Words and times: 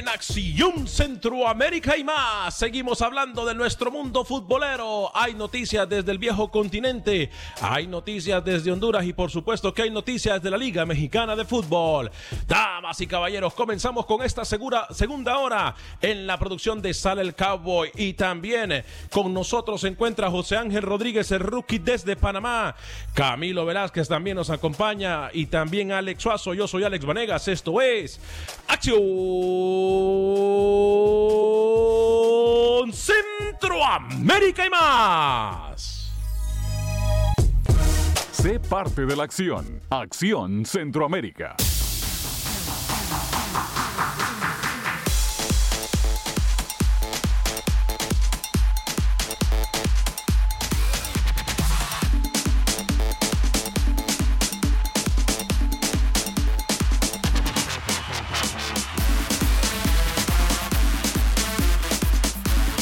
En 0.00 0.08
Acción 0.08 0.88
Centroamérica 0.88 1.94
y 1.94 2.04
más, 2.04 2.56
seguimos 2.56 3.02
hablando 3.02 3.44
de 3.44 3.54
nuestro 3.54 3.90
mundo 3.90 4.24
futbolero. 4.24 5.10
Hay 5.14 5.34
noticias 5.34 5.86
desde 5.86 6.10
el 6.10 6.16
viejo 6.16 6.50
continente, 6.50 7.30
hay 7.60 7.86
noticias 7.86 8.42
desde 8.42 8.72
Honduras 8.72 9.04
y 9.04 9.12
por 9.12 9.30
supuesto 9.30 9.74
que 9.74 9.82
hay 9.82 9.90
noticias 9.90 10.42
de 10.42 10.50
la 10.50 10.56
Liga 10.56 10.86
Mexicana 10.86 11.36
de 11.36 11.44
Fútbol. 11.44 12.10
Damas 12.48 12.98
y 13.02 13.06
caballeros, 13.06 13.52
comenzamos 13.52 14.06
con 14.06 14.22
esta 14.22 14.46
segura, 14.46 14.86
segunda 14.90 15.36
hora 15.36 15.74
en 16.00 16.26
la 16.26 16.38
producción 16.38 16.80
de 16.80 16.94
Sale 16.94 17.20
el 17.20 17.34
Cowboy 17.34 17.90
y 17.94 18.14
también 18.14 18.82
con 19.10 19.34
nosotros 19.34 19.82
se 19.82 19.88
encuentra 19.88 20.30
José 20.30 20.56
Ángel 20.56 20.82
Rodríguez, 20.82 21.30
el 21.30 21.40
rookie 21.40 21.78
desde 21.78 22.16
Panamá. 22.16 22.74
Camilo 23.12 23.66
Velázquez 23.66 24.08
también 24.08 24.36
nos 24.36 24.48
acompaña 24.48 25.28
y 25.34 25.44
también 25.46 25.92
Alex 25.92 26.22
Suazo. 26.22 26.54
Yo 26.54 26.66
soy 26.66 26.84
Alex 26.84 27.04
Vanegas, 27.04 27.48
esto 27.48 27.82
es 27.82 28.18
Acción. 28.66 29.89
Centroamérica 32.92 34.66
y 34.66 34.70
más. 34.70 36.12
Sé 38.32 38.58
parte 38.58 39.04
de 39.06 39.16
la 39.16 39.24
acción. 39.24 39.82
Acción 39.90 40.64
Centroamérica. 40.64 41.56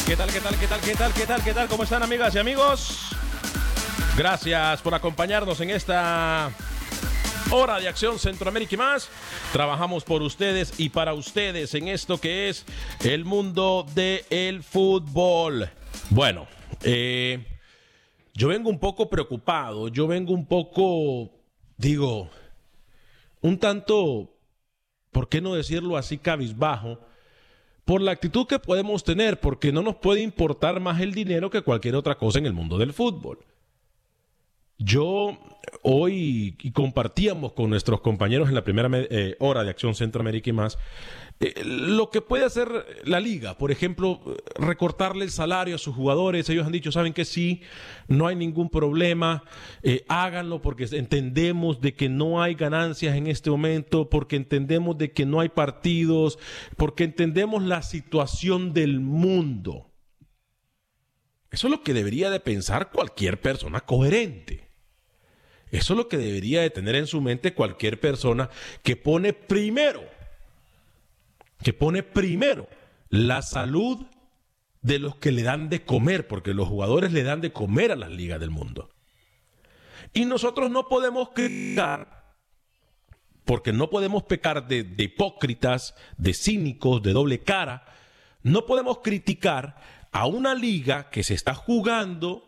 ¿Qué 0.09 0.17
tal, 0.17 0.33
qué 0.33 0.41
tal, 0.41 0.59
qué 0.59 0.67
tal, 0.67 0.81
qué 0.81 0.95
tal, 0.95 1.13
qué 1.13 1.27
tal, 1.27 1.45
qué 1.45 1.53
tal? 1.53 1.69
¿Cómo 1.69 1.83
están 1.83 2.03
amigas 2.03 2.35
y 2.35 2.39
amigos? 2.39 3.11
Gracias 4.17 4.81
por 4.81 4.95
acompañarnos 4.95 5.61
en 5.61 5.69
esta 5.69 6.51
hora 7.51 7.79
de 7.79 7.89
acción 7.89 8.19
Centroamérica 8.19 8.75
y 8.75 8.79
más. 8.79 9.11
Trabajamos 9.53 10.05
por 10.05 10.23
ustedes 10.23 10.81
y 10.81 10.89
para 10.89 11.13
ustedes 11.13 11.75
en 11.75 11.89
esto 11.89 12.19
que 12.19 12.49
es 12.49 12.65
el 13.05 13.27
mundo 13.27 13.85
del 13.95 14.63
fútbol. 14.63 15.69
Bueno, 16.09 16.49
eh, 16.85 17.45
yo 18.33 18.49
vengo 18.49 18.71
un 18.71 18.79
poco 18.79 19.11
preocupado, 19.11 19.89
yo 19.89 20.07
vengo 20.07 20.33
un 20.33 20.47
poco, 20.47 21.31
digo, 21.77 22.31
un 23.43 23.59
tanto, 23.59 24.35
¿por 25.13 25.29
qué 25.29 25.43
no 25.43 25.53
decirlo 25.53 25.99
así, 25.99 26.17
cabizbajo? 26.17 26.99
Por 27.88 28.03
la 28.03 28.10
actitud 28.10 28.47
que 28.47 28.59
podemos 28.59 29.03
tener, 29.03 29.41
porque 29.41 29.72
no 29.72 29.81
nos 29.81 29.97
puede 29.97 30.21
importar 30.21 30.78
más 30.78 31.00
el 31.00 31.15
dinero 31.15 31.49
que 31.49 31.62
cualquier 31.62 31.97
otra 31.97 32.19
cosa 32.19 32.38
en 32.38 32.44
el 32.44 32.53
mundo 32.53 32.76
del 32.76 32.93
fútbol. 32.93 33.38
Yo 34.81 35.37
hoy 35.83 36.56
compartíamos 36.72 37.53
con 37.53 37.69
nuestros 37.69 38.00
compañeros 38.00 38.49
en 38.49 38.55
la 38.55 38.62
primera 38.62 38.89
eh, 38.93 39.34
hora 39.41 39.65
de 39.65 39.71
Acción 39.71 39.97
Centroamérica 39.97 40.50
y 40.50 40.53
más 40.53 40.78
eh, 41.41 41.62
lo 41.65 42.11
que 42.11 42.21
puede 42.21 42.44
hacer 42.44 42.69
la 43.05 43.19
liga, 43.19 43.59
por 43.59 43.72
ejemplo, 43.72 44.21
recortarle 44.55 45.25
el 45.25 45.33
salario 45.33 45.75
a 45.75 45.78
sus 45.78 45.97
jugadores. 45.97 46.49
Ellos 46.49 46.65
han 46.65 46.71
dicho, 46.71 46.93
saben 46.93 47.12
que 47.12 47.25
sí, 47.25 47.62
no 48.06 48.28
hay 48.28 48.37
ningún 48.37 48.71
problema, 48.71 49.43
eh, 49.83 50.05
háganlo 50.09 50.62
porque 50.62 50.87
entendemos 50.93 51.81
de 51.81 51.95
que 51.95 52.09
no 52.09 52.41
hay 52.41 52.55
ganancias 52.55 53.16
en 53.16 53.27
este 53.27 53.50
momento, 53.50 54.09
porque 54.09 54.37
entendemos 54.37 54.97
de 54.97 55.10
que 55.10 55.27
no 55.27 55.41
hay 55.41 55.49
partidos, 55.49 56.39
porque 56.77 57.03
entendemos 57.03 57.65
la 57.65 57.83
situación 57.83 58.72
del 58.75 59.01
mundo. 59.01 59.91
Eso 61.51 61.66
es 61.66 61.71
lo 61.72 61.83
que 61.83 61.95
debería 61.95 62.30
de 62.30 62.39
pensar 62.39 62.92
cualquier 62.92 63.41
persona 63.41 63.80
coherente. 63.80 64.67
Eso 65.70 65.92
es 65.92 65.97
lo 65.97 66.09
que 66.09 66.16
debería 66.16 66.62
de 66.62 66.70
tener 66.70 66.94
en 66.94 67.06
su 67.06 67.20
mente 67.20 67.54
cualquier 67.54 68.00
persona 68.00 68.48
que 68.82 68.97
pone 68.97 69.32
primero, 69.32 70.03
que 71.62 71.72
pone 71.72 72.03
primero 72.03 72.68
la 73.10 73.42
salud 73.42 74.06
de 74.82 74.98
los 74.98 75.16
que 75.16 75.32
le 75.32 75.42
dan 75.42 75.68
de 75.68 75.84
comer, 75.84 76.26
porque 76.26 76.54
los 76.54 76.68
jugadores 76.68 77.12
le 77.12 77.22
dan 77.22 77.41
de 77.41 77.53
comer 77.53 77.92
a 77.92 77.97
las 77.97 78.10
ligas 78.10 78.41
del 78.41 78.50
mundo. 78.50 78.91
Y 80.15 80.24
nosotros 80.24 80.70
no 80.70 80.88
podemos 80.88 81.30
criticar, 81.30 82.34
porque 83.44 83.72
no 83.72 83.91
podemos 83.91 84.22
pecar 84.22 84.68
de, 84.68 84.84
de 84.84 85.04
hipócritas, 85.04 85.94
de 86.16 86.32
cínicos, 86.32 87.03
de 87.03 87.12
doble 87.12 87.41
cara, 87.41 87.84
no 88.42 88.66
podemos 88.66 88.98
criticar 88.98 89.76
a 90.12 90.26
una 90.26 90.54
liga 90.54 91.10
que 91.10 91.22
se 91.22 91.34
está 91.34 91.54
jugando 91.54 92.47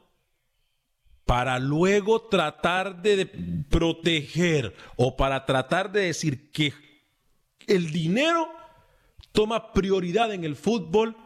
para 1.31 1.61
luego 1.61 2.23
tratar 2.23 3.03
de 3.03 3.25
proteger 3.71 4.75
o 4.97 5.17
para 5.17 5.47
tratar 5.47 5.93
de 5.93 6.00
decir 6.00 6.50
que 6.50 6.73
el 7.69 7.93
dinero 7.93 8.49
toma 9.31 9.73
prioridad 9.73 10.35
en 10.35 10.43
el 10.43 10.56
fútbol 10.56 11.17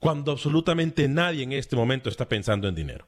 cuando 0.00 0.32
absolutamente 0.32 1.08
nadie 1.08 1.44
en 1.44 1.52
este 1.52 1.76
momento 1.76 2.10
está 2.10 2.28
pensando 2.28 2.68
en 2.68 2.74
dinero. 2.74 3.06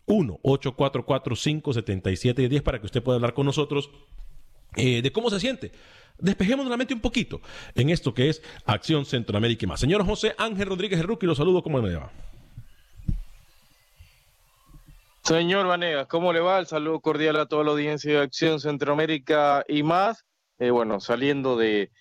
1-844-577-10 0.07 2.61
para 2.61 2.79
que 2.79 2.85
usted 2.85 3.01
pueda 3.01 3.15
hablar 3.15 3.33
con 3.33 3.47
nosotros 3.47 3.89
eh, 4.75 5.01
de 5.01 5.11
cómo 5.11 5.31
se 5.31 5.39
siente 5.39 5.71
despejemos 6.17 6.67
la 6.67 6.77
mente 6.77 6.93
un 6.93 7.01
poquito 7.01 7.41
en 7.73 7.89
esto 7.89 8.13
que 8.13 8.29
es 8.29 8.41
Acción 8.65 9.05
Centroamérica 9.05 9.65
y 9.65 9.67
más. 9.67 9.79
Señor 9.79 10.05
José 10.05 10.35
Ángel 10.37 10.67
Rodríguez 10.67 11.03
Rookie, 11.03 11.27
lo 11.27 11.35
saludo, 11.35 11.63
¿cómo 11.63 11.79
le 11.79 11.95
va? 11.95 12.11
Señor 15.25 15.65
Vanegas, 15.65 16.05
¿cómo 16.05 16.31
le 16.33 16.39
va? 16.39 16.59
El 16.59 16.67
saludo 16.67 16.99
cordial 16.99 17.37
a 17.37 17.47
toda 17.47 17.63
la 17.63 17.71
audiencia 17.71 18.11
de 18.11 18.21
Acción 18.21 18.59
Centroamérica 18.59 19.65
y 19.67 19.81
más. 19.81 20.23
Eh, 20.59 20.69
bueno, 20.69 20.99
saliendo 20.99 21.57
de, 21.57 21.91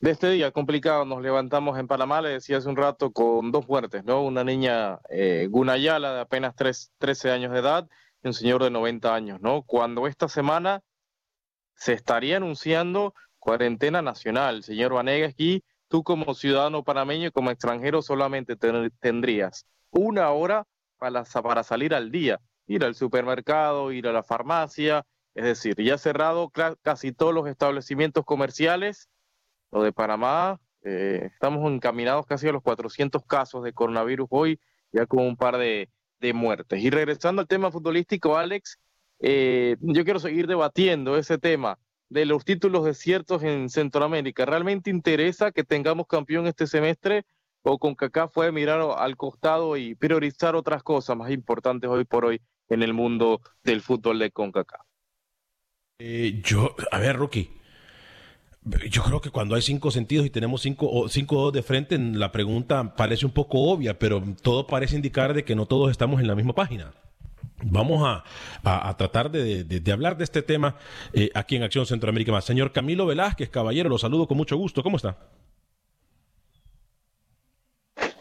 este 0.00 0.30
día 0.30 0.50
complicado, 0.50 1.04
nos 1.04 1.22
levantamos 1.22 1.78
en 1.78 1.86
Panamá, 1.86 2.20
le 2.20 2.30
decía 2.30 2.56
hace 2.56 2.68
un 2.68 2.74
rato, 2.74 3.12
con 3.12 3.52
dos 3.52 3.68
muertes, 3.68 4.02
¿no? 4.04 4.24
Una 4.24 4.42
niña 4.42 4.98
eh, 5.10 5.46
Gunayala 5.48 6.12
de 6.12 6.20
apenas 6.22 6.56
13 6.56 7.30
años 7.30 7.52
de 7.52 7.60
edad 7.60 7.88
y 8.20 8.26
un 8.26 8.34
señor 8.34 8.64
de 8.64 8.70
90 8.70 9.14
años, 9.14 9.40
¿no? 9.40 9.62
Cuando 9.62 10.08
esta 10.08 10.28
semana 10.28 10.82
se 11.76 11.92
estaría 11.92 12.38
anunciando 12.38 13.14
cuarentena 13.42 14.02
nacional. 14.02 14.62
Señor 14.62 14.94
Vanegas, 14.94 15.32
aquí 15.32 15.64
tú 15.88 16.04
como 16.04 16.32
ciudadano 16.32 16.84
panameño 16.84 17.28
y 17.28 17.30
como 17.32 17.50
extranjero 17.50 18.00
solamente 18.00 18.56
tendrías 19.00 19.66
una 19.90 20.30
hora 20.30 20.64
para, 20.96 21.24
para 21.24 21.64
salir 21.64 21.92
al 21.92 22.12
día, 22.12 22.40
ir 22.68 22.84
al 22.84 22.94
supermercado, 22.94 23.90
ir 23.90 24.06
a 24.06 24.12
la 24.12 24.22
farmacia, 24.22 25.04
es 25.34 25.44
decir, 25.44 25.74
ya 25.82 25.98
cerrado 25.98 26.52
casi 26.82 27.12
todos 27.12 27.34
los 27.34 27.48
establecimientos 27.48 28.24
comerciales. 28.24 29.08
Lo 29.72 29.82
de 29.82 29.92
Panamá, 29.92 30.60
eh, 30.84 31.28
estamos 31.32 31.70
encaminados 31.70 32.26
casi 32.26 32.46
a 32.46 32.52
los 32.52 32.62
400 32.62 33.24
casos 33.26 33.64
de 33.64 33.72
coronavirus 33.72 34.28
hoy, 34.30 34.60
ya 34.92 35.06
con 35.06 35.26
un 35.26 35.36
par 35.36 35.56
de, 35.58 35.88
muertes. 36.32 36.80
Y 36.80 36.90
regresando 36.90 37.42
al 37.42 37.48
tema 37.48 37.72
futbolístico, 37.72 38.36
Alex, 38.36 38.78
eh, 39.18 39.76
yo 39.80 40.04
quiero 40.04 40.20
seguir 40.20 40.46
debatiendo 40.46 41.16
ese 41.16 41.36
tema 41.36 41.76
de 42.12 42.26
los 42.26 42.44
títulos 42.44 42.84
desiertos 42.84 43.42
en 43.42 43.70
Centroamérica. 43.70 44.44
¿Realmente 44.44 44.90
interesa 44.90 45.50
que 45.50 45.64
tengamos 45.64 46.06
campeón 46.06 46.46
este 46.46 46.66
semestre 46.66 47.24
o 47.62 47.78
con 47.78 47.94
Kaká 47.94 48.28
fue 48.28 48.52
mirar 48.52 48.80
al 48.98 49.16
costado 49.16 49.76
y 49.76 49.94
priorizar 49.94 50.54
otras 50.54 50.82
cosas 50.82 51.16
más 51.16 51.30
importantes 51.30 51.88
hoy 51.88 52.04
por 52.04 52.26
hoy 52.26 52.40
en 52.68 52.82
el 52.82 52.92
mundo 52.92 53.40
del 53.64 53.80
fútbol 53.80 54.18
de 54.18 54.30
CONCACAF? 54.30 54.80
Eh, 55.98 56.40
yo, 56.44 56.74
a 56.90 56.98
ver, 56.98 57.16
Rookie, 57.16 57.50
yo 58.90 59.02
creo 59.02 59.20
que 59.20 59.30
cuando 59.30 59.54
hay 59.54 59.62
cinco 59.62 59.90
sentidos 59.90 60.26
y 60.26 60.30
tenemos 60.30 60.60
cinco, 60.60 61.08
cinco 61.08 61.50
de 61.50 61.62
frente, 61.62 61.98
la 61.98 62.30
pregunta 62.30 62.94
parece 62.94 63.24
un 63.24 63.32
poco 63.32 63.70
obvia, 63.70 63.98
pero 63.98 64.22
todo 64.42 64.66
parece 64.66 64.96
indicar 64.96 65.32
de 65.32 65.44
que 65.44 65.54
no 65.54 65.66
todos 65.66 65.90
estamos 65.90 66.20
en 66.20 66.26
la 66.26 66.34
misma 66.34 66.54
página. 66.54 66.92
Vamos 67.64 68.02
a, 68.64 68.96
tratar 68.96 69.30
de, 69.30 69.92
hablar 69.92 70.16
de 70.16 70.24
este 70.24 70.42
tema 70.42 70.76
eh, 71.12 71.30
aquí 71.34 71.56
en 71.56 71.62
Acción 71.62 71.86
Centroamérica 71.86 72.32
Más. 72.32 72.44
Señor 72.44 72.72
Camilo 72.72 73.06
Velázquez, 73.06 73.50
caballero, 73.50 73.88
lo 73.88 73.98
saludo 73.98 74.26
con 74.26 74.36
mucho 74.36 74.56
gusto. 74.56 74.82
¿Cómo 74.82 74.96
está? 74.96 75.16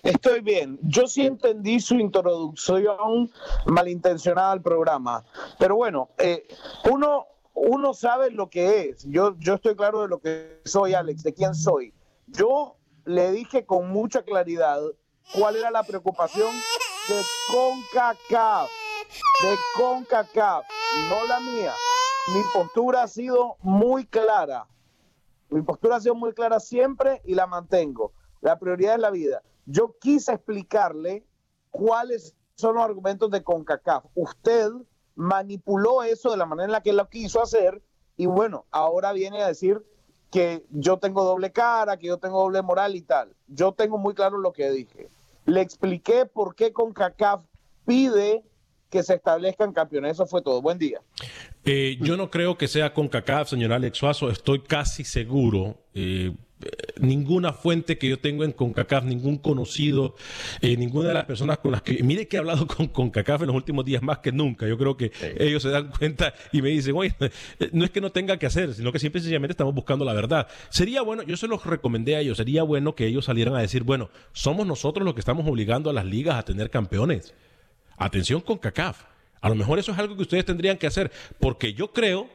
Estoy 0.04 0.42
bien. 0.42 0.80
Yo 0.82 1.08
sí 1.08 1.26
entendí 1.26 1.80
su 1.80 1.96
introducción 1.96 3.32
malintencionada 3.66 4.52
al 4.52 4.62
programa. 4.62 5.24
Pero 5.60 5.76
bueno, 5.76 6.10
eh, 6.18 6.48
uno, 6.90 7.28
uno 7.54 7.94
sabe 7.94 8.32
lo 8.32 8.50
que 8.50 8.90
es. 8.90 9.06
Yo, 9.08 9.36
yo 9.40 9.56
estoy 9.56 9.76
claro 9.76 10.02
de 10.02 10.08
lo 10.08 10.20
que 10.20 10.62
soy, 10.66 10.94
Alex, 10.94 11.24
de 11.24 11.34
quién 11.34 11.54
soy. 11.54 11.94
Yo 12.28 12.78
le 13.06 13.32
dije 13.32 13.66
con 13.66 13.90
mucha 13.90 14.24
claridad 14.24 14.80
cuál 15.34 15.56
era 15.56 15.72
la 15.72 15.84
preocupación 15.84 16.52
de 17.08 17.22
CONCACAF 17.52 18.81
de 19.44 19.56
CONCACAF, 19.78 20.66
no 21.10 21.28
la 21.28 21.40
mía. 21.40 21.74
Mi 22.34 22.42
postura 22.54 23.04
ha 23.04 23.08
sido 23.08 23.58
muy 23.62 24.06
clara. 24.06 24.68
Mi 25.50 25.62
postura 25.62 25.98
ha 25.98 26.02
sido 26.02 26.16
muy 26.16 26.34
clara 26.34 26.60
siempre 26.60 27.22
y 27.26 27.36
la 27.36 27.48
mantengo. 27.48 28.14
La 28.42 28.60
prioridad 28.60 28.96
es 28.96 29.02
la 29.02 29.10
vida. 29.10 29.42
Yo 29.66 29.96
quise 30.00 30.34
explicarle 30.34 31.26
cuáles 31.72 32.36
son 32.56 32.76
los 32.76 32.84
argumentos 32.84 33.32
de 33.32 33.44
CONCACAF. 33.44 34.06
Usted 34.16 34.70
manipuló 35.16 36.04
eso 36.04 36.32
de 36.32 36.38
la 36.38 36.46
manera 36.46 36.66
en 36.66 36.72
la 36.72 36.82
que 36.82 36.94
lo 36.94 37.10
quiso 37.10 37.42
hacer 37.42 37.82
y 38.18 38.28
bueno, 38.28 38.66
ahora 38.72 39.14
viene 39.14 39.42
a 39.42 39.48
decir 39.48 39.84
que 40.30 40.66
yo 40.70 40.98
tengo 40.98 41.24
doble 41.24 41.52
cara, 41.52 41.98
que 41.98 42.08
yo 42.08 42.18
tengo 42.18 42.42
doble 42.42 42.62
moral 42.62 42.96
y 42.96 43.02
tal. 43.02 43.36
Yo 43.48 43.74
tengo 43.74 43.98
muy 43.98 44.14
claro 44.14 44.38
lo 44.38 44.54
que 44.54 44.70
dije. 44.72 45.10
Le 45.46 45.62
expliqué 45.62 46.26
por 46.26 46.56
qué 46.56 46.72
CONCACAF 46.72 47.42
pide 47.86 48.46
que 48.92 49.02
se 49.02 49.16
establezcan 49.16 49.72
campeones. 49.72 50.12
Eso 50.12 50.28
fue 50.28 50.44
todo. 50.44 50.62
Buen 50.62 50.78
día. 50.78 51.02
Eh, 51.66 51.98
yo 52.02 52.18
no 52.18 52.30
creo 52.30 52.58
que 52.58 52.68
sea 52.68 52.94
con 52.94 53.08
CACAF, 53.08 53.50
señor 53.50 53.74
Alex 53.74 53.98
Suazo. 53.98 54.30
Estoy 54.30 54.60
casi 54.60 55.04
seguro. 55.04 55.78
Eh, 55.96 56.32
ninguna 57.00 57.54
fuente 57.54 57.98
que 57.98 58.08
yo 58.08 58.20
tengo 58.20 58.44
en 58.44 58.52
CONCACAF, 58.52 59.04
ningún 59.06 59.38
conocido, 59.38 60.16
eh, 60.62 60.78
ninguna 60.78 61.08
de 61.08 61.14
las 61.16 61.26
personas 61.26 61.58
con 61.58 61.72
las 61.72 61.82
que... 61.82 62.04
Mire 62.04 62.28
que 62.28 62.36
he 62.36 62.40
hablado 62.40 62.68
con 62.68 62.88
CONCACAF 62.88 63.42
en 63.42 63.48
los 63.48 63.56
últimos 63.56 63.84
días 63.86 64.04
más 64.04 64.20
que 64.20 64.32
nunca. 64.32 64.68
Yo 64.68 64.78
creo 64.78 64.96
que 64.98 65.12
ellos 65.40 65.64
se 65.64 65.70
dan 65.70 65.90
cuenta 65.98 66.34
y 66.52 66.62
me 66.62 66.70
dicen, 66.70 66.96
oye, 66.96 67.16
no 67.72 67.86
es 67.86 67.92
que 67.92 68.02
no 68.02 68.12
tenga 68.12 68.38
que 68.38 68.46
hacer, 68.46 68.74
sino 68.74 68.92
que 68.92 69.00
siempre 69.00 69.22
sencillamente 69.22 69.54
estamos 69.54 69.74
buscando 69.74 70.06
la 70.06 70.14
verdad. 70.14 70.48
Sería 70.70 71.02
bueno, 71.02 71.24
yo 71.24 71.38
se 71.38 71.48
los 71.48 71.66
recomendé 71.66 72.16
a 72.16 72.20
ellos, 72.20 72.38
sería 72.38 72.64
bueno 72.64 72.94
que 72.94 73.08
ellos 73.08 73.26
salieran 73.26 73.56
a 73.56 73.62
decir, 73.62 73.84
bueno, 73.84 74.10
somos 74.34 74.68
nosotros 74.68 75.04
los 75.06 75.14
que 75.14 75.22
estamos 75.22 75.48
obligando 75.48 75.90
a 75.90 75.94
las 75.94 76.06
ligas 76.06 76.36
a 76.36 76.44
tener 76.44 76.70
campeones. 76.70 77.34
Atención 77.98 78.42
con 78.42 78.58
CACAF. 78.58 79.04
A 79.42 79.50
lo 79.50 79.56
mejor 79.56 79.80
eso 79.80 79.92
es 79.92 79.98
algo 79.98 80.16
que 80.16 80.22
ustedes 80.22 80.46
tendrían 80.46 80.78
que 80.78 80.88
hacer, 80.88 81.12
porque 81.40 81.74
yo 81.74 81.92
creo 81.92 82.30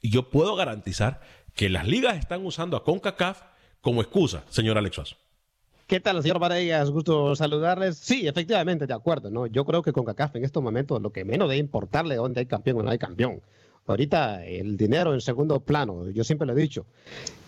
y 0.00 0.10
yo 0.10 0.30
puedo 0.30 0.54
garantizar 0.54 1.20
que 1.54 1.68
las 1.68 1.86
ligas 1.88 2.16
están 2.16 2.44
usando 2.46 2.76
a 2.76 2.84
CONCACAF 2.84 3.42
como 3.80 4.00
excusa, 4.00 4.44
señor 4.48 4.78
Alex 4.78 5.16
¿Qué 5.88 6.00
tal, 6.00 6.22
señor 6.22 6.38
Varegas? 6.38 6.90
Gusto 6.90 7.34
saludarles. 7.34 7.96
Sí, 7.96 8.28
efectivamente, 8.28 8.86
de 8.86 8.92
acuerdo, 8.94 9.30
¿no? 9.30 9.46
Yo 9.46 9.64
creo 9.64 9.82
que 9.82 9.92
CONCACAF 9.92 10.36
en 10.36 10.44
estos 10.44 10.62
momentos 10.62 11.00
lo 11.00 11.10
que 11.10 11.24
menos 11.24 11.48
debe 11.48 11.58
importarle 11.58 12.16
dónde 12.16 12.40
hay 12.40 12.46
campeón 12.46 12.78
o 12.78 12.82
no 12.82 12.90
hay 12.90 12.98
campeón. 12.98 13.40
Ahorita 13.86 14.44
el 14.44 14.76
dinero 14.76 15.14
en 15.14 15.22
segundo 15.22 15.60
plano, 15.60 16.10
yo 16.10 16.22
siempre 16.22 16.46
lo 16.46 16.52
he 16.52 16.60
dicho. 16.60 16.84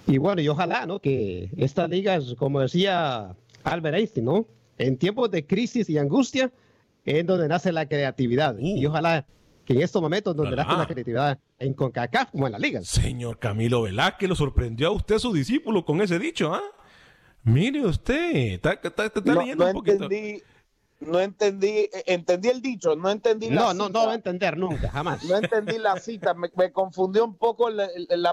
Y 0.06 0.16
bueno, 0.16 0.40
y 0.40 0.48
ojalá, 0.48 0.86
¿no? 0.86 0.98
Que 1.00 1.50
estas 1.58 1.90
ligas, 1.90 2.34
como 2.38 2.60
decía 2.60 3.36
Albert 3.62 3.98
Einstein, 3.98 4.24
¿no? 4.24 4.46
En 4.78 4.96
tiempos 4.96 5.30
de 5.30 5.46
crisis 5.46 5.90
y 5.90 5.98
angustia, 5.98 6.50
es 7.18 7.26
donde 7.26 7.48
nace 7.48 7.72
la 7.72 7.86
creatividad. 7.86 8.56
Y 8.58 8.86
uh. 8.86 8.90
ojalá 8.90 9.26
que 9.64 9.74
en 9.74 9.82
estos 9.82 10.00
momentos 10.00 10.34
donde 10.36 10.56
nace 10.56 10.72
la 10.76 10.86
creatividad 10.86 11.38
en 11.58 11.74
CONCACAF 11.74 12.30
como 12.30 12.46
en 12.46 12.52
la 12.52 12.58
liga. 12.58 12.80
Señor 12.82 13.38
Camilo 13.38 13.82
Velázquez, 13.82 14.28
lo 14.28 14.36
sorprendió 14.36 14.88
a 14.88 14.90
usted 14.92 15.18
su 15.18 15.32
discípulo 15.32 15.84
con 15.84 16.00
ese 16.00 16.18
dicho, 16.18 16.54
¿ah? 16.54 16.62
Mire 17.42 17.86
usted, 17.86 18.60
está, 18.62 18.78
leyendo 19.24 19.66
un 19.66 19.72
poquito 19.72 20.08
no 21.00 21.18
entendí, 21.18 21.68
eh, 21.68 21.90
entendí 22.06 22.48
el 22.48 22.60
dicho, 22.60 22.94
no 22.94 23.10
entendí 23.10 23.48
la 23.48 23.54
no, 23.54 23.72
cita. 23.72 23.74
No, 23.74 23.88
no 23.88 24.00
voy 24.00 24.12
a 24.12 24.14
entender 24.14 24.56
nunca, 24.56 24.90
jamás. 24.90 25.24
No 25.24 25.36
entendí 25.36 25.78
la 25.78 25.98
cita, 25.98 26.34
me, 26.34 26.50
confundió 26.72 27.24
un 27.24 27.36
poco 27.36 27.70
la, 27.70 27.88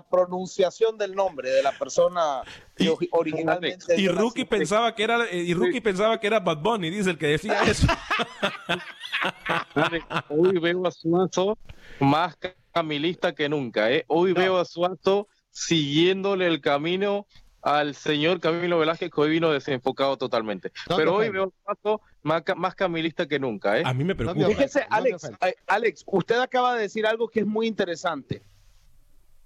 pronunciación 0.10 0.98
del 0.98 1.16
nombre 1.16 1.50
de 1.50 1.64
la 1.64 1.72
persona 1.72 2.42
que 2.76 2.94
originalmente. 3.12 4.00
Y 4.00 4.08
Rookie 4.10 4.46
pensaba 4.46 4.94
que 4.94 5.04
era, 5.04 5.32
y 5.32 5.54
Rookie 5.54 5.82
pensaba 5.82 6.20
que 6.20 6.28
era 6.28 6.40
Bad 6.40 6.58
Bunny, 6.58 6.90
dice 6.90 7.12
el 7.12 7.18
que 7.18 7.28
decía 7.28 7.64
eso. 7.64 7.88
Hoy 10.30 10.60
veo 10.60 10.86
a 10.86 10.92
Suazo 10.92 11.58
más 12.00 12.38
camilista 12.72 13.34
que 13.34 13.50
nunca, 13.50 13.92
¿eh? 13.92 14.06
Hoy 14.08 14.34
veo 14.34 14.60
a 14.60 14.66
Suazo 14.66 15.28
siguiéndole 15.50 16.48
el 16.48 16.62
camino 16.62 17.26
al 17.68 17.96
señor 17.96 18.40
Camilo 18.40 18.80
Velázquez, 18.80 19.12
que 19.12 19.20
hoy 19.20 19.30
vino 19.30 19.52
desenfocado 19.52 20.18
totalmente. 20.18 20.72
Pero 20.88 21.16
hoy 21.16 21.30
veo 21.30 21.52
paso 21.66 22.02
más, 22.22 22.42
más 22.56 22.76
camilista 22.76 23.28
que 23.28 23.40
nunca. 23.40 23.78
¿eh? 23.78 23.84
A 23.86 23.94
mí 23.94 24.06
me 24.06 24.16
preocupa. 24.16 24.48
Fíjese, 24.48 24.88
Alex, 24.90 25.30
Alex, 25.68 26.04
usted 26.06 26.40
acaba 26.40 26.76
de 26.76 26.84
decir 26.84 27.06
algo 27.06 27.28
que 27.28 27.42
es 27.42 27.46
muy 27.46 27.68
interesante. 27.68 28.42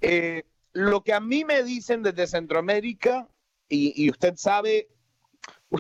Eh, 0.02 0.44
lo 0.74 1.04
que 1.04 1.14
a 1.14 1.20
mí 1.20 1.44
me 1.46 1.64
dicen 1.64 2.04
desde 2.04 2.28
Centroamérica, 2.28 3.28
y, 3.68 4.12
usted 4.12 4.36
sabe, 4.36 4.90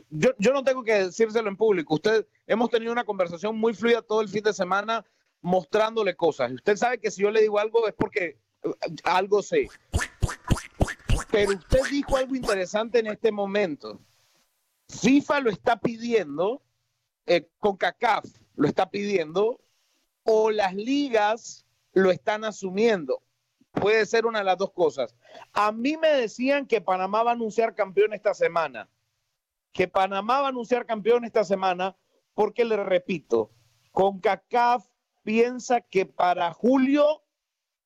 yo, 0.09 0.31
yo, 0.39 0.53
no 0.53 0.63
tengo 0.63 0.83
que 0.83 0.93
decírselo 0.93 1.47
en 1.47 1.57
público, 1.57 1.95
usted 1.95 2.25
hemos 2.47 2.71
tenido 2.71 2.91
una 2.91 3.03
conversación 3.03 3.55
muy 3.55 3.75
fluida 3.75 4.01
todo 4.01 4.21
el 4.21 4.29
fin 4.29 4.43
de 4.43 4.53
semana 4.53 5.05
mostrándole 5.41 6.15
cosas. 6.15 6.51
Usted 6.53 6.75
sabe 6.75 6.97
que 6.97 7.11
si 7.11 7.21
yo 7.21 7.29
le 7.29 7.41
digo 7.41 7.59
algo 7.59 7.87
es 7.87 7.93
porque 7.93 8.39
eh, 8.63 8.69
algo 9.03 9.43
sé. 9.43 9.69
Pero 11.31 11.53
usted 11.53 11.79
dijo 11.89 12.17
algo 12.17 12.35
interesante 12.35 12.99
en 12.99 13.07
este 13.07 13.31
momento. 13.31 14.01
FIFA 14.89 15.39
lo 15.39 15.49
está 15.49 15.77
pidiendo, 15.77 16.61
eh, 17.25 17.49
con 17.57 17.77
CACAF 17.77 18.25
lo 18.55 18.67
está 18.67 18.89
pidiendo, 18.89 19.61
o 20.23 20.51
las 20.51 20.75
ligas 20.75 21.65
lo 21.93 22.11
están 22.11 22.43
asumiendo. 22.43 23.23
Puede 23.71 24.05
ser 24.05 24.25
una 24.25 24.39
de 24.39 24.45
las 24.45 24.57
dos 24.57 24.71
cosas. 24.73 25.15
A 25.53 25.71
mí 25.71 25.95
me 25.95 26.09
decían 26.09 26.67
que 26.67 26.81
Panamá 26.81 27.23
va 27.23 27.31
a 27.31 27.35
anunciar 27.35 27.73
campeón 27.73 28.13
esta 28.13 28.33
semana. 28.33 28.89
Que 29.71 29.87
Panamá 29.87 30.41
va 30.41 30.47
a 30.47 30.49
anunciar 30.49 30.85
campeón 30.85 31.23
esta 31.23 31.45
semana 31.45 31.95
porque, 32.33 32.65
le 32.65 32.75
repito, 32.75 33.51
con 33.91 34.19
CACAF 34.19 34.85
piensa 35.23 35.79
que 35.79 36.05
para 36.05 36.51
julio 36.51 37.23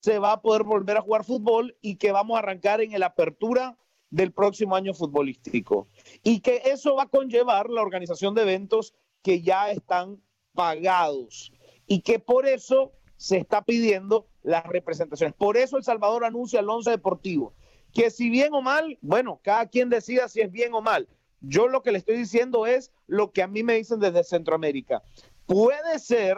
se 0.05 0.19
va 0.19 0.33
a 0.33 0.41
poder 0.43 0.61
volver 0.61 0.97
a 0.97 1.01
jugar 1.01 1.23
fútbol 1.23 1.75
y 1.81 1.95
que 1.95 2.11
vamos 2.11 2.35
a 2.35 2.39
arrancar 2.39 2.79
en 2.79 2.99
la 2.99 3.07
apertura 3.07 3.75
del 4.11 4.31
próximo 4.31 4.75
año 4.75 4.93
futbolístico. 4.93 5.87
Y 6.21 6.41
que 6.41 6.61
eso 6.65 6.93
va 6.93 7.03
a 7.03 7.09
conllevar 7.09 7.71
la 7.71 7.81
organización 7.81 8.35
de 8.35 8.43
eventos 8.43 8.93
que 9.23 9.41
ya 9.41 9.71
están 9.71 10.21
pagados 10.53 11.51
y 11.87 12.01
que 12.01 12.19
por 12.19 12.45
eso 12.45 12.91
se 13.17 13.37
está 13.37 13.63
pidiendo 13.63 14.27
las 14.43 14.63
representaciones. 14.67 15.35
Por 15.35 15.57
eso 15.57 15.75
El 15.75 15.83
Salvador 15.83 16.23
anuncia 16.23 16.59
el 16.59 16.69
11 16.69 16.91
deportivo, 16.91 17.55
que 17.91 18.11
si 18.11 18.29
bien 18.29 18.53
o 18.53 18.61
mal, 18.61 18.99
bueno, 19.01 19.39
cada 19.41 19.65
quien 19.65 19.89
decida 19.89 20.29
si 20.29 20.39
es 20.39 20.51
bien 20.51 20.75
o 20.75 20.83
mal. 20.83 21.09
Yo 21.41 21.67
lo 21.67 21.81
que 21.81 21.91
le 21.91 21.97
estoy 21.97 22.17
diciendo 22.17 22.67
es 22.67 22.91
lo 23.07 23.31
que 23.31 23.41
a 23.41 23.47
mí 23.47 23.63
me 23.63 23.73
dicen 23.73 23.99
desde 23.99 24.23
Centroamérica. 24.23 25.01
Puede 25.47 25.97
ser 25.97 26.37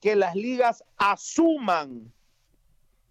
que 0.00 0.16
las 0.16 0.34
ligas 0.34 0.82
asuman 0.96 2.10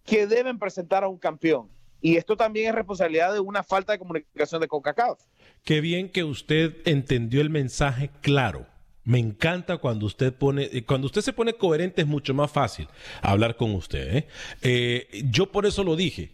que 0.06 0.28
deben 0.28 0.60
presentar 0.60 1.04
a 1.04 1.08
un 1.08 1.18
campeón. 1.18 1.70
Y 2.02 2.18
esto 2.18 2.36
también 2.36 2.70
es 2.70 2.76
responsabilidad 2.76 3.34
de 3.34 3.40
una 3.40 3.64
falta 3.64 3.94
de 3.94 4.00
comunicación 4.00 4.60
de 4.60 4.68
CONCACAF. 4.68 5.20
Qué 5.64 5.82
bien 5.82 6.10
que 6.10 6.24
usted 6.24 6.76
entendió 6.86 7.42
el 7.42 7.52
mensaje 7.52 8.10
claro. 8.22 8.66
Me 9.04 9.20
encanta 9.20 9.78
cuando 9.78 10.06
usted 10.06 10.34
pone, 10.34 10.70
eh, 10.72 10.84
cuando 10.84 11.06
usted 11.06 11.22
se 11.22 11.34
pone 11.34 11.54
coherente 11.54 12.02
es 12.02 12.08
mucho 12.08 12.34
más 12.34 12.52
fácil 12.52 12.88
hablar 13.22 13.56
con 13.56 13.74
usted. 13.74 14.16
¿eh? 14.16 14.28
Eh, 14.62 15.24
yo 15.30 15.52
por 15.52 15.66
eso 15.66 15.84
lo 15.84 15.96
dije. 15.96 16.32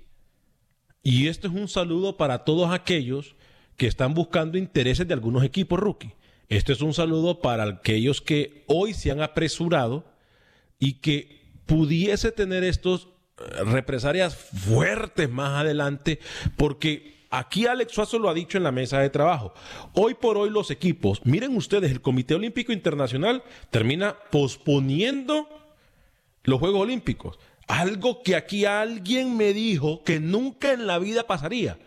Y 1.04 1.28
esto 1.28 1.48
es 1.48 1.54
un 1.54 1.68
saludo 1.68 2.18
para 2.18 2.44
todos 2.44 2.72
aquellos 2.74 3.36
que 3.78 3.88
están 3.88 4.14
buscando 4.14 4.58
intereses 4.58 5.08
de 5.08 5.14
algunos 5.14 5.44
equipos 5.44 5.80
rookie. 5.80 6.14
Esto 6.50 6.72
es 6.72 6.82
un 6.82 6.94
saludo 6.94 7.42
para 7.42 7.64
aquellos 7.64 8.22
que 8.22 8.64
hoy 8.68 8.94
se 8.94 9.12
han 9.12 9.22
apresurado 9.22 10.06
y 10.80 10.94
que 11.00 11.42
pudiese 11.66 12.32
tener 12.32 12.64
estos 12.64 13.10
represalias 13.66 14.36
fuertes 14.36 15.30
más 15.30 15.62
adelante, 15.62 16.20
porque 16.56 17.26
aquí 17.30 17.68
Alex 17.68 17.94
Suazo 17.94 18.20
lo 18.20 18.30
ha 18.30 18.34
dicho 18.34 18.58
en 18.58 18.64
la 18.64 18.72
mesa 18.72 19.00
de 19.00 19.10
trabajo. 19.10 19.54
Hoy 19.94 20.16
por 20.16 20.38
hoy 20.38 20.50
los 20.50 20.72
equipos, 20.72 21.22
miren 21.26 21.56
ustedes, 21.56 21.92
el 21.92 22.02
Comité 22.02 22.36
Olímpico 22.36 22.72
Internacional 22.72 23.44
termina 23.70 24.16
posponiendo 24.32 25.48
los 26.44 26.60
Juegos 26.60 26.82
Olímpicos. 26.82 27.40
Algo 27.68 28.24
que 28.24 28.36
aquí 28.36 28.66
alguien 28.66 29.36
me 29.36 29.54
dijo 29.54 30.04
que 30.04 30.20
nunca 30.20 30.72
en 30.72 30.88
la 30.88 31.00
vida 31.00 31.28
pasaría, 31.28 31.78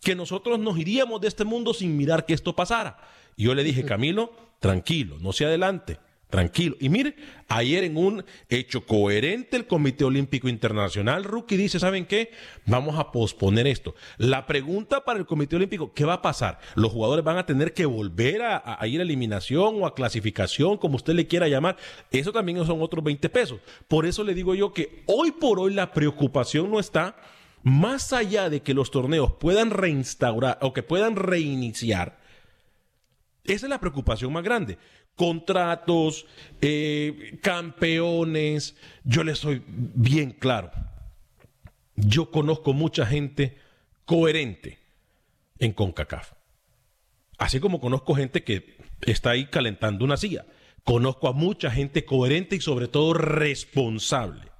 que 0.00 0.14
nosotros 0.14 0.58
nos 0.58 0.78
iríamos 0.78 1.20
de 1.20 1.28
este 1.28 1.44
mundo 1.44 1.74
sin 1.74 1.96
mirar 1.96 2.24
que 2.24 2.34
esto 2.34 2.54
pasara. 2.54 2.98
Y 3.36 3.44
yo 3.44 3.54
le 3.54 3.64
dije, 3.64 3.84
Camilo, 3.84 4.32
tranquilo, 4.60 5.18
no 5.20 5.32
se 5.32 5.44
adelante. 5.44 5.98
Tranquilo. 6.34 6.74
Y 6.80 6.88
mire, 6.88 7.14
ayer 7.46 7.84
en 7.84 7.96
un 7.96 8.24
hecho 8.48 8.84
coherente 8.84 9.56
el 9.56 9.68
Comité 9.68 10.02
Olímpico 10.02 10.48
Internacional, 10.48 11.22
Rookie 11.22 11.56
dice, 11.56 11.78
¿saben 11.78 12.06
qué? 12.06 12.32
Vamos 12.66 12.98
a 12.98 13.12
posponer 13.12 13.68
esto. 13.68 13.94
La 14.16 14.44
pregunta 14.44 15.04
para 15.04 15.20
el 15.20 15.26
Comité 15.26 15.54
Olímpico, 15.54 15.92
¿qué 15.92 16.04
va 16.04 16.14
a 16.14 16.22
pasar? 16.22 16.58
¿Los 16.74 16.90
jugadores 16.90 17.24
van 17.24 17.38
a 17.38 17.46
tener 17.46 17.72
que 17.72 17.86
volver 17.86 18.42
a, 18.42 18.84
ir 18.84 18.98
a 18.98 19.04
eliminación 19.04 19.80
o 19.80 19.86
a 19.86 19.94
clasificación, 19.94 20.76
como 20.76 20.96
usted 20.96 21.14
le 21.14 21.28
quiera 21.28 21.46
llamar? 21.46 21.76
Eso 22.10 22.32
también 22.32 22.66
son 22.66 22.82
otros 22.82 23.04
20 23.04 23.28
pesos. 23.28 23.60
Por 23.86 24.04
eso 24.04 24.24
le 24.24 24.34
digo 24.34 24.56
yo 24.56 24.72
que 24.72 25.04
hoy 25.06 25.30
por 25.30 25.60
hoy 25.60 25.72
la 25.72 25.92
preocupación 25.92 26.68
no 26.68 26.80
está 26.80 27.14
más 27.62 28.12
allá 28.12 28.50
de 28.50 28.60
que 28.60 28.74
los 28.74 28.90
torneos 28.90 29.34
puedan 29.34 29.70
reinstaurar 29.70 30.58
o 30.62 30.72
que 30.72 30.82
puedan 30.82 31.14
reiniciar. 31.14 32.18
Esa 33.44 33.66
es 33.66 33.70
la 33.70 33.78
preocupación 33.78 34.32
más 34.32 34.42
grande 34.42 34.78
contratos, 35.16 36.26
eh, 36.60 37.38
campeones. 37.42 38.76
Yo 39.04 39.24
les 39.24 39.38
soy 39.38 39.62
bien 39.66 40.32
claro. 40.32 40.70
Yo 41.96 42.30
conozco 42.30 42.72
mucha 42.72 43.06
gente 43.06 43.58
coherente 44.04 44.78
en 45.58 45.72
CONCACAF. 45.72 46.32
Así 47.38 47.60
como 47.60 47.80
conozco 47.80 48.14
gente 48.14 48.44
que 48.44 48.76
está 49.02 49.30
ahí 49.30 49.46
calentando 49.46 50.04
una 50.04 50.16
silla. 50.16 50.46
Conozco 50.84 51.28
a 51.28 51.32
mucha 51.32 51.70
gente 51.70 52.04
coherente 52.04 52.56
y 52.56 52.60
sobre 52.60 52.88
todo 52.88 53.14
responsable. 53.14 54.52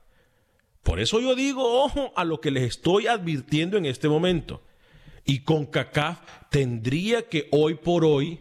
Por 0.82 1.00
eso 1.00 1.20
yo 1.20 1.34
digo, 1.34 1.82
ojo 1.82 2.12
a 2.16 2.24
lo 2.24 2.40
que 2.40 2.50
les 2.50 2.64
estoy 2.64 3.06
advirtiendo 3.06 3.76
en 3.76 3.86
este 3.86 4.08
momento. 4.08 4.62
Y 5.24 5.40
CONCACAF 5.40 6.20
tendría 6.50 7.28
que 7.28 7.48
hoy 7.50 7.74
por 7.74 8.04
hoy 8.04 8.40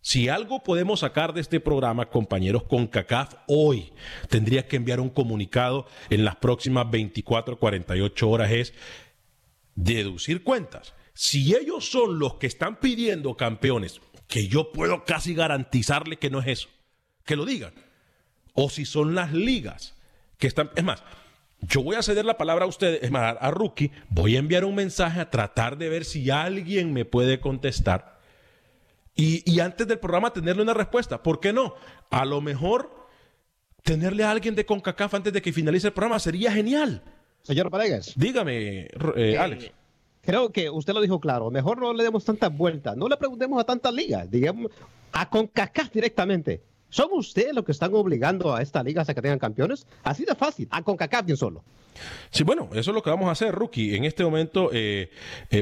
si 0.00 0.28
algo 0.28 0.62
podemos 0.62 1.00
sacar 1.00 1.34
de 1.34 1.40
este 1.40 1.60
programa, 1.60 2.08
compañeros, 2.08 2.62
con 2.62 2.86
CACAF 2.86 3.34
hoy 3.46 3.92
tendría 4.28 4.66
que 4.66 4.76
enviar 4.76 5.00
un 5.00 5.10
comunicado 5.10 5.86
en 6.08 6.24
las 6.24 6.36
próximas 6.36 6.90
24, 6.90 7.58
48 7.58 8.30
horas, 8.30 8.50
es 8.50 8.74
deducir 9.74 10.42
cuentas. 10.42 10.94
Si 11.14 11.54
ellos 11.54 11.90
son 11.90 12.18
los 12.18 12.34
que 12.34 12.46
están 12.46 12.76
pidiendo 12.76 13.36
campeones, 13.36 14.00
que 14.28 14.46
yo 14.46 14.72
puedo 14.72 15.04
casi 15.04 15.34
garantizarle 15.34 16.18
que 16.18 16.30
no 16.30 16.40
es 16.40 16.46
eso, 16.46 16.68
que 17.24 17.36
lo 17.36 17.44
digan. 17.44 17.74
O 18.54 18.70
si 18.70 18.84
son 18.84 19.14
las 19.14 19.32
ligas 19.32 19.94
que 20.38 20.46
están... 20.46 20.70
Es 20.76 20.84
más, 20.84 21.02
yo 21.60 21.82
voy 21.82 21.96
a 21.96 22.02
ceder 22.02 22.24
la 22.24 22.38
palabra 22.38 22.66
a 22.66 22.68
ustedes, 22.68 23.02
es 23.02 23.10
más, 23.10 23.36
a 23.40 23.50
Rookie, 23.50 23.90
voy 24.10 24.36
a 24.36 24.38
enviar 24.38 24.64
un 24.64 24.76
mensaje 24.76 25.20
a 25.20 25.30
tratar 25.30 25.76
de 25.76 25.88
ver 25.88 26.04
si 26.04 26.30
alguien 26.30 26.92
me 26.92 27.04
puede 27.04 27.40
contestar 27.40 28.17
y, 29.20 29.58
antes 29.58 29.88
del 29.88 29.98
programa 29.98 30.32
tenerle 30.32 30.62
una 30.62 30.74
respuesta. 30.74 31.20
¿Por 31.24 31.40
qué 31.40 31.52
no? 31.52 31.74
A 32.08 32.24
lo 32.24 32.40
mejor 32.40 33.08
tenerle 33.82 34.22
a 34.22 34.30
alguien 34.30 34.54
de 34.54 34.64
CONCACAF 34.64 35.14
antes 35.14 35.32
de 35.32 35.42
que 35.42 35.52
finalice 35.52 35.88
el 35.88 35.92
programa 35.92 36.20
sería 36.20 36.52
genial. 36.52 37.02
Señor 37.42 37.68
Paredes. 37.68 38.12
Dígame, 38.14 38.82
eh, 38.82 38.88
eh, 39.16 39.36
Alex. 39.36 39.72
Creo 40.20 40.52
que 40.52 40.70
usted 40.70 40.94
lo 40.94 41.00
dijo 41.00 41.18
claro. 41.18 41.50
Mejor 41.50 41.80
no 41.80 41.92
le 41.94 42.04
demos 42.04 42.24
tantas 42.24 42.56
vueltas. 42.56 42.96
No 42.96 43.08
le 43.08 43.16
preguntemos 43.16 43.60
a 43.60 43.64
tantas 43.64 43.92
ligas. 43.92 44.30
Digamos, 44.30 44.70
a 45.10 45.28
CONCACAF 45.28 45.90
directamente. 45.92 46.62
¿Son 46.88 47.08
ustedes 47.12 47.52
los 47.52 47.64
que 47.64 47.72
están 47.72 47.92
obligando 47.94 48.54
a 48.54 48.62
estas 48.62 48.84
ligas 48.84 49.08
a 49.08 49.14
que 49.14 49.22
tengan 49.22 49.40
campeones? 49.40 49.84
Así 50.04 50.24
de 50.24 50.36
fácil, 50.36 50.68
a 50.70 50.82
CONCACAF 50.82 51.26
bien 51.26 51.36
solo. 51.36 51.64
Sí, 52.30 52.44
bueno, 52.44 52.68
eso 52.72 52.92
es 52.92 52.94
lo 52.94 53.02
que 53.02 53.10
vamos 53.10 53.28
a 53.28 53.32
hacer, 53.32 53.52
Rookie. 53.52 53.96
En 53.96 54.04
este 54.04 54.22
momento 54.22 54.70
eh, 54.72 55.10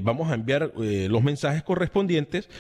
vamos 0.02 0.30
a 0.30 0.34
enviar 0.34 0.72
los 0.76 1.22
mensajes 1.22 1.62
correspondientes 1.62 2.50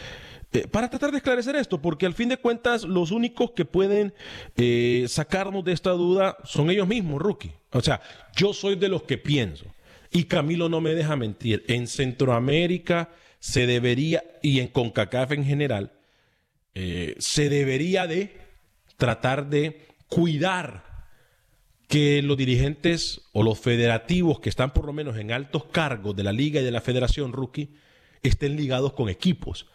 eh, 0.52 0.66
para 0.68 0.88
tratar 0.88 1.10
de 1.10 1.18
esclarecer 1.18 1.56
esto, 1.56 1.82
porque 1.82 2.06
al 2.06 2.14
fin 2.14 2.28
de 2.28 2.36
cuentas 2.36 2.84
los 2.84 3.10
únicos 3.10 3.50
que 3.50 3.64
pueden 3.64 4.14
eh, 4.56 5.06
sacarnos 5.08 5.64
de 5.64 5.72
esta 5.72 5.90
duda 5.90 6.36
son 6.44 6.70
ellos 6.70 6.86
mismos, 6.86 7.20
Rookie. 7.20 7.52
O 7.72 7.80
sea, 7.80 8.00
yo 8.36 8.52
soy 8.52 8.76
de 8.76 8.88
los 8.88 9.02
que 9.02 9.18
pienso, 9.18 9.66
y 10.10 10.24
Camilo 10.24 10.68
no 10.68 10.80
me 10.80 10.94
deja 10.94 11.16
mentir, 11.16 11.64
en 11.68 11.86
Centroamérica 11.86 13.10
se 13.38 13.66
debería, 13.66 14.22
y 14.42 14.60
en 14.60 14.68
CONCACAF 14.68 15.32
en 15.32 15.44
general, 15.44 15.92
eh, 16.74 17.16
se 17.18 17.48
debería 17.48 18.06
de 18.06 18.36
tratar 18.96 19.50
de 19.50 19.86
cuidar 20.08 20.84
que 21.88 22.22
los 22.22 22.36
dirigentes 22.36 23.22
o 23.32 23.42
los 23.42 23.58
federativos 23.58 24.40
que 24.40 24.48
están 24.48 24.72
por 24.72 24.86
lo 24.86 24.92
menos 24.92 25.16
en 25.16 25.32
altos 25.32 25.64
cargos 25.66 26.16
de 26.16 26.24
la 26.24 26.32
liga 26.32 26.60
y 26.60 26.64
de 26.64 26.70
la 26.70 26.80
federación 26.80 27.32
rookie 27.32 27.74
estén 28.22 28.56
ligados 28.56 28.92
con 28.92 29.08
equipos 29.08 29.66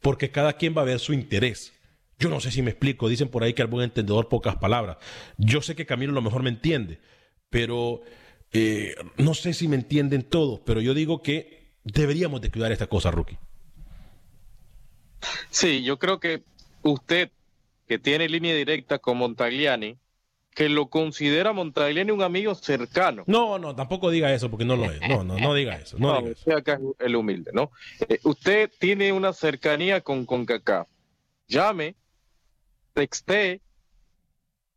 porque 0.00 0.30
cada 0.30 0.54
quien 0.54 0.76
va 0.76 0.82
a 0.82 0.86
ver 0.86 0.98
su 0.98 1.12
interés. 1.12 1.72
Yo 2.18 2.28
no 2.28 2.40
sé 2.40 2.50
si 2.50 2.62
me 2.62 2.70
explico, 2.70 3.08
dicen 3.08 3.28
por 3.28 3.44
ahí 3.44 3.54
que 3.54 3.62
al 3.62 3.68
buen 3.68 3.84
entendedor 3.84 4.28
pocas 4.28 4.56
palabras. 4.56 4.96
Yo 5.36 5.62
sé 5.62 5.76
que 5.76 5.86
Camilo 5.86 6.12
a 6.12 6.14
lo 6.14 6.22
mejor 6.22 6.42
me 6.42 6.50
entiende, 6.50 6.98
pero 7.48 8.02
eh, 8.52 8.94
no 9.16 9.34
sé 9.34 9.54
si 9.54 9.68
me 9.68 9.76
entienden 9.76 10.22
todos, 10.22 10.60
pero 10.64 10.80
yo 10.80 10.94
digo 10.94 11.22
que 11.22 11.76
deberíamos 11.84 12.40
de 12.40 12.50
cuidar 12.50 12.72
esta 12.72 12.86
cosa, 12.88 13.10
Rookie. 13.10 13.38
Sí, 15.50 15.82
yo 15.82 15.98
creo 15.98 16.18
que 16.18 16.42
usted, 16.82 17.30
que 17.86 17.98
tiene 17.98 18.28
línea 18.28 18.54
directa 18.54 18.98
con 18.98 19.18
Montagliani, 19.18 19.96
que 20.58 20.68
lo 20.68 20.88
considera 20.88 21.52
Montagliani 21.52 22.10
un 22.10 22.20
amigo 22.20 22.52
cercano. 22.52 23.22
No, 23.28 23.60
no, 23.60 23.76
tampoco 23.76 24.10
diga 24.10 24.34
eso 24.34 24.50
porque 24.50 24.64
no 24.64 24.74
lo 24.74 24.90
es. 24.90 25.00
No, 25.08 25.22
no, 25.22 25.38
no 25.38 25.54
diga 25.54 25.76
eso. 25.76 25.96
No, 26.00 26.18
diga 26.20 26.32
eso. 26.32 26.56
acá 26.56 26.72
es 26.72 26.80
el 26.98 27.14
humilde, 27.14 27.52
¿no? 27.54 27.70
Eh, 28.08 28.18
usted 28.24 28.68
tiene 28.80 29.12
una 29.12 29.32
cercanía 29.32 30.00
con 30.00 30.26
CONCACAF. 30.26 30.88
Llame, 31.46 31.94
texte, 32.92 33.60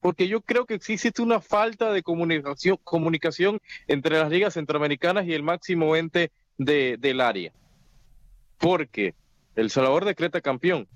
porque 0.01 0.27
yo 0.27 0.41
creo 0.41 0.67
que 0.67 0.75
existe 0.75 1.19
una 1.19 1.41
falta 1.41 1.91
de 1.91 2.03
comunicación, 2.03 2.77
comunicación 2.83 3.59
entre 3.87 4.19
las 4.19 4.29
ligas 4.29 4.53
centroamericanas 4.53 5.25
y 5.25 5.33
el 5.33 5.41
máximo 5.41 5.95
ente 5.95 6.31
de, 6.59 6.97
del 6.99 7.21
área. 7.21 7.53
Porque 8.59 9.15
El 9.55 9.71
Salvador 9.71 10.05
decreta 10.05 10.41
campeón. 10.41 10.87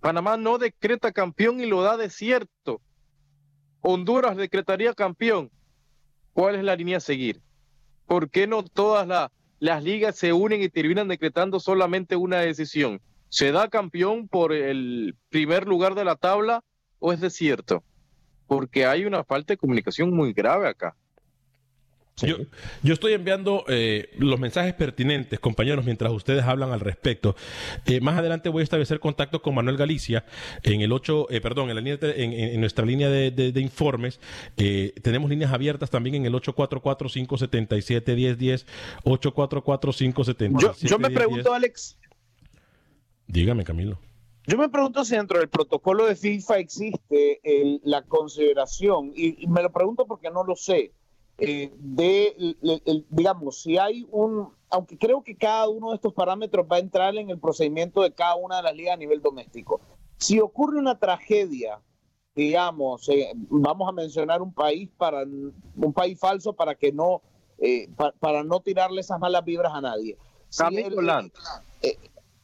Panamá 0.00 0.36
no 0.36 0.58
decreta 0.58 1.12
campeón 1.12 1.60
y 1.60 1.66
lo 1.66 1.82
da 1.82 1.96
desierto. 1.96 2.80
Honduras 3.86 4.34
decretaría 4.38 4.94
campeón. 4.94 5.50
¿Cuál 6.32 6.54
es 6.54 6.64
la 6.64 6.74
línea 6.74 6.96
a 6.96 7.00
seguir? 7.00 7.42
¿Por 8.06 8.30
qué 8.30 8.46
no 8.46 8.62
todas 8.62 9.30
las 9.58 9.84
ligas 9.84 10.16
se 10.16 10.32
unen 10.32 10.62
y 10.62 10.70
terminan 10.70 11.06
decretando 11.06 11.60
solamente 11.60 12.16
una 12.16 12.38
decisión? 12.38 13.02
¿Se 13.28 13.52
da 13.52 13.68
campeón 13.68 14.26
por 14.26 14.54
el 14.54 15.14
primer 15.28 15.66
lugar 15.66 15.94
de 15.94 16.06
la 16.06 16.16
tabla 16.16 16.64
o 16.98 17.12
es 17.12 17.20
desierto? 17.20 17.84
Porque 18.46 18.86
hay 18.86 19.04
una 19.04 19.22
falta 19.22 19.52
de 19.52 19.58
comunicación 19.58 20.16
muy 20.16 20.32
grave 20.32 20.66
acá. 20.66 20.96
Yo, 22.18 22.36
yo, 22.84 22.94
estoy 22.94 23.12
enviando 23.12 23.64
eh, 23.66 24.10
los 24.18 24.38
mensajes 24.38 24.72
pertinentes, 24.74 25.40
compañeros, 25.40 25.84
mientras 25.84 26.12
ustedes 26.12 26.44
hablan 26.44 26.70
al 26.70 26.78
respecto. 26.78 27.34
Eh, 27.86 28.00
más 28.00 28.16
adelante 28.16 28.50
voy 28.50 28.60
a 28.60 28.64
establecer 28.64 29.00
contacto 29.00 29.42
con 29.42 29.56
Manuel 29.56 29.76
Galicia 29.76 30.24
en 30.62 30.80
el 30.80 30.92
8, 30.92 31.26
eh, 31.30 31.40
perdón, 31.40 31.70
en, 31.70 31.74
la 31.74 31.80
línea 31.80 31.98
en, 32.00 32.32
en, 32.32 32.60
nuestra 32.60 32.86
línea 32.86 33.10
de, 33.10 33.32
de, 33.32 33.50
de 33.50 33.60
informes. 33.60 34.20
tenemos 35.02 35.28
líneas 35.28 35.52
abiertas 35.52 35.90
también 35.90 36.14
en 36.14 36.24
el 36.26 36.34
844-577-1010, 36.34 38.64
844-577. 39.04 40.60
Yo, 40.60 40.72
yo 40.80 40.98
me 41.00 41.10
pregunto, 41.10 41.52
Alex. 41.52 41.98
Dígame, 43.26 43.64
Camilo. 43.64 43.98
Yo 44.46 44.56
me 44.56 44.68
pregunto 44.68 45.04
si 45.04 45.16
dentro 45.16 45.40
del 45.40 45.48
protocolo 45.48 46.06
de 46.06 46.14
FIFA 46.14 46.58
existe 46.58 47.40
el, 47.42 47.80
la 47.82 48.02
consideración, 48.02 49.10
y, 49.16 49.42
y 49.42 49.48
me 49.48 49.62
lo 49.62 49.72
pregunto 49.72 50.06
porque 50.06 50.30
no 50.30 50.44
lo 50.44 50.54
sé 50.54 50.92
eh, 51.38 51.72
de, 51.78 52.54
el, 52.84 53.06
digamos, 53.10 53.60
si 53.62 53.76
hay 53.76 54.06
un, 54.12 54.52
aunque 54.70 54.96
creo 54.96 55.24
que 55.24 55.36
cada 55.36 55.68
uno 55.68 55.90
de 55.90 55.96
estos 55.96 56.12
parámetros 56.12 56.66
va 56.70 56.76
a 56.76 56.80
entrar 56.80 57.16
en 57.16 57.30
el 57.30 57.40
procedimiento 57.40 58.02
de 58.02 58.12
cada 58.12 58.36
una 58.36 58.58
de 58.58 58.62
las 58.62 58.76
ligas 58.76 58.94
a 58.94 58.98
nivel 58.98 59.20
doméstico. 59.20 59.80
Si 60.18 60.38
ocurre 60.38 60.78
una 60.78 60.98
tragedia, 60.98 61.80
digamos, 62.36 63.08
eh, 63.08 63.32
vamos 63.34 63.88
a 63.88 63.92
mencionar 63.92 64.42
un 64.42 64.54
país 64.54 64.88
para 64.96 65.24
un 65.24 65.92
país 65.92 66.18
falso 66.18 66.52
para 66.52 66.76
que 66.76 66.92
no, 66.92 67.22
eh, 67.58 67.88
pa, 67.96 68.12
para 68.12 68.44
no 68.44 68.60
tirarle 68.60 69.00
esas 69.00 69.18
malas 69.18 69.44
vibras 69.44 69.72
a 69.74 69.80
nadie. 69.80 70.16
Si 70.48 70.62
Camilo 70.62 71.00
el, 71.00 71.06
Land. 71.06 71.32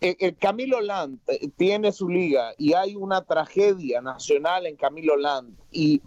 el, 0.01 0.17
el 0.19 0.37
Camilo 0.37 0.81
Land 0.81 1.21
tiene 1.57 1.93
su 1.93 2.09
liga 2.09 2.55
y 2.59 2.73
hay 2.73 2.97
una 2.97 3.23
tragedia 3.25 4.01
nacional 4.01 4.67
en 4.67 4.75
Camilo 4.75 5.17
Land 5.17 5.57
y 5.71 6.03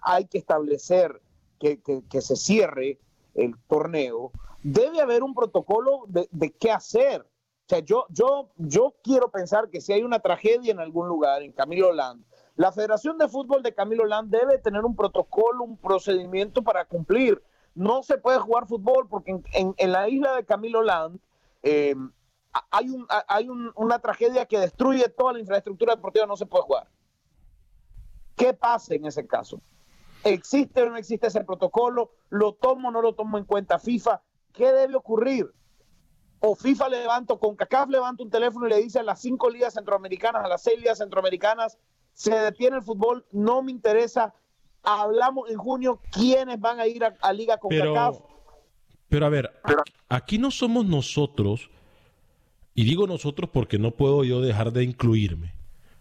hay 0.00 0.24
que 0.24 0.38
establecer 0.38 1.20
que, 1.58 2.20
se 2.20 2.36
cierre 2.36 2.98
el 3.34 3.54
torneo, 3.68 4.32
debe 4.62 5.00
haber 5.00 5.22
un 5.22 5.34
protocolo 5.34 6.04
de, 6.08 6.50
qué 6.58 6.70
hacer. 6.70 7.22
O 7.22 7.68
sea, 7.68 7.80
yo, 7.80 8.06
yo, 8.10 8.50
yo 8.56 8.94
quiero 9.02 9.30
pensar 9.30 9.68
que 9.70 9.80
si 9.80 9.92
hay 9.92 10.02
una 10.02 10.20
tragedia 10.20 10.70
en 10.70 10.78
algún 10.80 11.08
lugar, 11.08 11.42
en 11.42 11.52
Camilo 11.52 11.92
Land, 11.92 12.24
la 12.56 12.72
Federación 12.72 13.18
de 13.18 13.28
Fútbol 13.28 13.62
de 13.62 13.74
Camilo 13.74 14.06
Land 14.06 14.30
debe 14.30 14.58
tener 14.58 14.84
un 14.84 14.96
protocolo, 14.96 15.64
un 15.64 15.76
procedimiento 15.76 16.62
para 16.62 16.84
cumplir. 16.84 17.42
No 17.74 18.02
se 18.02 18.16
puede 18.16 18.38
jugar 18.38 18.66
fútbol 18.66 19.06
porque 19.08 19.32
en, 19.52 19.74
en, 19.76 19.92
la 19.92 20.08
isla 20.08 20.34
de 20.34 20.44
Camilo 20.46 20.82
Land 20.82 21.20
eh, 21.62 21.94
hay, 22.70 22.88
un, 22.88 23.06
hay 23.28 23.48
un, 23.50 23.72
una 23.74 23.98
tragedia 23.98 24.46
que 24.46 24.58
destruye 24.58 25.08
toda 25.10 25.34
la 25.34 25.40
infraestructura 25.40 25.94
deportiva, 25.94 26.24
no 26.24 26.36
se 26.36 26.46
puede 26.46 26.64
jugar. 26.64 26.88
¿Qué 28.36 28.54
pasa 28.54 28.94
en 28.94 29.06
ese 29.06 29.26
caso? 29.26 29.60
¿Existe 30.26 30.82
o 30.82 30.90
no 30.90 30.96
existe 30.96 31.28
ese 31.28 31.44
protocolo? 31.44 32.10
¿Lo 32.30 32.54
tomo 32.54 32.88
o 32.88 32.90
no 32.90 33.00
lo 33.00 33.14
tomo 33.14 33.38
en 33.38 33.44
cuenta 33.44 33.78
FIFA? 33.78 34.22
¿Qué 34.52 34.72
debe 34.72 34.96
ocurrir? 34.96 35.46
O 36.40 36.56
FIFA 36.56 36.88
levanta, 36.88 37.36
con 37.36 37.54
CACAF 37.54 37.88
levanta 37.88 38.24
un 38.24 38.30
teléfono 38.30 38.66
y 38.66 38.70
le 38.70 38.82
dice 38.82 38.98
a 38.98 39.02
las 39.04 39.20
cinco 39.20 39.48
ligas 39.48 39.74
centroamericanas, 39.74 40.44
a 40.44 40.48
las 40.48 40.62
seis 40.62 40.78
ligas 40.78 40.98
centroamericanas, 40.98 41.78
se 42.12 42.34
detiene 42.34 42.76
el 42.76 42.82
fútbol, 42.82 43.24
no 43.30 43.62
me 43.62 43.70
interesa. 43.70 44.34
Hablamos 44.82 45.48
en 45.48 45.58
junio 45.58 46.00
quiénes 46.10 46.58
van 46.58 46.80
a 46.80 46.86
ir 46.86 47.04
a, 47.04 47.16
a 47.20 47.32
liga 47.32 47.58
con 47.58 47.68
pero, 47.68 47.94
CACAF. 47.94 48.18
Pero 49.08 49.26
a 49.26 49.28
ver, 49.28 49.50
aquí 50.08 50.38
no 50.38 50.50
somos 50.50 50.86
nosotros, 50.86 51.70
y 52.74 52.84
digo 52.84 53.06
nosotros 53.06 53.48
porque 53.52 53.78
no 53.78 53.92
puedo 53.92 54.24
yo 54.24 54.40
dejar 54.40 54.72
de 54.72 54.82
incluirme, 54.82 55.54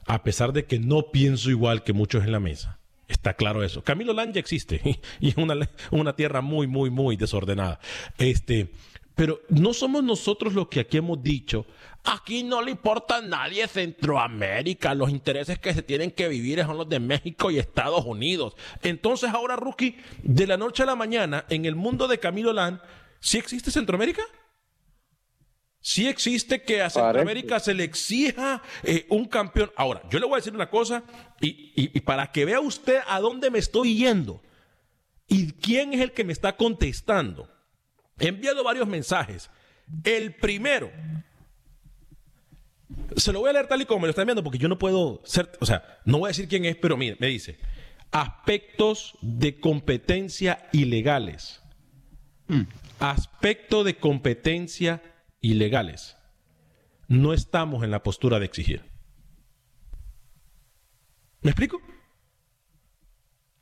a 0.08 0.24
pesar 0.24 0.52
de 0.52 0.66
que 0.66 0.80
no 0.80 1.12
pienso 1.12 1.52
igual 1.52 1.84
que 1.84 1.94
muchos 1.94 2.24
en 2.24 2.32
la 2.32 2.40
mesa. 2.40 2.80
Está 3.08 3.36
claro 3.36 3.64
eso. 3.64 3.84
Camilo 3.84 4.14
Land 4.14 4.34
ya 4.34 4.40
existe 4.40 4.82
y 5.20 5.30
es 5.30 5.38
una, 5.38 5.56
una 5.92 6.16
tierra 6.16 6.42
muy, 6.42 6.68
muy, 6.68 6.90
muy 6.90 7.16
desordenada. 7.16 7.80
Este, 8.18 8.72
pero 9.16 9.42
no 9.50 9.74
somos 9.74 10.04
nosotros 10.04 10.54
los 10.54 10.68
que 10.68 10.82
aquí 10.82 10.98
hemos 10.98 11.22
dicho, 11.24 11.66
aquí 12.04 12.44
no 12.44 12.62
le 12.62 12.72
importa 12.72 13.18
a 13.18 13.22
nadie 13.22 13.68
Centroamérica, 13.68 14.94
los 14.94 15.10
intereses 15.10 15.58
que 15.58 15.74
se 15.74 15.82
tienen 15.82 16.12
que 16.12 16.28
vivir 16.28 16.62
son 16.64 16.78
los 16.78 16.90
de 16.90 17.00
México 17.00 17.50
y 17.50 17.58
Estados 17.58 18.04
Unidos. 18.06 18.56
Entonces 18.84 19.30
ahora, 19.30 19.56
Rookie, 19.56 19.98
de 20.22 20.48
la 20.48 20.58
noche 20.58 20.84
a 20.84 20.88
la 20.88 20.96
mañana, 20.96 21.46
en 21.50 21.66
el 21.66 21.76
mundo 21.76 22.08
de 22.08 22.20
Camilo 22.20 22.52
Land, 22.52 22.82
¿sí 23.20 23.38
existe 23.38 23.72
Centroamérica? 23.72 24.24
Sí 25.86 26.08
existe 26.08 26.64
que 26.64 26.82
a 26.82 26.90
Centroamérica 26.90 27.60
se 27.60 27.76
le 27.76 27.84
exija 27.84 28.64
eh, 28.82 29.06
un 29.10 29.26
campeón. 29.26 29.72
Ahora, 29.76 30.02
yo 30.10 30.18
le 30.18 30.26
voy 30.26 30.34
a 30.34 30.38
decir 30.38 30.56
una 30.56 30.68
cosa 30.68 31.04
y, 31.40 31.74
y, 31.76 31.92
y, 31.96 32.00
para 32.00 32.32
que 32.32 32.44
vea 32.44 32.60
usted 32.60 33.02
a 33.08 33.20
dónde 33.20 33.52
me 33.52 33.60
estoy 33.60 33.96
yendo 33.96 34.42
y 35.28 35.52
quién 35.52 35.94
es 35.94 36.02
el 36.02 36.12
que 36.12 36.24
me 36.24 36.34
está 36.34 36.58
contestando. 36.58 37.48
He 38.18 38.30
enviado 38.30 38.64
varios 38.64 38.88
mensajes. 38.88 39.52
El 40.04 40.34
primero, 40.34 40.92
se 43.16 43.32
lo 43.32 43.42
voy 43.42 43.52
a 43.52 43.54
leer 43.54 43.68
tal 43.68 43.80
y 43.80 43.86
como 43.86 44.00
me 44.00 44.08
lo 44.08 44.10
está 44.10 44.24
enviando 44.24 44.44
porque 44.44 44.58
yo 44.58 44.68
no 44.68 44.80
puedo 44.80 45.22
ser, 45.24 45.52
o 45.60 45.68
sea, 45.68 46.00
no 46.04 46.18
voy 46.18 46.30
a 46.30 46.30
decir 46.30 46.48
quién 46.48 46.66
es, 46.66 46.78
pero 46.78 46.98
mire, 46.98 47.16
me 47.20 47.28
dice, 47.28 47.60
aspectos 48.10 49.20
de 49.22 49.60
competencia 49.60 50.68
ilegales. 50.72 51.62
Mm. 52.48 52.64
Aspecto 52.98 53.84
de 53.84 53.98
competencia 53.98 55.04
ilegales. 55.42 56.18
No 57.08 57.34
estamos 57.34 57.84
en 57.84 57.92
la 57.92 58.04
postura 58.04 58.40
de 58.40 58.46
exigir. 58.46 58.84
¿Me 61.42 61.52
explico? 61.52 61.80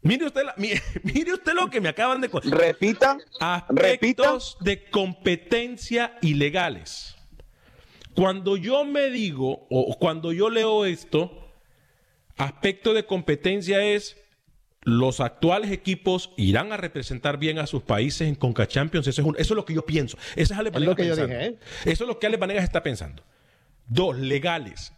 Mire 0.01 0.25
usted, 0.25 0.43
la, 0.43 0.53
mire, 0.57 0.81
mire 1.03 1.33
usted 1.33 1.53
lo 1.53 1.69
que 1.69 1.81
me 1.81 1.89
acaban 1.89 2.21
de 2.21 2.29
contar. 2.29 2.57
Repita. 2.57 3.17
Aspectos 3.39 4.57
repita. 4.59 4.63
de 4.63 4.89
competencia 4.89 6.17
ilegales. 6.21 7.15
Cuando 8.15 8.57
yo 8.57 8.85
me 8.85 9.09
digo, 9.09 9.67
o 9.69 9.97
cuando 9.97 10.31
yo 10.33 10.49
leo 10.49 10.85
esto, 10.85 11.51
aspecto 12.37 12.93
de 12.93 13.05
competencia 13.05 13.83
es 13.83 14.22
los 14.83 15.19
actuales 15.19 15.71
equipos 15.71 16.31
irán 16.37 16.71
a 16.71 16.77
representar 16.77 17.37
bien 17.37 17.59
a 17.59 17.67
sus 17.67 17.83
países 17.83 18.27
en 18.27 18.35
Conca 18.35 18.67
Champions. 18.67 19.07
Eso 19.07 19.21
es, 19.21 19.27
un, 19.27 19.35
eso 19.37 19.53
es 19.53 19.55
lo 19.55 19.65
que 19.65 19.73
yo 19.73 19.85
pienso. 19.85 20.17
Eso 20.35 20.53
es, 20.53 20.59
Ale 20.59 20.71
es 20.73 20.81
lo 20.81 20.95
que 20.95 21.03
pensando. 21.03 21.33
yo 21.33 21.39
dije. 21.39 21.45
¿eh? 21.45 21.59
Eso 21.85 22.03
es 22.03 22.07
lo 22.07 22.19
que 22.19 22.27
Ale 22.27 22.37
Vanegas 22.37 22.63
está 22.63 22.83
pensando. 22.83 23.23
Dos, 23.87 24.17
legales. 24.17 24.93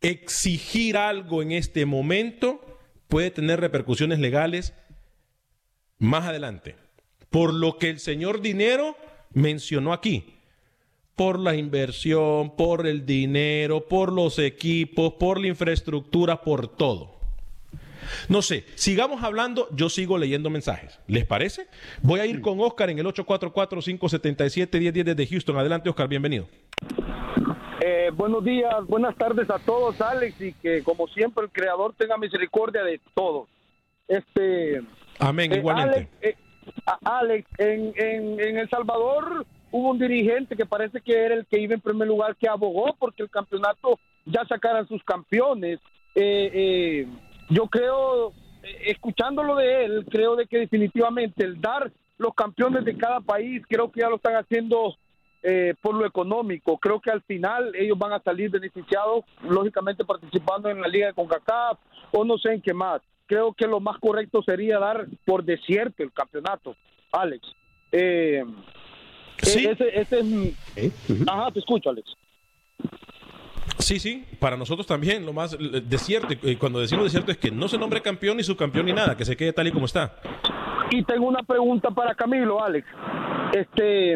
Exigir 0.00 0.96
algo 0.96 1.42
en 1.42 1.52
este 1.52 1.86
momento 1.86 2.78
puede 3.08 3.30
tener 3.30 3.60
repercusiones 3.60 4.18
legales 4.18 4.74
más 5.98 6.24
adelante. 6.24 6.76
Por 7.30 7.54
lo 7.54 7.78
que 7.78 7.90
el 7.90 8.00
señor 8.00 8.40
Dinero 8.40 8.96
mencionó 9.32 9.92
aquí. 9.92 10.34
Por 11.16 11.38
la 11.38 11.54
inversión, 11.54 12.56
por 12.56 12.88
el 12.88 13.06
dinero, 13.06 13.86
por 13.86 14.12
los 14.12 14.40
equipos, 14.40 15.14
por 15.14 15.40
la 15.40 15.46
infraestructura, 15.46 16.42
por 16.42 16.76
todo. 16.76 17.13
No 18.28 18.42
sé, 18.42 18.64
sigamos 18.74 19.22
hablando, 19.22 19.68
yo 19.72 19.88
sigo 19.88 20.18
leyendo 20.18 20.50
mensajes. 20.50 21.00
¿Les 21.06 21.24
parece? 21.24 21.66
Voy 22.02 22.20
a 22.20 22.26
ir 22.26 22.40
con 22.40 22.60
Oscar 22.60 22.90
en 22.90 22.98
el 22.98 23.06
844-577-1010 23.06 25.04
desde 25.04 25.26
Houston. 25.26 25.56
Adelante, 25.56 25.88
Oscar, 25.88 26.08
bienvenido. 26.08 26.46
Eh, 27.80 28.10
buenos 28.14 28.44
días, 28.44 28.74
buenas 28.86 29.16
tardes 29.16 29.50
a 29.50 29.58
todos, 29.58 30.00
Alex, 30.00 30.40
y 30.40 30.52
que 30.54 30.82
como 30.82 31.06
siempre 31.08 31.44
el 31.44 31.50
Creador 31.50 31.94
tenga 31.96 32.16
misericordia 32.16 32.82
de 32.82 33.00
todos. 33.14 33.48
Este, 34.08 34.80
Amén, 35.18 35.52
eh, 35.52 35.58
igualmente. 35.58 35.96
Alex, 35.96 36.10
eh, 36.22 36.36
Alex 37.04 37.48
en, 37.58 37.92
en, 37.96 38.40
en, 38.40 38.58
El 38.58 38.68
Salvador 38.70 39.46
hubo 39.70 39.90
un 39.90 39.98
dirigente 39.98 40.56
que 40.56 40.66
parece 40.66 41.00
que 41.00 41.12
era 41.12 41.34
el 41.34 41.46
que 41.46 41.60
iba 41.60 41.74
en 41.74 41.80
primer 41.80 42.08
lugar 42.08 42.36
que 42.36 42.48
abogó 42.48 42.94
porque 42.98 43.22
el 43.22 43.30
campeonato 43.30 43.98
ya 44.24 44.44
sacaran 44.46 44.86
sus 44.88 45.02
campeones. 45.04 45.80
Eh, 46.14 46.50
eh, 46.54 47.06
yo 47.48 47.66
creo, 47.66 48.30
eh, 48.62 48.82
escuchándolo 48.86 49.56
de 49.56 49.84
él, 49.84 50.06
creo 50.10 50.36
de 50.36 50.46
que 50.46 50.58
definitivamente 50.58 51.44
el 51.44 51.60
dar 51.60 51.90
los 52.18 52.34
campeones 52.34 52.84
de 52.84 52.96
cada 52.96 53.20
país, 53.20 53.62
creo 53.68 53.90
que 53.90 54.00
ya 54.00 54.08
lo 54.08 54.16
están 54.16 54.34
haciendo 54.36 54.94
eh, 55.42 55.74
por 55.82 55.94
lo 55.94 56.06
económico. 56.06 56.78
Creo 56.78 57.00
que 57.00 57.10
al 57.10 57.20
final 57.22 57.74
ellos 57.74 57.98
van 57.98 58.12
a 58.12 58.20
salir 58.22 58.50
beneficiados, 58.50 59.24
lógicamente 59.42 60.04
participando 60.04 60.70
en 60.70 60.80
la 60.80 60.88
liga 60.88 61.08
de 61.08 61.12
CONCACAF 61.12 61.78
o 62.12 62.24
no 62.24 62.38
sé 62.38 62.54
en 62.54 62.62
qué 62.62 62.72
más. 62.72 63.02
Creo 63.26 63.52
que 63.52 63.66
lo 63.66 63.78
más 63.80 63.98
correcto 63.98 64.42
sería 64.42 64.78
dar 64.78 65.06
por 65.26 65.44
desierto 65.44 66.02
el 66.02 66.12
campeonato, 66.12 66.76
Alex. 67.12 67.46
Eh, 67.92 68.42
Sí. 69.42 69.66
ese, 69.66 70.00
ese 70.00 70.20
es 70.20 70.24
mi- 70.24 70.54
Ajá, 71.26 71.50
te 71.50 71.58
escucho, 71.58 71.90
Alex. 71.90 72.08
Sí, 73.84 73.98
sí, 74.00 74.24
para 74.40 74.56
nosotros 74.56 74.86
también 74.86 75.26
lo 75.26 75.34
más 75.34 75.52
eh, 75.52 75.82
desierto, 75.84 76.32
y 76.42 76.56
cuando 76.56 76.80
decimos 76.80 77.04
desierto 77.04 77.30
es 77.30 77.36
que 77.36 77.50
no 77.50 77.68
se 77.68 77.76
nombre 77.76 78.00
campeón 78.00 78.38
ni 78.38 78.42
subcampeón 78.42 78.86
ni 78.86 78.94
nada, 78.94 79.14
que 79.14 79.26
se 79.26 79.36
quede 79.36 79.52
tal 79.52 79.66
y 79.66 79.72
como 79.72 79.84
está. 79.84 80.14
Y 80.90 81.02
tengo 81.04 81.26
una 81.26 81.42
pregunta 81.42 81.90
para 81.90 82.14
Camilo, 82.14 82.64
Alex. 82.64 82.86
Este, 83.52 84.14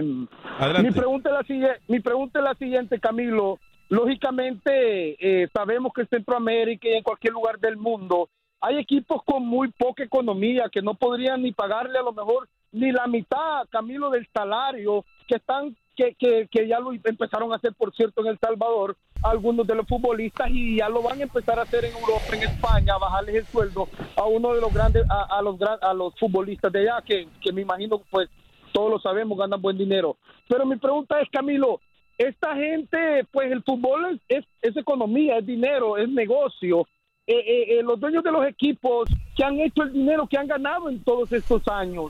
Adelante. 0.58 0.88
mi 0.88 0.90
pregunta 0.90 1.28
es 1.28 1.34
la 1.34 1.42
siguiente, 1.42 1.80
mi 1.86 2.00
pregunta 2.00 2.38
es 2.38 2.44
la 2.46 2.54
siguiente, 2.54 2.98
Camilo. 2.98 3.58
Lógicamente 3.90 5.16
eh, 5.20 5.48
sabemos 5.52 5.92
que 5.92 6.00
en 6.00 6.08
Centroamérica 6.08 6.88
y 6.88 6.94
en 6.94 7.02
cualquier 7.02 7.34
lugar 7.34 7.58
del 7.58 7.76
mundo 7.76 8.30
hay 8.62 8.78
equipos 8.78 9.22
con 9.22 9.46
muy 9.46 9.70
poca 9.72 10.02
economía 10.02 10.70
que 10.72 10.80
no 10.80 10.94
podrían 10.94 11.42
ni 11.42 11.52
pagarle 11.52 11.98
a 11.98 12.02
lo 12.02 12.14
mejor 12.14 12.48
ni 12.72 12.90
la 12.90 13.06
mitad, 13.06 13.66
Camilo, 13.68 14.08
del 14.08 14.26
salario 14.32 15.04
que 15.26 15.36
están 15.36 15.76
que, 15.98 16.14
que, 16.14 16.48
que 16.50 16.68
ya 16.68 16.78
lo 16.78 16.92
empezaron 16.92 17.52
a 17.52 17.56
hacer, 17.56 17.74
por 17.74 17.92
cierto, 17.94 18.20
en 18.20 18.28
El 18.28 18.38
Salvador, 18.38 18.96
algunos 19.22 19.66
de 19.66 19.74
los 19.74 19.86
futbolistas 19.86 20.48
y 20.50 20.76
ya 20.78 20.88
lo 20.88 21.02
van 21.02 21.18
a 21.20 21.22
empezar 21.24 21.58
a 21.58 21.62
hacer 21.62 21.84
en 21.84 21.92
Europa, 21.92 22.34
en 22.34 22.42
España, 22.42 22.94
a 22.94 22.98
bajarles 22.98 23.34
el 23.36 23.46
sueldo 23.46 23.88
a 24.16 24.24
uno 24.24 24.54
de 24.54 24.60
los 24.60 24.72
grandes, 24.72 25.04
a, 25.08 25.40
los 25.42 25.58
gran- 25.58 25.78
a 25.82 25.92
los 25.94 26.14
futbolistas 26.18 26.72
de 26.72 26.80
allá, 26.80 27.02
que, 27.04 27.28
que 27.40 27.52
me 27.52 27.62
imagino, 27.62 28.00
pues, 28.10 28.28
todos 28.72 28.90
lo 28.90 28.98
sabemos, 29.00 29.36
ganan 29.38 29.60
buen 29.60 29.76
dinero. 29.78 30.16
Pero 30.48 30.64
mi 30.66 30.76
pregunta 30.76 31.20
es, 31.20 31.28
Camilo, 31.30 31.80
esta 32.16 32.54
gente, 32.54 33.24
pues 33.32 33.50
el 33.50 33.62
fútbol 33.62 34.20
es, 34.28 34.38
es, 34.38 34.44
es 34.62 34.76
economía, 34.76 35.38
es 35.38 35.46
dinero, 35.46 35.96
es 35.96 36.08
negocio. 36.08 36.86
Eh, 37.26 37.34
eh, 37.36 37.78
eh, 37.78 37.82
los 37.82 38.00
dueños 38.00 38.24
de 38.24 38.32
los 38.32 38.46
equipos 38.46 39.08
que 39.36 39.44
han 39.44 39.60
hecho 39.60 39.82
el 39.82 39.92
dinero 39.92 40.26
que 40.26 40.38
han 40.38 40.46
ganado 40.46 40.88
en 40.88 41.02
todos 41.04 41.30
estos 41.32 41.66
años, 41.68 42.06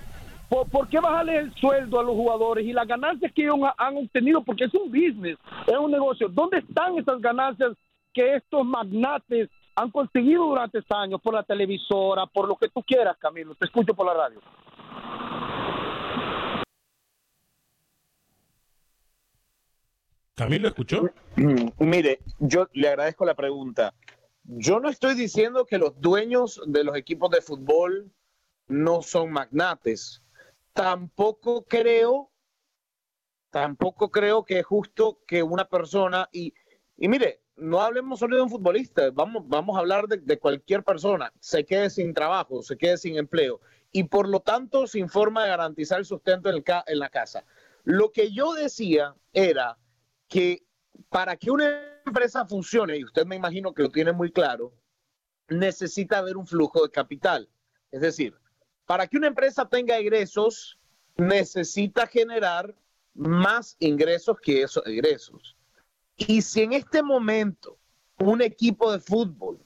¿por, 0.49 0.69
por 0.69 0.89
qué 0.89 0.99
bajarle 1.01 1.39
el 1.39 1.55
sueldo 1.55 2.01
a 2.01 2.03
los 2.03 2.15
jugadores 2.15 2.65
y 2.67 2.73
las 2.73 2.87
ganancias 2.87 3.33
que 3.33 3.43
ellos 3.43 3.59
ha- 3.65 3.75
han 3.87 3.97
obtenido? 3.97 4.43
Porque 4.43 4.65
es 4.65 4.75
un 4.75 4.91
business, 4.91 5.39
es 5.67 5.77
un 5.77 5.91
negocio. 5.91 6.29
¿Dónde 6.29 6.59
están 6.59 6.99
esas 6.99 7.21
ganancias 7.21 7.73
que 8.13 8.37
estos 8.37 8.65
magnates 8.65 9.49
han 9.77 9.91
conseguido 9.91 10.45
durante 10.47 10.79
estos 10.79 10.99
años 10.99 11.21
por 11.21 11.35
la 11.35 11.43
televisora, 11.45 12.27
por 12.27 12.49
lo 12.49 12.57
que 12.57 12.69
tú 12.69 12.83
quieras, 12.83 13.17
Camilo? 13.19 13.55
Te 13.55 13.67
escucho 13.67 13.95
por 13.95 14.07
la 14.07 14.15
radio. 14.15 14.41
Camilo, 20.35 20.69
¿escuchó? 20.69 21.11
Mm, 21.37 21.69
Mire, 21.81 22.21
yo 22.39 22.69
le 22.73 22.89
agradezco 22.89 23.25
la 23.25 23.35
pregunta. 23.35 23.95
Yo 24.45 24.79
no 24.81 24.89
estoy 24.89 25.15
diciendo 25.15 25.67
que 25.67 25.79
los 25.79 26.01
dueños 26.01 26.61
de 26.67 26.85
los 26.85 26.97
equipos 26.97 27.31
de 27.31 27.41
fútbol 27.43 28.11
no 28.69 29.03
son 29.03 29.31
magnates. 29.33 30.23
Tampoco 30.79 31.65
creo, 31.65 32.31
tampoco 33.51 34.13
creo 34.13 34.45
que 34.45 34.61
es 34.61 34.65
justo 34.65 35.25
que 35.27 35.43
una 35.43 35.69
persona 35.69 36.29
y, 36.31 36.55
y 36.97 37.09
mire, 37.09 37.43
no 37.57 37.81
hablemos 37.81 38.21
solo 38.21 38.37
de 38.37 38.43
un 38.43 38.49
futbolista, 38.49 39.11
vamos, 39.11 39.43
vamos 39.49 39.77
a 39.77 39.81
hablar 39.81 40.07
de, 40.07 40.39
cualquier 40.39 40.85
persona, 40.85 41.33
se 41.41 41.65
quede 41.65 41.91
sin 41.91 42.15
trabajo, 42.15 42.63
se 42.63 42.79
quede 42.79 42.97
sin 42.97 43.19
empleo 43.19 43.61
y 43.91 44.05
por 44.05 44.29
lo 44.29 44.39
tanto 44.39 44.87
sin 44.87 45.09
forma 45.09 45.43
de 45.43 45.49
garantizar 45.49 45.99
el 45.99 46.05
sustento 46.05 46.49
en, 46.49 46.55
el 46.55 46.63
ca- 46.63 46.85
en 46.87 47.01
la 47.01 47.09
casa. 47.11 47.45
Lo 47.83 48.13
que 48.13 48.31
yo 48.31 48.55
decía 48.55 49.17
era 49.33 49.77
que 50.29 50.65
para 51.09 51.37
que 51.37 51.51
una 51.51 51.99
empresa 52.07 52.47
funcione, 52.47 52.99
y 52.99 53.05
usted 53.05 53.27
me 53.27 53.35
imagino 53.35 53.75
que 53.75 53.83
lo 53.83 53.91
tiene 53.91 54.13
muy 54.13 54.31
claro, 54.31 54.73
necesita 55.49 56.19
haber 56.19 56.37
un 56.37 56.47
flujo 56.47 56.85
de 56.85 56.91
capital. 56.93 57.49
Es 57.91 58.01
decir, 58.01 58.37
para 58.89 59.07
que 59.07 59.19
una 59.19 59.27
empresa 59.27 59.69
tenga 59.69 60.01
ingresos, 60.01 60.79
necesita 61.19 62.07
generar 62.07 62.75
más 63.13 63.77
ingresos 63.81 64.39
que 64.41 64.63
esos 64.63 64.83
ingresos. 64.87 65.59
Y 66.17 66.41
si 66.41 66.63
en 66.63 66.73
este 66.73 67.03
momento 67.03 67.77
un 68.19 68.41
equipo 68.41 68.91
de 68.91 68.99
fútbol 68.99 69.61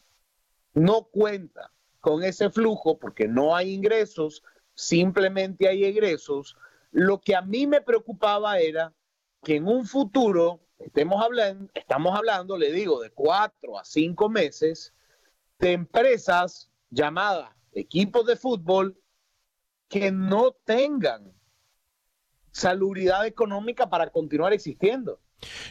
no 0.74 1.04
cuenta 1.04 1.70
con 2.00 2.24
ese 2.24 2.50
flujo 2.50 2.98
porque 2.98 3.28
no 3.28 3.54
hay 3.54 3.72
ingresos, 3.72 4.42
simplemente 4.74 5.68
hay 5.68 5.84
egresos, 5.84 6.56
lo 6.90 7.20
que 7.20 7.36
a 7.36 7.42
mí 7.42 7.68
me 7.68 7.80
preocupaba 7.80 8.58
era 8.58 8.92
que 9.44 9.54
en 9.54 9.68
un 9.68 9.86
futuro, 9.86 10.58
estemos 10.80 11.22
hablando, 11.22 11.70
estamos 11.74 12.18
hablando, 12.18 12.58
le 12.58 12.72
digo, 12.72 13.00
de 13.00 13.10
cuatro 13.10 13.78
a 13.78 13.84
cinco 13.84 14.28
meses, 14.28 14.92
de 15.60 15.70
empresas 15.74 16.68
llamadas 16.90 17.50
equipos 17.72 18.26
de 18.26 18.36
fútbol 18.36 18.96
que 19.92 20.10
no 20.10 20.52
tengan 20.64 21.34
salubridad 22.50 23.26
económica 23.26 23.90
para 23.90 24.08
continuar 24.08 24.54
existiendo. 24.54 25.20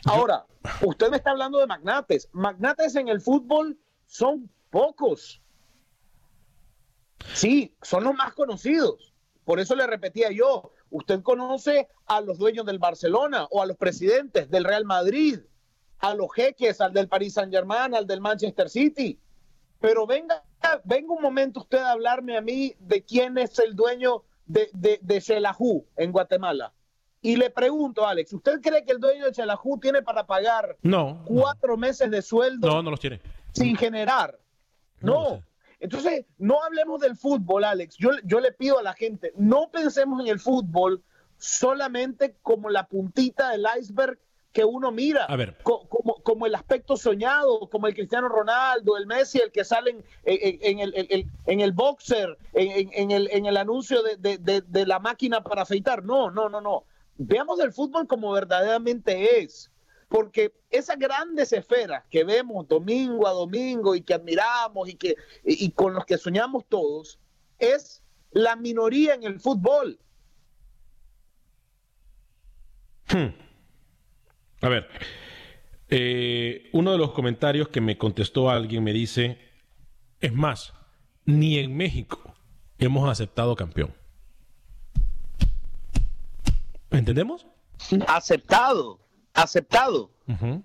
Ahora, 0.06 0.46
usted 0.84 1.10
me 1.10 1.18
está 1.18 1.32
hablando 1.32 1.58
de 1.58 1.66
magnates. 1.66 2.30
Magnates 2.32 2.96
en 2.96 3.08
el 3.08 3.20
fútbol 3.20 3.80
son 4.06 4.48
pocos. 4.70 5.42
Sí, 7.34 7.76
son 7.82 8.04
los 8.04 8.14
más 8.14 8.34
conocidos. 8.36 9.12
Por 9.44 9.60
eso 9.60 9.76
le 9.76 9.88
repetía 9.88 10.30
yo, 10.30 10.72
usted 10.92 11.24
conoce 11.24 11.88
a 12.06 12.22
los 12.22 12.38
dueños 12.38 12.68
del 12.68 12.78
Barcelona 12.78 13.48
o 13.50 13.64
a 13.64 13.66
los 13.66 13.78
presidentes 13.78 14.52
del 14.52 14.66
Real 14.66 14.86
Madrid, 14.86 15.40
a 15.98 16.14
los 16.14 16.32
jeques, 16.32 16.80
al 16.80 16.94
del 16.94 17.08
Paris 17.08 17.34
Saint 17.34 17.52
Germain, 17.52 17.96
al 17.96 18.06
del 18.06 18.22
Manchester 18.22 18.70
City. 18.70 19.20
Pero 19.80 20.06
venga, 20.06 20.44
venga 20.84 21.14
un 21.14 21.22
momento 21.22 21.62
usted 21.62 21.80
a 21.80 21.92
hablarme 21.92 22.38
a 22.38 22.42
mí 22.42 22.76
de 22.80 23.04
quién 23.04 23.38
es 23.38 23.58
el 23.60 23.76
dueño 23.76 24.24
de, 24.46 24.70
de, 24.74 25.00
de 25.02 25.22
Xelajú 25.22 25.86
en 25.98 26.12
Guatemala. 26.12 26.74
Y 27.22 27.36
le 27.36 27.50
pregunto, 27.52 28.06
Alex, 28.08 28.34
¿usted 28.34 28.62
cree 28.62 28.84
que 28.84 28.94
el 28.94 29.00
dueño 29.00 29.26
de 29.26 29.34
Xelajú 29.34 29.80
tiene 29.80 30.02
para 30.02 30.26
pagar 30.26 30.78
No, 30.82 31.24
cuatro 31.26 31.78
meses 31.78 32.10
de 32.10 32.22
sueldo 32.22 32.68
no, 32.68 32.82
no 32.84 32.90
los 32.92 33.00
tiene. 33.00 33.22
sin 33.54 33.76
generar? 33.76 34.40
No. 35.02 35.44
Entonces, 35.80 36.26
no 36.38 36.64
hablemos 36.64 37.00
del 37.02 37.16
fútbol, 37.16 37.64
Alex. 37.64 37.96
Yo, 37.98 38.10
yo 38.24 38.40
le 38.40 38.52
pido 38.52 38.78
a 38.80 38.84
la 38.84 38.94
gente, 38.94 39.34
no 39.36 39.70
pensemos 39.72 40.22
en 40.22 40.28
el 40.28 40.40
fútbol 40.40 41.04
solamente 41.38 42.36
como 42.42 42.70
la 42.70 42.88
puntita 42.88 43.50
del 43.50 43.66
iceberg 43.80 44.20
que 44.52 44.66
uno 44.66 44.92
mira, 44.92 45.26
A 45.26 45.36
ver. 45.38 45.58
co- 45.64 45.88
como, 45.88 46.16
como 46.24 46.46
el 46.46 46.56
aspecto 46.56 46.98
soñado, 46.98 47.70
como 47.70 47.88
el 47.88 47.94
Cristiano 47.94 48.28
Ronaldo, 48.28 48.98
el 48.98 49.08
Messi, 49.08 49.40
el 49.40 49.52
que 49.52 49.64
salen 49.64 50.04
en, 50.24 50.40
en- 50.42 50.60
en 50.62 50.80
el, 50.80 50.94
en 50.96 51.08
el- 51.10 51.26
en 51.46 51.60
el 51.62 51.72
boxer, 51.72 52.38
en, 52.54 53.12
el, 53.12 53.30
en 53.32 53.46
el 53.46 53.56
anuncio 53.58 54.04
de, 54.04 54.18
de- 54.18 54.38
de- 54.38 54.62
de 54.62 54.86
la 54.86 55.00
máquina 55.00 55.42
para 55.42 55.62
afeitar. 55.62 56.04
No, 56.04 56.30
no, 56.32 56.50
no, 56.50 56.60
no. 56.60 56.84
Veamos 57.18 57.60
el 57.62 57.72
fútbol 57.72 58.08
como 58.08 58.32
verdaderamente 58.32 59.42
es. 59.42 59.70
Porque 60.10 60.54
esas 60.70 61.00
grandes 61.00 61.54
esferas 61.54 62.04
que 62.10 62.26
vemos 62.26 62.68
domingo 62.68 63.28
a 63.28 63.32
domingo 63.32 63.96
y 63.96 64.02
que 64.02 64.14
admiramos 64.14 64.90
y, 64.90 64.96
que, 64.96 65.16
y, 65.46 65.66
y 65.66 65.72
con 65.72 65.94
los 65.94 66.04
que 66.06 66.18
soñamos 66.18 66.66
todos, 66.68 67.18
es 67.60 68.04
la 68.32 68.58
minoría 68.58 69.14
en 69.14 69.24
el 69.24 69.40
fútbol. 69.40 69.98
Hmm. 73.10 73.28
A 74.62 74.70
ver, 74.70 74.88
eh, 75.90 76.70
uno 76.74 76.92
de 76.92 76.98
los 76.98 77.12
comentarios 77.12 77.68
que 77.70 77.82
me 77.82 77.98
contestó 77.98 78.50
alguien 78.50 78.84
me 78.84 78.94
dice, 78.94 79.38
es 80.20 80.34
más, 80.34 80.74
ni 81.26 81.58
en 81.58 81.76
México 81.76 82.34
hemos 82.78 83.10
aceptado 83.10 83.56
campeón. 83.56 83.94
¿Entendemos? 86.92 87.48
Aceptado, 88.08 89.00
aceptado. 89.34 90.12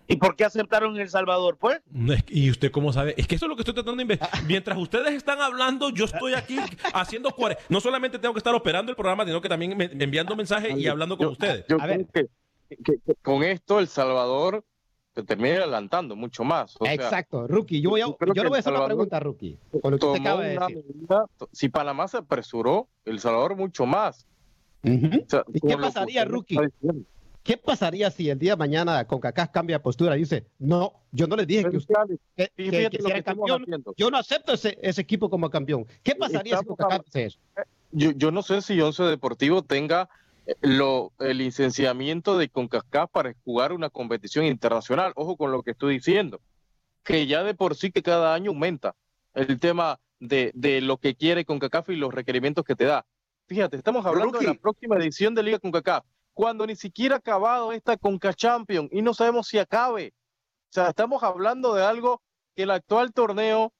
¿Y 0.07 0.17
por 0.17 0.37
qué 0.37 0.45
aceptaron 0.45 0.95
en 0.95 1.03
El 1.03 1.09
Salvador, 1.09 1.57
pues? 1.59 1.81
¿Y 2.29 2.51
usted 2.51 2.71
cómo 2.71 2.93
sabe? 2.93 3.15
Es 3.17 3.27
que 3.27 3.35
eso 3.35 3.47
es 3.47 3.49
lo 3.49 3.57
que 3.57 3.63
estoy 3.63 3.75
tratando 3.75 3.97
de 3.97 4.03
investigar. 4.03 4.45
Mientras 4.45 4.79
ustedes 4.79 5.13
están 5.15 5.41
hablando, 5.41 5.91
yo 5.91 6.05
estoy 6.05 6.35
aquí 6.35 6.57
haciendo 6.95 7.35
No 7.69 7.81
solamente 7.81 8.19
tengo 8.21 8.33
que 8.33 8.39
estar 8.39 8.55
operando 8.55 8.91
el 8.93 8.97
programa, 8.97 9.25
sino 9.25 9.41
que 9.41 9.49
también 9.49 9.77
me- 9.77 9.91
enviando 9.93 10.37
mensajes 10.37 10.77
y 10.79 10.87
hablando 10.87 11.17
con 11.19 11.29
ustedes. 11.29 11.65
Yo 11.69 11.79
creo 11.79 12.07
que, 12.13 12.27
que- 12.68 12.98
que 13.05 13.14
con 13.22 13.42
esto 13.42 13.79
El 13.79 13.88
Salvador 13.88 14.64
se 15.14 15.22
termina 15.22 15.57
adelantando 15.59 16.14
mucho 16.14 16.44
más. 16.44 16.76
O 16.79 16.85
sea, 16.85 16.94
Exacto, 16.94 17.46
Rookie. 17.46 17.81
Yo, 17.81 17.90
voy 17.90 18.02
a, 18.02 18.07
yo 18.07 18.16
yo 18.35 18.42
le 18.42 18.48
voy 18.50 18.57
a 18.57 18.61
hacer 18.61 18.72
una 18.72 18.81
Salvador 18.81 18.87
pregunta, 18.88 19.20
Rookie. 19.20 19.59
Con 19.81 19.92
lo 19.92 19.98
que 19.98 20.07
usted 20.07 20.18
tomó 20.18 20.29
acaba 20.29 20.42
de 20.44 20.57
una 20.59 20.66
decir. 20.66 20.85
medida- 20.94 21.26
si 21.52 21.68
Panamá 21.68 22.09
se 22.09 22.18
apresuró, 22.18 22.88
El 23.05 23.18
Salvador 23.18 23.57
mucho 23.57 23.87
más. 23.87 24.26
O 24.85 24.88
sea, 25.29 25.44
¿Y 25.52 25.61
con 25.61 25.70
qué 25.70 25.76
pasaría, 25.79 26.24
Rookie? 26.24 26.59
¿Qué 27.42 27.57
pasaría 27.57 28.11
si 28.11 28.29
el 28.29 28.38
día 28.40 28.52
de 28.52 28.57
mañana 28.57 29.05
CONCACAF 29.07 29.50
cambia 29.52 29.81
postura 29.81 30.16
y 30.16 30.20
dice, 30.20 30.46
no, 30.59 30.92
yo 31.12 31.29
no 31.29 31.37
les 31.37 31.46
dije 31.46 31.70
que 31.70 31.76
usted 31.76 31.94
que, 32.37 32.50
que, 32.57 32.90
que 32.90 33.00
sea 33.02 33.22
campeón, 33.22 33.64
yo 33.96 34.11
no 34.11 34.18
acepto 34.18 34.52
ese, 34.52 34.76
ese, 34.83 35.00
equipo 35.00 35.31
como 35.31 35.48
campeón. 35.48 35.87
¿Qué 36.02 36.16
pasaría 36.16 36.59
si 36.59 36.64
CONCACAF 36.64 37.05
dice 37.05 37.24
eso? 37.26 37.38
Yo, 37.92 38.11
yo 38.11 38.33
no 38.33 38.42
sé 38.42 38.61
si 38.62 38.81
Once 38.81 39.00
Deportivo 39.05 39.62
tenga 39.62 40.02
eh, 40.02 40.09
lo, 40.61 41.13
el 41.19 41.39
licenciamiento 41.39 42.39
de 42.39 42.49
CONCACAF 42.49 43.11
para 43.11 43.35
jugar 43.45 43.73
una 43.73 43.91
competición 43.91 44.45
internacional. 44.45 45.13
Ojo 45.17 45.37
con 45.37 45.53
lo 45.53 45.63
que 45.63 45.73
estoy 45.73 45.95
diciendo, 45.95 46.41
que 47.03 47.27
ya 47.27 47.43
de 47.43 47.55
por 47.55 47.75
sí 47.75 47.91
que 47.91 48.03
cada 48.03 48.35
año 48.35 48.51
aumenta 48.51 48.95
el 49.35 49.59
tema 49.59 50.01
de, 50.19 50.53
de 50.55 50.81
lo 50.81 50.97
que 50.99 51.15
quiere 51.15 51.45
CONCACAF 51.45 51.91
y 51.91 51.97
los 51.97 52.15
requerimientos 52.15 52.65
que 52.65 52.77
te 52.77 52.85
da. 52.85 53.07
Fíjate, 53.47 53.77
estamos 53.77 54.05
hablando 54.07 54.35
Rookie. 54.35 54.47
de 54.47 54.53
la 54.55 54.59
próxima 54.59 54.97
edición 54.97 55.35
de 55.35 55.43
Liga 55.43 55.59
CONCACAF 55.59 56.05
cuando 56.37 56.67
ni 56.67 56.77
siquiera 56.77 57.15
ha 57.15 57.19
acabado 57.19 57.73
esta 57.73 57.97
Conca 57.97 58.35
Champion 58.35 58.91
y 58.93 59.01
no 59.01 59.15
sabemos 59.15 59.49
si 59.49 59.59
acabe. 59.59 60.13
O 60.69 60.73
sea, 60.73 60.89
estamos 60.89 61.23
hablando 61.23 61.73
de 61.73 61.83
algo 61.83 62.21
que 62.55 62.65
el 62.65 62.73
actual 62.73 63.15
torneo 63.15 63.73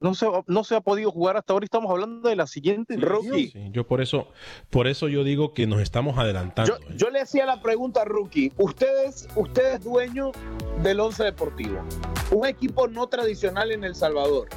no 0.00 0.14
se, 0.14 0.26
no 0.46 0.64
se 0.64 0.76
ha 0.76 0.80
podido 0.80 1.10
jugar 1.10 1.36
hasta 1.36 1.52
ahora. 1.52 1.64
Estamos 1.64 1.90
hablando 1.90 2.28
de 2.28 2.36
la 2.36 2.46
siguiente 2.46 2.96
rookie. 2.96 3.50
Sí, 3.50 3.68
yo 3.72 3.86
por 3.86 4.00
eso, 4.00 4.28
por 4.70 4.86
eso 4.86 5.08
yo 5.08 5.24
digo 5.24 5.52
que 5.52 5.66
nos 5.66 5.80
estamos 5.80 6.18
adelantando. 6.18 6.78
Yo, 6.78 6.90
¿eh? 6.90 6.94
yo 6.96 7.10
le 7.10 7.20
hacía 7.20 7.46
la 7.46 7.60
pregunta 7.60 8.02
a 8.02 8.04
Rookie. 8.04 8.52
Ustedes, 8.56 9.28
ustedes 9.34 9.82
dueño 9.82 10.32
del 10.82 11.00
Once 11.00 11.22
Deportivo, 11.22 11.80
un 12.30 12.46
equipo 12.46 12.86
no 12.88 13.08
tradicional 13.08 13.72
en 13.72 13.84
El 13.84 13.94
Salvador. 13.94 14.48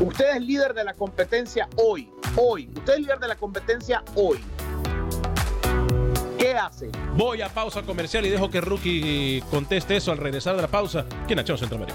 Usted 0.00 0.36
es 0.36 0.42
líder 0.42 0.74
de 0.74 0.84
la 0.84 0.94
competencia 0.94 1.68
hoy, 1.76 2.10
hoy. 2.36 2.68
Usted 2.76 2.94
es 2.94 3.00
líder 3.00 3.20
de 3.20 3.28
la 3.28 3.36
competencia 3.36 4.02
hoy. 4.16 4.38
¿Qué 6.36 6.52
hace? 6.54 6.90
Voy 7.16 7.40
a 7.40 7.48
pausa 7.48 7.82
comercial 7.82 8.26
y 8.26 8.28
dejo 8.28 8.50
que 8.50 8.60
Rookie 8.60 9.42
conteste 9.50 9.96
eso 9.96 10.12
al 10.12 10.18
regresar 10.18 10.56
de 10.56 10.62
la 10.62 10.68
pausa. 10.68 11.06
¿Quién 11.26 11.38
ha 11.38 11.44
Centroamérica? 11.44 11.94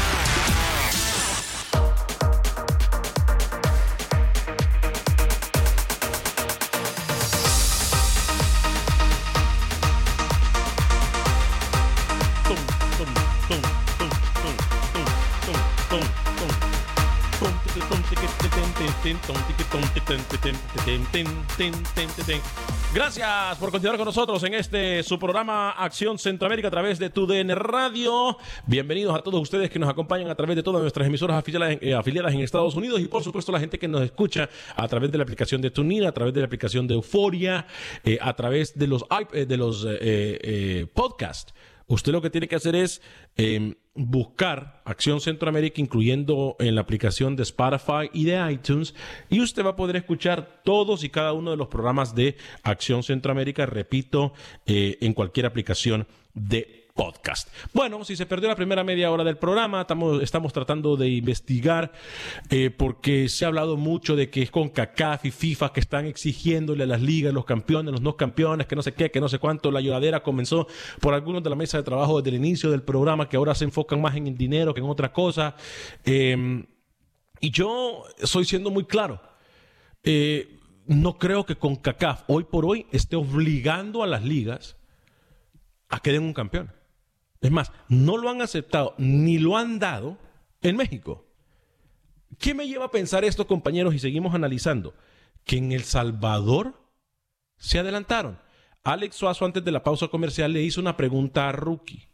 Gracias 22.93 23.57
por 23.57 23.71
continuar 23.71 23.95
con 23.95 24.05
nosotros 24.05 24.43
en 24.43 24.53
este 24.53 25.01
su 25.03 25.17
programa 25.17 25.71
Acción 25.71 26.19
Centroamérica 26.19 26.67
a 26.67 26.71
través 26.71 26.99
de 26.99 27.09
TUDN 27.09 27.55
Radio. 27.55 28.37
Bienvenidos 28.67 29.15
a 29.15 29.21
todos 29.21 29.39
ustedes 29.41 29.69
que 29.69 29.79
nos 29.79 29.89
acompañan 29.89 30.29
a 30.29 30.35
través 30.35 30.57
de 30.57 30.63
todas 30.63 30.81
nuestras 30.81 31.07
emisoras 31.07 31.37
afiliadas, 31.37 31.77
eh, 31.79 31.93
afiliadas 31.93 32.33
en 32.33 32.41
Estados 32.41 32.75
Unidos 32.75 32.99
y 32.99 33.05
por 33.05 33.23
supuesto 33.23 33.53
la 33.53 33.61
gente 33.61 33.79
que 33.79 33.87
nos 33.87 34.01
escucha 34.01 34.49
a 34.75 34.87
través 34.89 35.09
de 35.09 35.17
la 35.17 35.23
aplicación 35.23 35.61
de 35.61 35.71
TuneIn, 35.71 36.03
a 36.03 36.11
través 36.11 36.33
de 36.33 36.41
la 36.41 36.47
aplicación 36.47 36.85
de 36.85 36.95
Euforia, 36.95 37.65
eh, 38.03 38.17
a 38.19 38.33
través 38.35 38.77
de 38.77 38.87
los, 38.87 39.05
eh, 39.09 39.45
de 39.47 39.57
los 39.57 39.87
podcasts. 40.93 41.53
Usted 41.91 42.13
lo 42.13 42.21
que 42.21 42.29
tiene 42.29 42.47
que 42.47 42.55
hacer 42.55 42.73
es 42.73 43.01
eh, 43.35 43.75
buscar 43.93 44.81
Acción 44.85 45.19
Centroamérica, 45.19 45.81
incluyendo 45.81 46.55
en 46.59 46.75
la 46.75 46.81
aplicación 46.81 47.35
de 47.35 47.43
Spotify 47.43 48.09
y 48.13 48.23
de 48.23 48.51
iTunes, 48.51 48.95
y 49.29 49.41
usted 49.41 49.65
va 49.65 49.71
a 49.71 49.75
poder 49.75 49.97
escuchar 49.97 50.61
todos 50.63 51.03
y 51.03 51.09
cada 51.09 51.33
uno 51.33 51.51
de 51.51 51.57
los 51.57 51.67
programas 51.67 52.15
de 52.15 52.37
Acción 52.63 53.03
Centroamérica, 53.03 53.65
repito, 53.65 54.31
eh, 54.65 54.99
en 55.01 55.13
cualquier 55.13 55.45
aplicación 55.45 56.07
de 56.33 56.80
podcast. 56.93 57.49
Bueno, 57.73 58.03
si 58.03 58.15
se 58.15 58.25
perdió 58.25 58.49
la 58.49 58.55
primera 58.55 58.83
media 58.83 59.11
hora 59.11 59.23
del 59.23 59.37
programa, 59.37 59.81
estamos, 59.81 60.21
estamos 60.21 60.53
tratando 60.53 60.97
de 60.97 61.09
investigar 61.09 61.91
eh, 62.49 62.69
porque 62.69 63.29
se 63.29 63.45
ha 63.45 63.47
hablado 63.47 63.77
mucho 63.77 64.15
de 64.15 64.29
que 64.29 64.41
es 64.41 64.51
con 64.51 64.69
CACAF 64.69 65.25
y 65.25 65.31
FIFA 65.31 65.73
que 65.73 65.79
están 65.79 66.05
exigiéndole 66.05 66.83
a 66.83 66.87
las 66.87 67.01
ligas, 67.01 67.33
los 67.33 67.45
campeones, 67.45 67.91
los 67.91 68.01
no 68.01 68.17
campeones, 68.17 68.67
que 68.67 68.75
no 68.75 68.81
sé 68.81 68.93
qué, 68.93 69.11
que 69.11 69.21
no 69.21 69.29
sé 69.29 69.39
cuánto. 69.39 69.71
La 69.71 69.81
lloradera 69.81 70.23
comenzó 70.23 70.67
por 70.99 71.13
algunos 71.13 71.43
de 71.43 71.49
la 71.49 71.55
mesa 71.55 71.77
de 71.77 71.83
trabajo 71.83 72.21
desde 72.21 72.35
el 72.35 72.43
inicio 72.43 72.71
del 72.71 72.83
programa 72.83 73.27
que 73.29 73.37
ahora 73.37 73.55
se 73.55 73.65
enfocan 73.65 74.01
más 74.01 74.15
en 74.15 74.27
el 74.27 74.37
dinero 74.37 74.73
que 74.73 74.81
en 74.81 74.87
otra 74.87 75.11
cosa. 75.11 75.55
Eh, 76.05 76.65
y 77.39 77.49
yo 77.49 78.03
soy 78.23 78.45
siendo 78.45 78.69
muy 78.69 78.85
claro. 78.85 79.21
Eh, 80.03 80.59
no 80.85 81.17
creo 81.17 81.45
que 81.45 81.55
con 81.55 81.75
CACAF 81.75 82.23
hoy 82.27 82.43
por 82.43 82.65
hoy 82.65 82.85
esté 82.91 83.15
obligando 83.15 84.03
a 84.03 84.07
las 84.07 84.23
ligas 84.23 84.77
a 85.89 85.99
que 85.99 86.11
den 86.11 86.23
un 86.23 86.33
campeón. 86.33 86.71
Es 87.41 87.51
más, 87.51 87.71
no 87.89 88.17
lo 88.17 88.29
han 88.29 88.41
aceptado 88.41 88.93
ni 88.97 89.39
lo 89.39 89.57
han 89.57 89.79
dado 89.79 90.17
en 90.61 90.77
México. 90.77 91.25
¿Qué 92.37 92.53
me 92.53 92.67
lleva 92.67 92.85
a 92.85 92.91
pensar 92.91 93.25
esto, 93.25 93.47
compañeros? 93.47 93.93
Y 93.95 93.99
seguimos 93.99 94.33
analizando. 94.33 94.93
Que 95.43 95.57
en 95.57 95.71
El 95.71 95.83
Salvador 95.83 96.79
se 97.57 97.79
adelantaron. 97.79 98.39
Alex 98.83 99.15
Suazo, 99.15 99.45
antes 99.45 99.63
de 99.63 99.71
la 99.71 99.83
pausa 99.83 100.07
comercial, 100.07 100.53
le 100.53 100.61
hizo 100.61 100.79
una 100.79 100.97
pregunta 100.97 101.49
a 101.49 101.51
Rookie. 101.51 102.07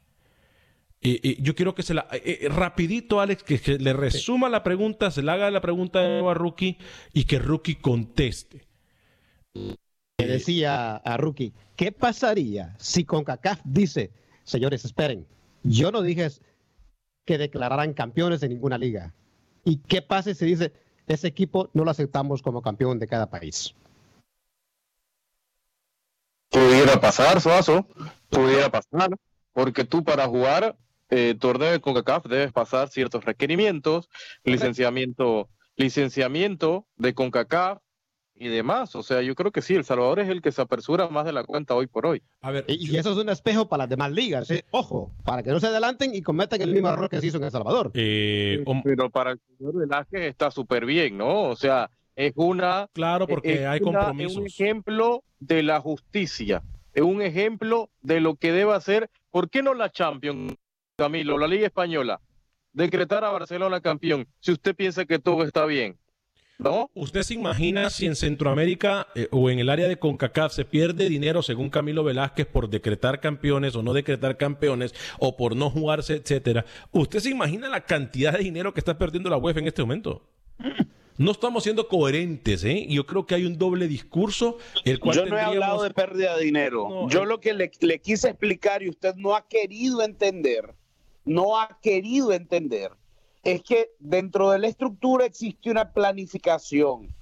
Eh, 1.01 1.19
eh, 1.23 1.37
yo 1.39 1.55
quiero 1.55 1.75
que 1.75 1.83
se 1.83 1.93
la. 1.93 2.07
Eh, 2.11 2.47
rapidito, 2.49 3.21
Alex, 3.21 3.43
que, 3.43 3.59
que, 3.59 3.77
le 3.77 3.93
resuma 3.93 4.49
la 4.49 4.63
pregunta, 4.63 5.11
se 5.11 5.21
le 5.21 5.31
haga 5.31 5.51
la 5.51 5.61
pregunta 5.61 6.01
de 6.01 6.09
nuevo 6.09 6.29
a 6.29 6.33
Rookie 6.33 6.77
y 7.13 7.25
que 7.25 7.39
Rookie 7.39 7.75
conteste. 7.75 8.67
Le 9.53 10.27
decía 10.27 10.95
a 10.95 11.17
Rookie, 11.17 11.53
¿qué 11.75 11.91
pasaría 11.91 12.75
si 12.79 13.05
CONCACAF 13.05 13.61
dice 13.63 14.11
señores, 14.47 14.85
esperen, 14.85 15.27
yo 15.63 15.91
no 15.91 16.01
dije 16.01 16.27
que 17.25 17.37
declararan 17.37 17.93
campeones 17.93 18.39
de 18.39 18.49
ninguna 18.49 18.77
liga. 18.77 19.13
¿Y 19.63 19.77
qué 19.77 20.01
pasa 20.01 20.33
si 20.33 20.45
dice, 20.45 20.71
ese 21.07 21.27
equipo 21.27 21.69
no 21.73 21.83
lo 21.83 21.91
aceptamos 21.91 22.41
como 22.41 22.61
campeón 22.61 22.97
de 22.97 23.07
cada 23.07 23.29
país? 23.29 23.75
Pudiera 26.49 26.99
pasar, 26.99 27.41
Suazo, 27.41 27.85
pudiera 28.29 28.71
pasar, 28.71 29.09
porque 29.51 29.83
tú 29.83 30.03
para 30.03 30.25
jugar 30.27 30.77
eh, 31.09 31.35
torneo 31.37 31.71
de 31.71 31.81
CONCACAF 31.81 32.25
debes 32.25 32.53
pasar 32.53 32.89
ciertos 32.89 33.25
requerimientos, 33.25 34.09
licenciamiento, 34.45 35.49
licenciamiento 35.75 36.87
de 36.95 37.13
CONCACAF, 37.13 37.79
y 38.39 38.47
demás. 38.47 38.95
O 38.95 39.03
sea, 39.03 39.21
yo 39.21 39.35
creo 39.35 39.51
que 39.51 39.61
sí, 39.61 39.75
El 39.75 39.83
Salvador 39.83 40.19
es 40.19 40.29
el 40.29 40.41
que 40.41 40.51
se 40.51 40.61
apresura 40.61 41.07
más 41.09 41.25
de 41.25 41.33
la 41.33 41.43
cuenta 41.43 41.75
hoy 41.75 41.87
por 41.87 42.05
hoy. 42.05 42.21
A 42.41 42.51
ver, 42.51 42.65
y, 42.67 42.95
eso 42.95 43.11
es 43.11 43.17
un 43.17 43.29
espejo 43.29 43.67
para 43.67 43.83
las 43.83 43.89
demás 43.89 44.11
ligas. 44.11 44.49
¿eh? 44.51 44.65
Ojo, 44.71 45.11
para 45.23 45.43
que 45.43 45.51
no 45.51 45.59
se 45.59 45.67
adelanten 45.67 46.13
y 46.13 46.21
cometan 46.21 46.61
el 46.61 46.73
mismo 46.73 46.89
error 46.89 47.09
que 47.09 47.19
se 47.19 47.27
hizo 47.27 47.37
en 47.37 47.45
El 47.45 47.51
Salvador. 47.51 47.91
Eh, 47.93 48.63
Pero 48.83 49.09
para 49.09 49.31
el 49.31 49.39
señor 49.57 49.75
Velázquez 49.75 50.21
está 50.21 50.51
súper 50.51 50.85
bien, 50.85 51.17
¿no? 51.17 51.43
O 51.49 51.55
sea, 51.55 51.89
es 52.15 52.33
una. 52.35 52.87
Claro, 52.93 53.27
porque 53.27 53.65
hay 53.65 53.79
compromisos. 53.79 54.31
Es 54.31 54.37
un 54.37 54.47
ejemplo 54.47 55.23
de 55.39 55.63
la 55.63 55.79
justicia. 55.79 56.63
Es 56.93 57.03
un 57.03 57.21
ejemplo 57.21 57.89
de 58.01 58.21
lo 58.21 58.35
que 58.35 58.51
debe 58.51 58.73
hacer. 58.73 59.09
¿Por 59.29 59.49
qué 59.49 59.61
no 59.61 59.73
la 59.73 59.91
Champions, 59.91 60.55
Camilo, 60.95 61.37
la 61.37 61.47
Liga 61.47 61.67
Española? 61.67 62.19
Decretar 62.73 63.23
a 63.23 63.31
Barcelona 63.31 63.81
campeón, 63.81 64.27
si 64.39 64.51
usted 64.51 64.75
piensa 64.75 65.05
que 65.05 65.19
todo 65.19 65.43
está 65.43 65.65
bien. 65.65 65.97
¿No? 66.59 66.89
¿Usted 66.95 67.21
se 67.21 67.35
imagina 67.35 67.91
si 67.91 68.07
en 68.07 68.15
Centroamérica 68.15 69.07
eh, 69.13 69.27
o 69.31 69.51
en 69.51 69.59
el 69.59 69.69
área 69.69 69.87
de 69.87 69.99
CONCACAF 69.99 70.53
se 70.53 70.65
pierde 70.65 71.07
dinero, 71.07 71.43
según 71.43 71.69
Camilo 71.69 72.03
Velázquez, 72.03 72.47
por 72.47 72.67
decretar 72.67 73.19
campeones 73.19 73.75
o 73.75 73.83
no 73.83 73.93
decretar 73.93 74.37
campeones 74.37 74.95
o 75.19 75.37
por 75.37 75.55
no 75.55 75.69
jugarse, 75.69 76.15
etcétera? 76.15 76.65
¿Usted 76.91 77.19
se 77.19 77.29
imagina 77.29 77.69
la 77.69 77.85
cantidad 77.85 78.33
de 78.33 78.43
dinero 78.43 78.73
que 78.73 78.79
está 78.79 78.97
perdiendo 78.97 79.29
la 79.29 79.37
UEFA 79.37 79.59
en 79.59 79.67
este 79.67 79.83
momento? 79.83 80.23
No 81.17 81.31
estamos 81.31 81.63
siendo 81.63 81.87
coherentes, 81.87 82.63
¿eh? 82.63 82.87
Yo 82.89 83.05
creo 83.05 83.25
que 83.25 83.35
hay 83.35 83.45
un 83.45 83.57
doble 83.57 83.87
discurso. 83.87 84.57
El 84.83 84.99
cual 84.99 85.15
Yo 85.15 85.25
no 85.25 85.37
he 85.37 85.41
hablado 85.41 85.83
de 85.83 85.91
pérdida 85.91 86.37
de 86.37 86.43
dinero. 86.43 86.87
No, 86.89 87.09
Yo 87.09 87.23
eh... 87.23 87.25
lo 87.27 87.39
que 87.39 87.53
le, 87.53 87.71
le 87.81 87.99
quise 87.99 88.29
explicar 88.29 88.81
y 88.81 88.89
usted 88.89 89.15
no 89.15 89.35
ha 89.35 89.47
querido 89.47 90.01
entender, 90.01 90.73
no 91.23 91.59
ha 91.59 91.79
querido 91.81 92.33
entender 92.33 92.91
es 93.47 93.63
que 93.63 93.91
dentro 93.99 94.51
de 94.51 94.59
la 94.59 94.67
estructura 94.67 95.23
existe 95.23 95.71
una 95.71 95.93
planificación. 95.93 97.15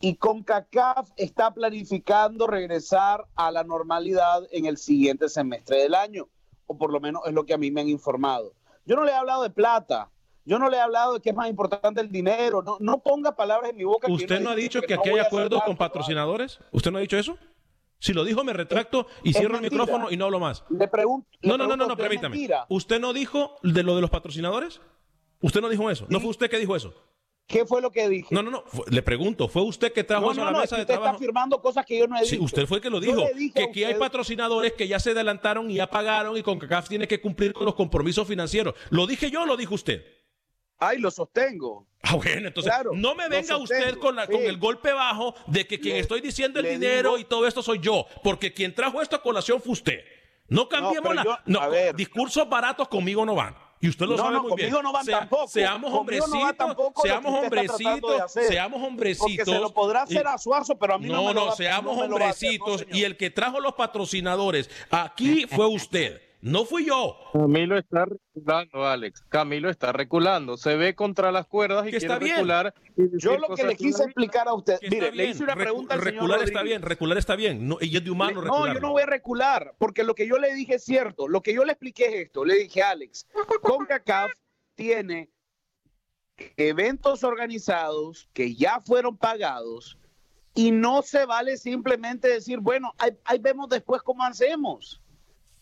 y 0.00 0.16
CONCACAF 0.16 1.10
está 1.16 1.52
planificando 1.52 2.46
regresar 2.46 3.26
a 3.36 3.50
la 3.50 3.64
normalidad 3.64 4.42
en 4.52 4.66
el 4.66 4.76
siguiente 4.76 5.28
semestre 5.28 5.82
del 5.82 5.94
año, 5.94 6.28
o 6.66 6.76
por 6.76 6.92
lo 6.92 7.00
menos 7.00 7.22
es 7.26 7.32
lo 7.32 7.44
que 7.46 7.54
a 7.54 7.58
mí 7.58 7.70
me 7.70 7.80
han 7.80 7.88
informado. 7.88 8.54
Yo 8.86 8.96
no 8.96 9.04
le 9.04 9.12
he 9.12 9.14
hablado 9.14 9.42
de 9.44 9.50
plata, 9.50 10.10
yo 10.44 10.58
no 10.58 10.68
le 10.68 10.78
he 10.78 10.80
hablado 10.80 11.14
de 11.14 11.20
que 11.20 11.30
es 11.30 11.36
más 11.36 11.48
importante 11.48 12.00
el 12.00 12.10
dinero, 12.10 12.62
no, 12.62 12.76
no 12.80 12.98
ponga 12.98 13.36
palabras 13.36 13.70
en 13.70 13.76
mi 13.76 13.84
boca. 13.84 14.10
¿Usted 14.10 14.40
no 14.40 14.50
ha 14.50 14.56
dicho 14.56 14.82
que, 14.82 14.94
aquí 14.94 15.10
hay 15.10 15.18
acuerdos 15.18 15.62
con 15.64 15.76
patrocinadores? 15.76 16.58
¿Usted 16.72 16.90
no 16.90 16.98
ha 16.98 17.00
dicho 17.00 17.18
eso? 17.18 17.36
Si 18.00 18.12
lo 18.12 18.24
dijo, 18.24 18.44
me 18.44 18.52
retracto 18.52 19.06
y 19.22 19.32
cierro 19.32 19.56
el 19.56 19.62
micrófono 19.62 20.10
y 20.10 20.16
no 20.16 20.24
hablo 20.26 20.40
más. 20.40 20.64
Le 20.70 20.86
pregunto. 20.88 21.28
No, 21.42 21.56
no, 21.58 21.66
no, 21.66 21.76
no, 21.76 21.86
no, 21.86 21.96
permítame. 21.96 22.48
¿Usted 22.68 23.00
no 23.00 23.12
dijo 23.12 23.56
de 23.62 23.82
lo 23.82 23.96
de 23.96 24.00
los 24.00 24.10
patrocinadores? 24.10 24.80
¿Usted 25.40 25.60
no 25.60 25.68
dijo 25.68 25.90
eso? 25.90 26.06
¿No 26.08 26.20
fue 26.20 26.30
usted 26.30 26.50
que 26.50 26.58
dijo 26.58 26.74
eso? 26.74 26.94
¿Qué 27.48 27.64
fue 27.64 27.80
lo 27.80 27.90
que 27.90 28.06
dije? 28.10 28.28
No, 28.30 28.42
no, 28.42 28.50
no. 28.50 28.64
Le 28.90 29.02
pregunto, 29.02 29.48
¿fue 29.48 29.62
usted 29.62 29.90
que 29.92 30.04
trajo 30.04 30.30
eso 30.30 30.42
a 30.42 30.52
la 30.52 30.60
mesa 30.60 30.76
de 30.76 30.82
usted 30.82 30.94
trabajo? 30.94 31.14
está 31.14 31.16
afirmando 31.16 31.62
cosas 31.62 31.86
que 31.86 31.98
yo 31.98 32.06
no 32.06 32.16
he 32.16 32.20
dicho. 32.20 32.34
Sí, 32.34 32.38
usted 32.38 32.66
fue 32.66 32.76
el 32.76 32.82
que 32.82 32.90
lo 32.90 33.00
dijo. 33.00 33.24
Que 33.54 33.62
aquí 33.62 33.84
hay 33.84 33.94
patrocinadores 33.94 34.74
que 34.74 34.86
ya 34.86 35.00
se 35.00 35.12
adelantaron 35.12 35.70
y 35.70 35.76
ya 35.76 35.88
pagaron 35.88 36.36
y 36.36 36.42
CONCACAF 36.42 36.90
tiene 36.90 37.08
que 37.08 37.22
cumplir 37.22 37.54
con 37.54 37.64
los 37.64 37.74
compromisos 37.74 38.28
financieros. 38.28 38.74
¿Lo 38.90 39.06
dije 39.06 39.30
yo 39.30 39.42
o 39.42 39.46
lo 39.46 39.56
dijo 39.56 39.74
usted? 39.74 40.04
Ay, 40.78 40.98
lo 40.98 41.10
sostengo. 41.10 41.88
Ah, 42.02 42.16
bueno, 42.16 42.48
entonces 42.48 42.72
no 42.92 43.14
me 43.14 43.28
venga 43.28 43.56
usted 43.56 43.96
con, 43.96 44.14
la, 44.14 44.26
con 44.26 44.42
el 44.42 44.58
golpe 44.58 44.92
bajo 44.92 45.34
de 45.46 45.66
que 45.66 45.80
quien 45.80 45.96
estoy 45.96 46.20
diciendo 46.20 46.60
el 46.60 46.66
dinero 46.66 47.16
y 47.18 47.24
todo 47.24 47.46
esto 47.46 47.62
soy 47.62 47.80
yo, 47.80 48.06
porque 48.22 48.52
quien 48.52 48.74
trajo 48.74 49.00
esto 49.00 49.16
a 49.16 49.22
colación 49.22 49.60
fue 49.60 49.72
usted. 49.72 50.04
No 50.48 50.68
cambiemos 50.68 51.14
la. 51.14 51.42
no, 51.46 51.60
discursos 51.94 52.46
baratos 52.48 52.88
conmigo 52.88 53.24
no 53.24 53.34
van. 53.34 53.56
Y 53.80 53.88
usted 53.88 54.06
lo 54.06 54.16
no, 54.16 54.22
sabe 54.24 54.34
no, 54.34 54.40
muy 54.42 54.50
conmigo 54.50 54.70
bien. 54.70 54.82
no 54.82 54.92
van 54.92 55.04
Sea- 55.04 55.18
tampoco. 55.20 55.46
Seamos 55.48 55.92
Conmigo 55.92 56.26
no 56.26 56.32
van 56.32 56.40
hombrecitos, 56.42 56.56
tampoco 56.66 57.02
seamos 57.02 57.34
hombrecitos, 57.44 58.32
seamos 58.32 58.82
hombrecitos. 58.82 59.36
Porque 59.36 59.44
se 59.44 59.58
lo 59.60 59.70
podrá 59.72 60.02
hacer 60.02 60.26
a 60.26 60.36
Suazo, 60.38 60.76
pero 60.78 60.94
a 60.94 60.98
mí 60.98 61.06
no, 61.06 61.14
no, 61.14 61.22
me 61.28 61.34
lo 61.34 61.40
no, 61.40 61.46
va- 61.46 61.56
seamos 61.56 61.96
no 61.96 62.02
me 62.02 62.08
lo 62.08 62.18
va 62.18 62.26
a 62.26 62.30
hacer, 62.30 62.58
no, 62.58 62.64
hombrecitos. 62.64 62.96
y 62.98 63.04
el 63.04 63.16
que 63.16 63.30
trajo 63.30 63.60
los 63.60 63.74
patrocinadores 63.74 64.68
aquí 64.90 65.46
fue 65.50 65.66
usted. 65.66 66.20
No 66.40 66.64
fui 66.64 66.86
yo. 66.86 67.16
Camilo 67.32 67.76
está 67.76 68.04
reculando, 68.06 68.86
Alex. 68.86 69.22
Camilo 69.28 69.70
está 69.70 69.92
reculando. 69.92 70.56
Se 70.56 70.76
ve 70.76 70.94
contra 70.94 71.32
las 71.32 71.46
cuerdas 71.46 71.82
y 71.88 71.90
Que 71.90 71.98
quiere 71.98 72.14
está 72.14 72.18
bien. 72.24 72.36
recular. 72.36 72.74
Yo 72.96 73.36
lo 73.38 73.54
que 73.56 73.64
le 73.64 73.74
quise 73.76 74.04
explicar 74.04 74.46
a 74.46 74.54
usted, 74.54 74.74
está 74.74 74.88
mire, 74.88 75.06
le 75.10 75.22
bien, 75.24 75.30
hice 75.30 75.42
una 75.42 75.54
recu- 75.54 75.62
pregunta 75.64 75.94
al 75.94 76.00
señor 76.00 76.14
Recular 76.14 76.38
está 76.42 76.58
Rodríguez. 76.60 76.64
bien, 76.78 76.82
recular 76.88 77.18
está 77.18 77.36
bien. 77.36 77.66
No, 77.68 77.78
y 77.80 77.96
es 77.96 78.04
de 78.04 78.10
humano 78.12 78.40
Le- 78.40 78.46
recular. 78.46 78.68
No, 78.68 78.74
yo 78.74 78.80
no 78.80 78.90
voy 78.92 79.02
a 79.02 79.06
recular, 79.06 79.74
porque 79.78 80.04
lo 80.04 80.14
que 80.14 80.28
yo 80.28 80.38
le 80.38 80.54
dije 80.54 80.76
es 80.76 80.84
cierto. 80.84 81.26
Lo 81.26 81.42
que 81.42 81.52
yo 81.52 81.64
le 81.64 81.72
expliqué 81.72 82.06
es 82.06 82.14
esto. 82.26 82.44
Le 82.44 82.54
dije, 82.54 82.82
Alex, 82.82 83.26
CONCACAF 83.62 84.30
tiene 84.76 85.30
eventos 86.56 87.24
organizados 87.24 88.28
que 88.32 88.54
ya 88.54 88.80
fueron 88.80 89.16
pagados 89.16 89.98
y 90.54 90.70
no 90.70 91.02
se 91.02 91.26
vale 91.26 91.56
simplemente 91.56 92.28
decir, 92.28 92.60
bueno, 92.60 92.92
ahí, 92.98 93.10
ahí 93.24 93.38
vemos 93.40 93.68
después 93.68 94.02
cómo 94.02 94.22
hacemos. 94.22 95.00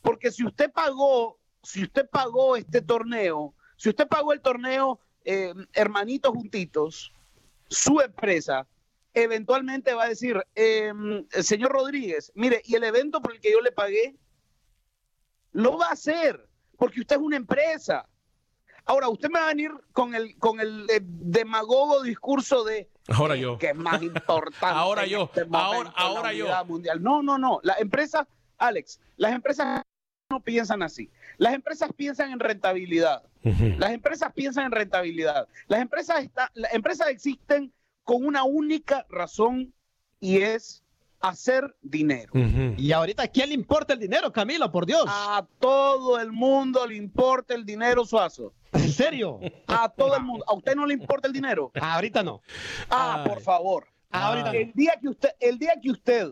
Porque 0.07 0.31
si 0.31 0.45
usted 0.47 0.71
pagó, 0.71 1.37
si 1.65 1.83
usted 1.83 2.09
pagó 2.09 2.55
este 2.57 2.81
torneo, 2.81 3.55
si 3.77 3.89
usted 3.89 4.07
pagó 4.07 4.33
el 4.33 4.41
torneo 4.41 5.01
eh, 5.25 5.53
hermanitos 5.73 6.31
juntitos, 6.33 7.13
su 7.69 8.01
empresa 8.01 8.69
eventualmente 9.15 9.95
va 9.95 10.05
a 10.05 10.09
decir, 10.11 10.41
eh, 10.55 10.93
señor 11.43 11.73
Rodríguez, 11.73 12.31
mire, 12.37 12.63
y 12.65 12.77
el 12.77 12.85
evento 12.85 13.21
por 13.21 13.33
el 13.35 13.41
que 13.41 13.51
yo 13.51 13.61
le 13.61 13.73
pagué, 13.73 14.15
lo 15.51 15.77
va 15.77 15.89
a 15.89 15.93
hacer, 15.95 16.49
porque 16.79 17.01
usted 17.01 17.17
es 17.17 17.23
una 17.23 17.37
empresa. 17.37 18.07
Ahora, 18.85 19.09
usted 19.09 19.29
me 19.29 19.41
va 19.41 19.47
a 19.47 19.55
venir 19.55 19.73
con 19.93 20.15
el, 20.15 20.39
con 20.39 20.61
el 20.61 20.87
eh, 20.89 21.01
demagogo 21.03 22.03
discurso 22.05 22.63
de 22.63 22.89
Ahora 23.09 23.35
yo. 23.35 23.59
que 23.59 23.71
es 23.71 23.75
más 23.75 24.01
importante. 24.05 24.59
Ahora 24.67 25.05
yo, 25.05 25.25
este 25.25 25.45
ahora- 25.51 25.91
la 25.91 25.95
ahora 25.97 26.33
yo. 26.33 26.47
mundial. 26.67 27.03
No, 27.03 27.25
no, 27.25 27.39
no. 27.39 27.59
Las 27.65 27.81
empresas, 27.81 28.29
Alex, 28.59 29.01
las 29.17 29.33
empresas 29.35 29.83
no 30.29 30.41
piensan 30.41 30.83
así. 30.83 31.11
Las 31.39 31.55
empresas 31.55 31.91
piensan 31.97 32.33
en 32.33 32.41
rentabilidad. 32.41 33.23
Las 33.79 33.93
empresas 33.93 34.33
piensan 34.33 34.67
en 34.67 34.73
rentabilidad. 34.73 35.47
Las 35.69 35.81
empresas, 35.81 36.25
está- 36.25 36.51
las 36.55 36.75
empresas 36.75 37.09
existen 37.09 37.73
con 38.03 38.25
una 38.25 38.43
única 38.45 39.07
razón 39.09 39.73
y 40.19 40.39
es 40.39 40.83
hacer 41.21 41.77
dinero. 41.81 42.33
Y 42.77 42.93
ahorita, 42.93 43.23
¿a 43.25 43.29
quién 43.29 43.49
le 43.51 43.55
importa 43.55 43.93
el 43.95 44.01
dinero, 44.01 44.33
Camilo? 44.33 44.71
Por 44.71 44.85
Dios. 44.87 45.05
A 45.07 45.47
todo 45.61 46.19
el 46.19 46.33
mundo 46.33 46.87
le 46.87 46.97
importa 46.97 47.55
el 47.55 47.65
dinero, 47.65 48.05
Suazo. 48.05 48.53
¿En 48.73 48.91
serio? 48.91 49.39
A 49.69 49.89
todo 49.89 50.17
el 50.17 50.23
mundo. 50.25 50.45
¿A 50.49 50.55
usted 50.55 50.75
no 50.75 50.87
le 50.87 50.95
importa 50.95 51.29
el 51.29 51.33
dinero? 51.33 51.71
ahorita 51.81 52.23
no. 52.23 52.43
Ah, 52.91 53.25
por 53.27 53.41
favor. 53.41 53.87
Ahorita 54.11 54.51
el 54.53 54.73
día 54.73 54.95
que 55.01 55.09
usted, 55.09 55.31
el 55.41 55.59
día 55.59 55.75
que 55.81 55.91
usted, 55.91 56.29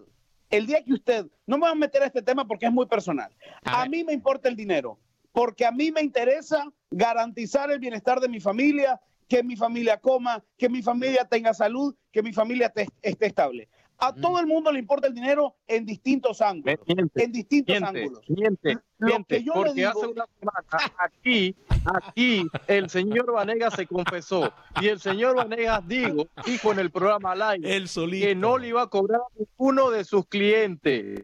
el 0.56 0.66
día 0.66 0.82
que 0.84 0.92
usted, 0.92 1.26
no 1.46 1.56
me 1.56 1.62
voy 1.62 1.72
a 1.72 1.74
meter 1.74 2.02
a 2.02 2.06
este 2.06 2.22
tema 2.22 2.46
porque 2.46 2.66
es 2.66 2.72
muy 2.72 2.86
personal. 2.86 3.30
A, 3.64 3.86
mí 3.88 4.04
me 4.04 4.12
importa 4.12 4.48
el 4.48 4.56
dinero, 4.56 4.98
porque 5.32 5.66
a 5.66 5.72
mí 5.72 5.90
me 5.90 6.00
interesa 6.00 6.64
garantizar 6.90 7.70
el 7.70 7.78
bienestar 7.78 8.20
de 8.20 8.28
mi 8.28 8.40
familia, 8.40 9.00
que 9.28 9.42
mi 9.42 9.56
familia 9.56 9.96
coma, 9.98 10.44
que 10.56 10.68
mi 10.68 10.82
familia 10.82 11.24
tenga 11.24 11.54
salud, 11.54 11.94
que 12.12 12.22
mi 12.22 12.32
familia 12.32 12.68
te- 12.68 12.88
esté 13.02 13.26
estable. 13.26 13.68
A 13.98 14.12
Mm. 14.12 14.20
todo 14.20 14.38
el 14.40 14.46
mundo 14.46 14.72
le 14.72 14.78
importa 14.80 15.07
el 15.07 15.14
dinero 15.14 15.54
en 15.66 15.87
distintos 15.87 16.40
ángulos. 16.40 16.76
en 16.87 17.33
distintos 17.33 17.80
Miente, 17.80 18.00
ángulos. 18.00 18.22
miente, 18.28 18.78
Lo 18.98 19.24
que 19.24 19.42
yo 19.44 19.52
le 19.54 19.61
porque 19.61 19.72
digo- 19.74 19.88
hace 19.90 20.07
una 20.07 20.26
semana 20.38 20.92
aquí, 20.98 21.57
aquí, 21.85 22.46
el 22.66 22.90
señor 22.90 23.33
Vanegas 23.33 23.74
se 23.74 23.87
confesó 23.87 24.52
y 24.80 24.88
el 24.88 24.98
señor 25.00 25.37
Vanegas 25.37 25.87
digo, 25.87 26.26
dijo 26.44 26.72
en 26.72 26.78
el 26.80 26.90
programa 26.90 27.33
al 27.33 27.42
aire 27.42 27.85
que 28.11 28.35
no 28.35 28.59
le 28.59 28.68
iba 28.68 28.83
a 28.83 28.87
cobrar 28.88 29.20
a 29.20 29.38
ninguno 29.38 29.90
de 29.90 30.04
sus 30.04 30.26
clientes. 30.26 31.22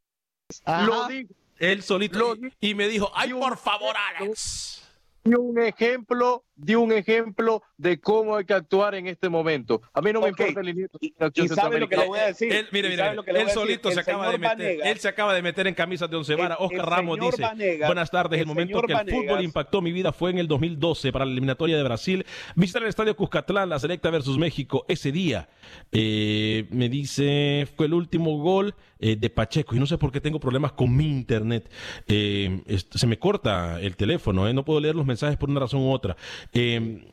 Lo 0.66 1.06
dijo. 1.09 1.33
Él 1.59 1.83
solito. 1.83 2.35
y, 2.61 2.70
y 2.70 2.74
me 2.74 2.88
dijo, 2.88 3.11
ay, 3.14 3.33
por 3.35 3.56
favor, 3.59 3.94
Alex. 4.16 4.83
Dio 5.24 5.40
un 5.42 5.61
ejemplo, 5.61 6.42
dio 6.62 6.80
un 6.80 6.92
ejemplo 6.92 7.62
de 7.76 7.98
cómo 8.00 8.36
hay 8.36 8.44
que 8.44 8.54
actuar 8.54 8.94
en 8.94 9.06
este 9.06 9.28
momento. 9.28 9.80
A 9.94 10.00
mí 10.00 10.12
no 10.12 10.20
me 10.20 10.28
importa 10.28 10.60
el 10.60 10.68
inicio 10.68 10.88
de 11.00 11.32
y 11.34 11.48
sabe 11.48 11.80
lo 11.80 11.88
que 11.88 11.96
le 11.96 12.06
voy 12.06 12.18
a 12.18 12.26
decir. 12.26 12.52
Él, 12.52 12.66
mire, 12.72 12.88
Y 12.88 12.90
mire, 12.92 13.08
él 13.08 13.24
decir. 13.34 13.50
solito 13.50 13.88
El 13.88 13.94
se 13.94 14.00
acaba 14.00 14.30
de 14.30 14.38
meter, 14.38 14.56
Vanegas- 14.58 14.86
él 14.86 14.98
se 14.98 15.08
acaba 15.08 15.34
de 15.34 15.42
meter 15.42 15.66
en 15.66 15.74
camisa 15.74 16.06
de 16.06 16.16
once 16.16 16.34
varas. 16.34 16.58
Oscar 16.60 16.80
el 16.80 16.86
Ramos 16.86 17.18
dice, 17.20 17.42
Vanegas- 17.42 17.86
buenas 17.86 18.10
tardes, 18.10 18.36
el, 18.38 18.42
el 18.42 18.46
momento 18.46 18.82
que 18.82 18.92
el 18.92 18.98
fútbol 19.00 19.26
Vanegas- 19.26 19.44
impactó 19.44 19.80
mi 19.80 19.92
vida 19.92 20.12
fue 20.12 20.30
en 20.30 20.38
el 20.38 20.48
2012 20.48 21.12
para 21.12 21.24
la 21.24 21.32
eliminatoria 21.32 21.76
de 21.76 21.82
Brasil. 21.82 22.26
Visitar 22.54 22.82
el 22.82 22.88
estadio 22.88 23.16
Cuscatlán, 23.16 23.68
la 23.68 23.78
selecta 23.78 24.10
versus 24.10 24.38
México, 24.38 24.84
ese 24.88 25.12
día, 25.12 25.48
eh, 25.92 26.66
me 26.70 26.88
dice, 26.88 27.66
fue 27.76 27.86
el 27.86 27.94
último 27.94 28.38
gol 28.38 28.74
eh, 29.02 29.16
de 29.16 29.30
Pacheco. 29.30 29.74
Y 29.74 29.78
no 29.78 29.86
sé 29.86 29.96
por 29.96 30.12
qué 30.12 30.20
tengo 30.20 30.38
problemas 30.38 30.72
con 30.72 30.94
mi 30.94 31.06
internet. 31.06 31.70
Eh, 32.06 32.60
se 32.90 33.06
me 33.06 33.18
corta 33.18 33.80
el 33.80 33.96
teléfono, 33.96 34.46
eh, 34.46 34.52
no 34.52 34.64
puedo 34.64 34.78
leer 34.80 34.94
los 34.94 35.06
mensajes 35.06 35.36
por 35.38 35.48
una 35.48 35.60
razón 35.60 35.80
u 35.80 35.90
otra. 35.92 36.16
Eh, 36.52 37.06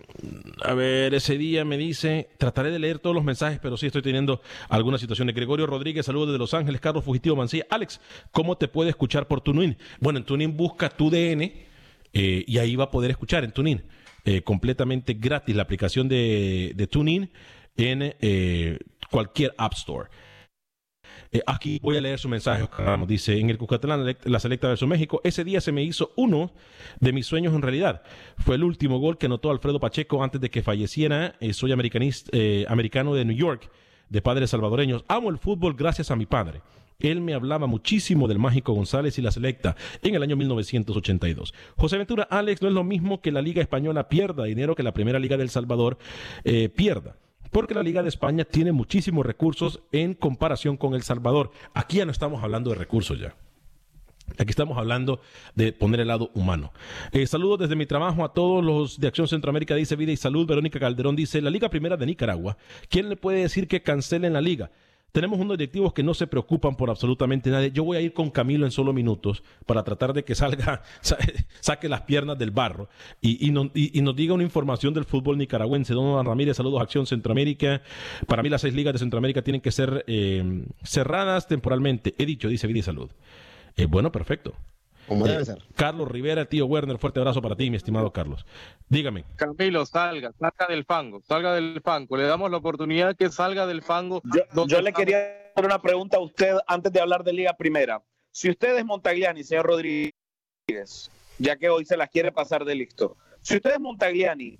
a 0.63 0.73
ver, 0.73 1.13
ese 1.13 1.38
día 1.38 1.63
me 1.63 1.78
dice, 1.78 2.30
trataré 2.38 2.71
de 2.71 2.80
leer 2.80 3.00
todos 3.00 3.15
los 3.15 3.23
mensajes, 3.23 3.60
pero 3.62 3.78
sí 3.78 3.86
estoy 3.86 4.02
teniendo 4.02 4.41
algunas 4.69 5.00
situaciones. 5.00 5.36
Gregorio 5.36 5.67
Rodríguez, 5.67 6.06
saludos 6.08 6.30
desde 6.30 6.39
Los 6.39 6.54
Ángeles. 6.54 6.82
Carlos 6.82 7.04
Fugitivo 7.04 7.36
Mancilla. 7.36 7.65
Alex, 7.69 8.02
¿cómo 8.32 8.58
te 8.58 8.67
puede 8.67 8.89
escuchar 8.89 9.28
por 9.28 9.41
TuneIn? 9.41 9.78
Bueno, 10.00 10.19
en 10.19 10.26
TuneIn 10.26 10.58
busca 10.58 10.89
tu 10.89 11.10
DN 11.10 11.67
eh, 12.13 12.43
y 12.47 12.58
ahí 12.58 12.76
va 12.76 12.86
a 12.86 12.91
poder 12.91 13.12
escuchar 13.12 13.43
en 13.43 13.52
TuneIn. 13.52 13.84
eh, 14.26 14.41
completamente 14.41 15.13
gratis 15.13 15.56
la 15.56 15.63
aplicación 15.63 16.10
de, 16.10 16.73
de 16.76 16.88
TuneIn 16.88 17.30
en 17.78 18.15
eh, 18.19 18.80
cualquier 19.10 19.54
App 19.58 19.73
Store. 19.73 20.10
Eh, 21.38 21.43
aquí 21.45 21.80
voy 21.84 21.97
a 21.97 22.02
leer 22.02 22.19
su 22.19 22.30
mensaje. 22.30 22.67
Dice, 23.08 23.38
en 23.38 23.50
el 23.50 23.58
Cucatlán, 23.58 24.15
la 24.23 24.39
selecta 24.39 24.67
versus 24.67 24.88
México, 24.88 25.21
ese 25.23 25.43
día 25.43 25.62
se 25.62 25.71
me 25.71 25.84
hizo 25.84 26.12
uno 26.15 26.52
de 27.00 27.13
mis 27.13 27.28
sueños 27.28 27.54
en 27.54 27.62
realidad. 27.62 28.02
Fue 28.39 28.56
el 28.56 28.63
último 28.63 29.00
gol 29.00 29.17
que 29.17 29.28
anotó 29.28 29.52
Alfredo 29.52 29.80
Pacheco 29.80 30.23
antes 30.23 30.41
de 30.41 30.50
que 30.50 30.63
falleciera. 30.63 31.36
Eh, 31.39 31.54
soy 31.54 31.71
americanista, 31.71 32.32
eh, 32.34 32.65
americano 32.67 33.13
de 33.13 33.26
New 33.26 33.36
York, 33.36 33.69
de 34.10 34.21
padres 34.21 34.50
salvadoreños. 34.50 35.06
Amo 35.08 35.30
el 35.30 35.38
fútbol 35.38 35.76
gracias 35.76 36.10
a 36.10 36.15
mi 36.15 36.26
padre. 36.26 36.62
Él 37.00 37.21
me 37.21 37.36
hablaba 37.36 37.67
muchísimo 37.67 38.28
del 38.28 38.39
Mágico 38.39 38.73
González 38.73 39.19
y 39.19 39.21
la 39.21 39.30
selecta 39.30 39.76
en 40.02 40.15
el 40.15 40.23
año 40.23 40.36
1982. 40.36 41.54
José 41.75 41.98
Ventura, 41.98 42.23
Alex, 42.23 42.63
no 42.63 42.69
es 42.69 42.73
lo 42.73 42.83
mismo 42.83 43.21
que 43.21 43.31
la 43.31 43.44
Liga 43.44 43.62
Española 43.62 44.10
pierda 44.10 44.46
dinero 44.46 44.73
que 44.73 44.81
la 44.81 44.94
Primera 44.94 45.19
Liga 45.19 45.38
del 45.38 45.52
Salvador 45.52 46.00
eh, 46.44 46.69
pierda. 46.69 47.15
Porque 47.52 47.73
la 47.73 47.83
Liga 47.83 48.04
de 48.04 48.10
España 48.10 48.45
tiene 48.45 48.71
muchísimos 48.71 49.25
recursos 49.25 49.81
en 49.91 50.13
comparación 50.13 50.77
con 50.77 50.93
El 50.93 51.04
Salvador. 51.04 51.52
Aquí 51.73 51.98
ya 51.98 52.06
no 52.06 52.12
estamos 52.12 52.43
hablando 52.43 52.71
de 52.71 52.75
recursos 52.77 53.19
ya. 53.19 53.35
Aquí 54.37 54.50
estamos 54.50 54.77
hablando 54.77 55.21
de 55.56 55.71
poner 55.71 56.02
el 56.02 56.10
lado 56.10 56.31
humano. 56.33 56.73
Eh, 57.12 57.25
saludos 57.25 57.60
desde 57.60 57.75
mi 57.75 57.85
trabajo 57.85 58.25
a 58.25 58.33
todos 58.33 58.63
los 58.63 59.00
de 59.00 59.08
Acción 59.08 59.27
Centroamérica, 59.27 59.73
dice 59.75 59.95
Vida 59.95 60.12
y 60.12 60.17
Salud. 60.17 60.45
Verónica 60.45 60.79
Calderón 60.79 61.15
dice, 61.15 61.41
la 61.41 61.50
Liga 61.50 61.69
Primera 61.69 61.95
de 61.95 62.06
Nicaragua, 62.06 62.58
¿quién 62.89 63.10
le 63.10 63.15
puede 63.15 63.41
decir 63.41 63.67
que 63.67 63.81
cancelen 63.81 64.33
la 64.33 64.41
liga? 64.41 64.69
Tenemos 65.18 65.40
unos 65.40 65.58
directivos 65.58 65.94
que 65.94 66.04
no 66.04 66.13
se 66.13 66.28
preocupan 66.28 66.76
por 66.76 66.92
absolutamente 66.92 67.50
nadie. 67.50 67.72
Yo 67.72 67.84
voy 67.84 67.98
a 67.98 68.02
ir 68.02 68.13
con 68.13 68.30
Camilo 68.30 68.65
en 68.65 68.72
solo 68.72 68.94
minutos 68.94 69.42
para 69.65 69.84
tratar 69.84 70.13
de 70.13 70.24
que 70.24 70.36
salga, 70.36 70.84
saque 71.60 71.90
las 71.90 72.02
piernas 72.02 72.38
del 72.38 72.52
barro 72.52 72.88
y, 73.20 73.50
nos 73.50 74.15
diga 74.15 74.36
una 74.36 74.44
información 74.44 74.94
del 74.94 75.06
fútbol 75.06 75.40
nicaragüense. 75.40 75.96
Don 75.96 76.24
Ramírez, 76.24 76.58
saludos, 76.58 76.84
Acción 76.84 77.08
Centroamérica. 77.08 77.82
Para 78.28 78.44
mí 78.44 78.50
las 78.50 78.62
seis 78.62 78.76
ligas 78.76 78.94
de 78.94 79.00
Centroamérica 79.00 79.42
tienen 79.42 79.62
que 79.62 79.72
ser 79.72 80.06
eh, 80.06 80.63
cerradas 80.84 81.48
temporalmente. 81.48 82.13
He 82.20 82.28
dicho, 82.28 82.48
dice 82.48 82.68
Vida 82.68 82.78
y 82.78 82.84
Salud. 82.84 83.10
Eh, 83.76 83.88
bueno, 83.88 84.12
perfecto. 84.12 84.54
Como 85.08 85.25
debe 85.25 85.45
ser. 85.45 85.63
Carlos 85.75 86.10
Rivera, 86.10 86.45
tío 86.45 86.65
Werner, 86.65 86.97
fuerte 86.97 87.19
abrazo 87.19 87.41
para 87.41 87.55
ti, 87.55 87.69
mi 87.69 87.77
estimado 87.77 88.12
Carlos. 88.12 88.45
Dígame. 88.89 89.23
Camilo, 89.37 89.85
salga, 89.85 90.33
salga 90.33 90.67
del 90.67 90.83
fango, 90.83 91.21
salga 91.21 91.53
del 91.53 91.81
fango. 91.81 92.17
Le 92.17 92.23
damos 92.23 92.51
la 92.51 92.58
oportunidad 92.58 93.15
que 93.15 93.29
salga 93.29 93.65
del 93.65 93.81
fango. 93.81 94.21
Yo, 94.67 94.81
le 94.81 94.91
quería 94.91 95.51
hacer 95.51 95.65
una 95.65 95.81
pregunta 95.81 96.17
a 96.17 96.19
usted 96.19 96.55
antes 96.67 96.91
de 96.91 96.99
hablar 96.99 97.23
de 97.23 97.33
Liga 97.33 97.53
Primera. 97.53 98.03
Si 98.31 98.49
usted 98.49 98.77
es 98.77 98.85
Montagliani, 98.85 99.43
señor 99.43 99.65
Rodríguez, 99.65 100.12
ya 101.39 101.55
que 101.55 101.69
hoy 101.69 101.85
se 101.85 101.95
las 101.95 102.10
quiere 102.10 102.31
pasar 102.31 102.65
de 102.65 102.75
listo, 102.75 103.15
si 103.41 103.55
usted 103.55 103.75
es 103.75 103.79
Montagliani 103.79 104.58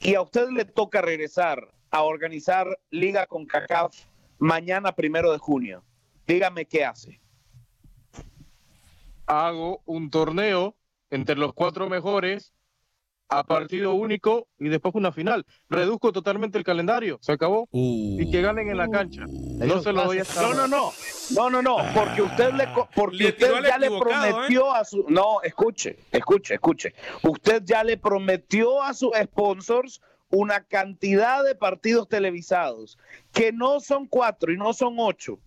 y 0.00 0.14
a 0.14 0.20
usted 0.20 0.48
le 0.50 0.66
toca 0.66 1.00
regresar 1.00 1.72
a 1.90 2.02
organizar 2.02 2.66
Liga 2.90 3.26
con 3.26 3.46
CACAF 3.46 3.96
mañana 4.38 4.92
primero 4.92 5.32
de 5.32 5.38
junio, 5.38 5.82
dígame 6.26 6.66
qué 6.66 6.84
hace 6.84 7.20
hago 9.30 9.82
un 9.84 10.10
torneo 10.10 10.76
entre 11.10 11.36
los 11.36 11.54
cuatro 11.54 11.88
mejores 11.88 12.52
a 13.28 13.44
partido 13.44 13.94
único 13.94 14.48
y 14.58 14.68
después 14.68 14.92
una 14.96 15.12
final. 15.12 15.46
Reduzco 15.68 16.10
totalmente 16.10 16.58
el 16.58 16.64
calendario, 16.64 17.18
se 17.22 17.30
acabó. 17.30 17.68
y 17.70 18.28
que 18.28 18.42
ganen 18.42 18.68
en 18.70 18.76
la 18.76 18.88
cancha. 18.88 19.24
No 19.28 19.80
se 19.80 19.92
lo 19.92 20.04
voy 20.06 20.18
a 20.18 20.24
No, 20.34 20.54
no, 20.54 20.66
no. 20.66 20.92
No, 21.30 21.48
no, 21.48 21.62
no, 21.62 21.76
porque 21.94 22.22
usted 22.22 22.52
le 22.54 22.66
porque 22.92 23.28
usted 23.28 23.52
ya 23.62 23.78
le 23.78 23.86
¿eh? 23.86 24.00
prometió 24.00 24.74
a 24.74 24.84
su 24.84 25.06
No, 25.08 25.40
escuche, 25.42 25.96
escuche, 26.10 26.54
escuche. 26.54 26.92
Usted 27.22 27.62
ya 27.64 27.84
le 27.84 27.96
prometió 27.96 28.82
a 28.82 28.94
sus 28.94 29.12
sponsors 29.16 30.00
una 30.30 30.64
cantidad 30.64 31.44
de 31.44 31.54
partidos 31.54 32.08
televisados 32.08 32.98
que 33.32 33.52
no 33.52 33.78
son 33.78 34.08
cuatro 34.08 34.52
y 34.52 34.56
no 34.56 34.72
son 34.72 34.96
ocho 34.98 35.38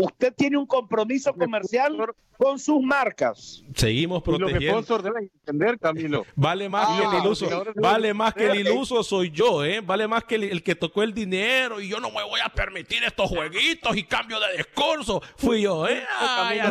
Usted 0.00 0.34
tiene 0.34 0.56
un 0.56 0.66
compromiso 0.66 1.32
comercial 1.34 1.96
con 2.38 2.58
sus 2.58 2.80
marcas. 2.80 3.62
Seguimos 3.74 4.22
protegiendo. 4.22 4.80
Los 4.88 5.02
deben 5.02 5.30
entender, 5.34 5.78
Camilo. 5.78 6.24
Vale 6.36 6.70
más 6.70 6.98
que 6.98 7.04
el 7.04 7.22
iluso. 7.22 7.64
Vale 7.76 8.14
más 8.14 8.34
que 8.34 8.46
el 8.46 8.60
iluso 8.60 9.02
soy 9.02 9.30
yo, 9.30 9.62
¿eh? 9.62 9.80
Vale 9.80 10.08
más 10.08 10.24
que 10.24 10.36
el, 10.36 10.62
que 10.62 10.74
tocó 10.74 11.02
el 11.02 11.12
dinero 11.12 11.80
y 11.80 11.88
yo 11.88 12.00
no 12.00 12.10
me 12.10 12.22
voy 12.22 12.40
a 12.42 12.48
permitir 12.48 13.04
estos 13.04 13.28
jueguitos 13.28 13.94
y 13.94 14.04
cambio 14.04 14.40
de 14.40 14.56
discurso. 14.56 15.20
Fui 15.36 15.62
yo, 15.62 15.86
¿eh? 15.86 16.02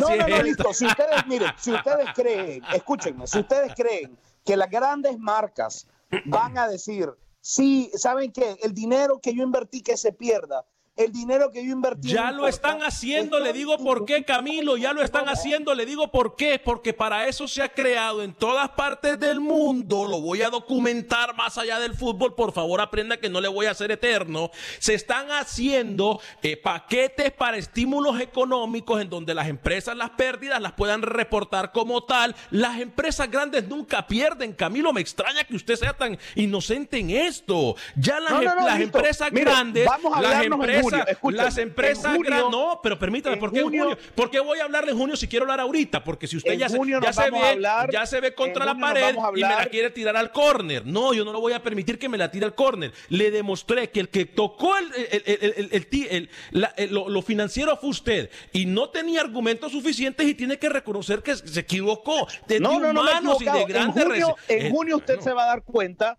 no, 0.00 0.28
no, 0.28 0.42
listo. 0.42 0.74
Si 0.74 0.86
ustedes, 0.86 1.26
miren, 1.28 1.52
si 1.56 1.72
ustedes 1.72 2.08
creen, 2.14 2.62
escúchenme, 2.74 3.28
si 3.28 3.38
ustedes 3.38 3.72
creen 3.76 4.18
que 4.44 4.56
las 4.56 4.68
grandes 4.68 5.16
marcas 5.18 5.86
van 6.24 6.58
a 6.58 6.66
decir, 6.66 7.08
sí, 7.40 7.92
¿saben 7.94 8.32
qué? 8.32 8.56
El 8.62 8.74
dinero 8.74 9.20
que 9.22 9.32
yo 9.32 9.44
invertí 9.44 9.82
que 9.82 9.96
se 9.96 10.12
pierda 10.12 10.64
el 11.00 11.12
dinero 11.12 11.50
que 11.50 11.64
yo 11.64 11.72
invertí. 11.72 12.08
Ya 12.08 12.30
lo 12.30 12.46
están 12.46 12.82
haciendo, 12.82 13.40
le 13.40 13.52
digo 13.52 13.78
por 13.78 14.04
qué, 14.04 14.24
Camilo, 14.24 14.76
ya 14.76 14.92
lo 14.92 15.02
están 15.02 15.28
haciendo, 15.28 15.74
le 15.74 15.86
digo 15.86 16.10
por 16.10 16.36
qué, 16.36 16.60
porque 16.62 16.92
para 16.92 17.26
eso 17.26 17.48
se 17.48 17.62
ha 17.62 17.68
creado 17.68 18.22
en 18.22 18.34
todas 18.34 18.68
partes 18.70 19.18
del 19.18 19.40
mundo, 19.40 20.06
lo 20.06 20.20
voy 20.20 20.42
a 20.42 20.50
documentar 20.50 21.34
más 21.34 21.56
allá 21.58 21.78
del 21.78 21.94
fútbol, 21.94 22.34
por 22.34 22.52
favor 22.52 22.80
aprenda 22.80 23.16
que 23.16 23.28
no 23.28 23.40
le 23.40 23.48
voy 23.48 23.66
a 23.66 23.70
hacer 23.70 23.90
eterno, 23.90 24.50
se 24.78 24.94
están 24.94 25.30
haciendo 25.30 26.20
eh, 26.42 26.56
paquetes 26.56 27.32
para 27.32 27.56
estímulos 27.56 28.20
económicos 28.20 29.00
en 29.00 29.08
donde 29.08 29.34
las 29.34 29.48
empresas 29.48 29.96
las 29.96 30.10
pérdidas 30.10 30.60
las 30.60 30.72
puedan 30.72 31.02
reportar 31.02 31.72
como 31.72 32.04
tal, 32.04 32.34
las 32.50 32.78
empresas 32.80 33.30
grandes 33.30 33.66
nunca 33.66 34.06
pierden, 34.06 34.52
Camilo, 34.52 34.92
me 34.92 35.00
extraña 35.00 35.44
que 35.44 35.56
usted 35.56 35.76
sea 35.76 35.94
tan 35.94 36.18
inocente 36.34 36.98
en 36.98 37.10
esto, 37.10 37.76
ya 37.96 38.20
las, 38.20 38.32
em, 38.42 38.82
empresas 38.82 39.30
grandes, 39.30 39.88
las 40.20 40.44
empresas 40.44 40.89
las 41.32 41.58
empresas 41.58 42.18
grandes. 42.18 42.50
No, 42.50 42.80
pero 42.82 42.98
permítame, 42.98 43.36
¿por 43.36 43.52
qué 43.52 43.62
junio, 43.62 43.96
¿Por 44.14 44.30
qué 44.30 44.40
voy 44.40 44.58
a 44.58 44.64
hablarle 44.64 44.92
en 44.92 44.98
junio 44.98 45.16
si 45.16 45.28
quiero 45.28 45.44
hablar 45.44 45.60
ahorita? 45.60 46.04
Porque 46.04 46.26
si 46.26 46.36
usted 46.36 46.54
ya, 46.54 46.68
se, 46.68 46.78
ya, 47.02 47.12
se 47.12 47.30
ve, 47.30 47.62
ya 47.92 48.06
se 48.06 48.20
ve 48.20 48.34
contra 48.34 48.64
la 48.64 48.74
pared 48.74 49.14
y 49.34 49.42
me 49.42 49.48
la 49.48 49.66
quiere 49.66 49.90
tirar 49.90 50.16
al 50.16 50.32
córner. 50.32 50.86
No, 50.86 51.14
yo 51.14 51.24
no 51.24 51.32
lo 51.32 51.40
voy 51.40 51.52
a 51.52 51.62
permitir 51.62 51.98
que 51.98 52.08
me 52.08 52.18
la 52.18 52.30
tire 52.30 52.46
al 52.46 52.54
córner. 52.54 52.92
Le 53.08 53.30
demostré 53.30 53.90
que 53.90 54.00
el 54.00 54.08
que 54.08 54.26
tocó 54.26 54.76
el, 54.76 56.28
el, 56.52 56.90
lo, 56.90 57.22
financiero 57.22 57.76
fue 57.76 57.90
usted 57.90 58.30
y 58.52 58.66
no 58.66 58.90
tenía 58.90 59.20
argumentos 59.20 59.72
suficientes 59.72 60.26
y 60.26 60.34
tiene 60.34 60.58
que 60.58 60.68
reconocer 60.68 61.22
que 61.22 61.36
se 61.36 61.60
equivocó. 61.60 62.26
De 62.46 62.60
no, 62.60 62.78
no, 62.80 62.92
no, 62.92 63.36
y 63.40 63.44
de 63.44 63.64
grandes 63.66 64.04
En 64.04 64.10
junio, 64.10 64.36
en 64.48 64.72
junio 64.72 64.96
usted 64.96 65.20
se 65.20 65.32
va 65.32 65.44
a 65.44 65.46
dar 65.46 65.64
cuenta 65.64 66.18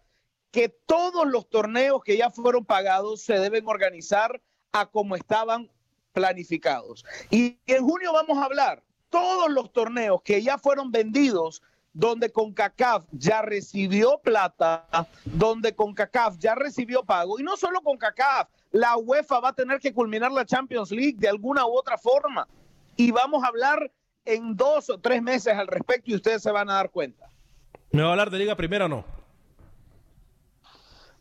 que 0.51 0.69
todos 0.69 1.26
los 1.26 1.49
torneos 1.49 2.03
que 2.03 2.17
ya 2.17 2.30
fueron 2.30 2.65
pagados 2.65 3.22
se 3.22 3.39
deben 3.39 3.67
organizar 3.67 4.41
a 4.72 4.86
como 4.86 5.15
estaban 5.15 5.69
planificados. 6.13 7.05
Y 7.30 7.57
en 7.67 7.84
junio 7.84 8.13
vamos 8.13 8.38
a 8.38 8.45
hablar 8.45 8.84
todos 9.09 9.49
los 9.51 9.72
torneos 9.72 10.22
que 10.24 10.41
ya 10.41 10.57
fueron 10.57 10.91
vendidos 10.91 11.61
donde 11.93 12.32
CONCACAF 12.32 13.05
ya 13.11 13.41
recibió 13.41 14.19
plata, 14.24 14.88
donde 15.26 15.76
CONCACAF 15.76 16.38
ya 16.38 16.55
recibió 16.55 17.03
pago, 17.03 17.38
y 17.38 17.43
no 17.43 17.57
solo 17.57 17.82
CONCACAF, 17.82 18.47
la 18.72 18.95
UEFA 18.95 19.41
va 19.41 19.49
a 19.49 19.53
tener 19.53 19.80
que 19.80 19.93
culminar 19.93 20.32
la 20.32 20.45
Champions 20.45 20.91
League 20.91 21.17
de 21.17 21.28
alguna 21.28 21.65
u 21.65 21.78
otra 21.78 21.97
forma. 21.97 22.47
Y 22.95 23.11
vamos 23.11 23.43
a 23.43 23.47
hablar 23.47 23.91
en 24.24 24.55
dos 24.55 24.89
o 24.89 24.99
tres 24.99 25.22
meses 25.22 25.53
al 25.53 25.67
respecto 25.67 26.11
y 26.11 26.15
ustedes 26.15 26.41
se 26.41 26.51
van 26.51 26.69
a 26.69 26.76
dar 26.76 26.91
cuenta. 26.91 27.28
¿Me 27.91 28.03
va 28.03 28.09
a 28.09 28.11
hablar 28.11 28.30
de 28.30 28.39
Liga 28.39 28.55
Primera 28.55 28.86
o 28.86 28.88
no? 28.88 29.20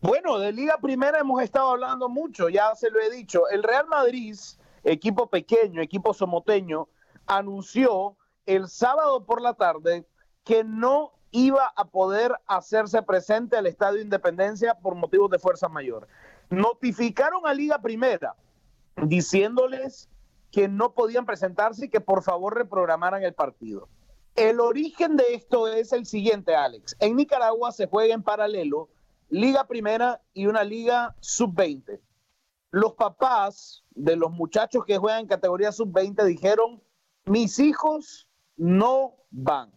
Bueno, 0.02 0.38
de 0.38 0.50
Liga 0.50 0.78
Primera 0.80 1.18
hemos 1.18 1.42
estado 1.42 1.72
hablando 1.72 2.08
mucho, 2.08 2.48
ya 2.48 2.74
se 2.74 2.90
lo 2.90 2.98
he 3.00 3.10
dicho. 3.10 3.46
El 3.50 3.62
Real 3.62 3.86
Madrid, 3.86 4.34
equipo 4.82 5.28
pequeño, 5.28 5.82
equipo 5.82 6.14
somoteño, 6.14 6.88
anunció 7.26 8.16
el 8.46 8.68
sábado 8.68 9.26
por 9.26 9.42
la 9.42 9.52
tarde 9.52 10.06
que 10.42 10.64
no 10.64 11.12
iba 11.32 11.70
a 11.76 11.84
poder 11.84 12.34
hacerse 12.46 13.02
presente 13.02 13.58
al 13.58 13.66
Estadio 13.66 14.00
Independencia 14.00 14.74
por 14.74 14.94
motivos 14.94 15.30
de 15.30 15.38
fuerza 15.38 15.68
mayor. 15.68 16.08
Notificaron 16.48 17.46
a 17.46 17.52
Liga 17.52 17.78
Primera 17.82 18.34
diciéndoles 18.96 20.08
que 20.50 20.66
no 20.66 20.94
podían 20.94 21.26
presentarse 21.26 21.84
y 21.84 21.88
que 21.90 22.00
por 22.00 22.22
favor 22.22 22.56
reprogramaran 22.56 23.22
el 23.22 23.34
partido. 23.34 23.86
El 24.34 24.60
origen 24.60 25.18
de 25.18 25.34
esto 25.34 25.68
es 25.68 25.92
el 25.92 26.06
siguiente, 26.06 26.56
Alex. 26.56 26.96
En 27.00 27.16
Nicaragua 27.16 27.70
se 27.70 27.86
juega 27.86 28.14
en 28.14 28.22
paralelo 28.22 28.88
Liga 29.30 29.68
Primera 29.68 30.20
y 30.34 30.46
una 30.46 30.64
Liga 30.64 31.14
Sub-20. 31.20 32.00
Los 32.72 32.94
papás 32.94 33.84
de 33.90 34.16
los 34.16 34.32
muchachos 34.32 34.84
que 34.84 34.98
juegan 34.98 35.20
en 35.20 35.26
categoría 35.28 35.70
Sub-20 35.70 36.24
dijeron, 36.24 36.82
mis 37.26 37.60
hijos 37.60 38.28
no 38.56 39.14
van. 39.30 39.72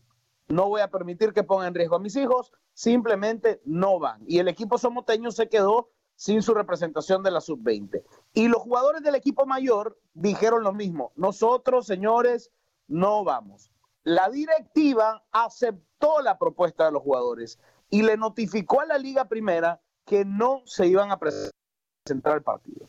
No 0.48 0.70
voy 0.70 0.82
a 0.82 0.90
permitir 0.90 1.34
que 1.34 1.44
pongan 1.44 1.68
en 1.68 1.76
riesgo 1.76 1.96
a 1.96 2.00
mis 2.00 2.16
hijos, 2.16 2.52
simplemente 2.74 3.62
no 3.64 4.00
van. 4.00 4.24
Y 4.28 4.40
el 4.40 4.48
equipo 4.48 4.80
somoteño 4.80 5.32
se 5.32 5.48
quedó 5.50 5.92
sin 6.16 6.42
su 6.42 6.56
representación 6.56 7.22
de 7.22 7.32
la 7.32 7.42
Sub-20. 7.42 8.04
Y 8.34 8.48
los 8.48 8.62
jugadores 8.62 9.04
del 9.04 9.16
equipo 9.16 9.46
mayor 9.46 10.00
dijeron 10.14 10.64
lo 10.64 10.74
mismo. 10.74 11.12
Nosotros, 11.16 11.86
señores, 11.86 12.52
no 12.88 13.24
vamos. 13.24 13.72
La 14.04 14.30
directiva 14.30 15.24
aceptó 15.32 16.22
la 16.22 16.38
propuesta 16.38 16.86
de 16.86 16.92
los 16.92 17.04
jugadores 17.04 17.60
y 17.94 18.02
le 18.02 18.18
notificó 18.18 18.82
a 18.82 18.88
la 18.88 18.98
Liga 18.98 19.26
Primera 19.26 19.80
que 20.04 20.26
no 20.26 20.64
se 20.66 20.88
iban 20.88 21.12
a 21.12 21.20
presentar 21.20 22.34
al 22.34 22.42
partido. 22.42 22.88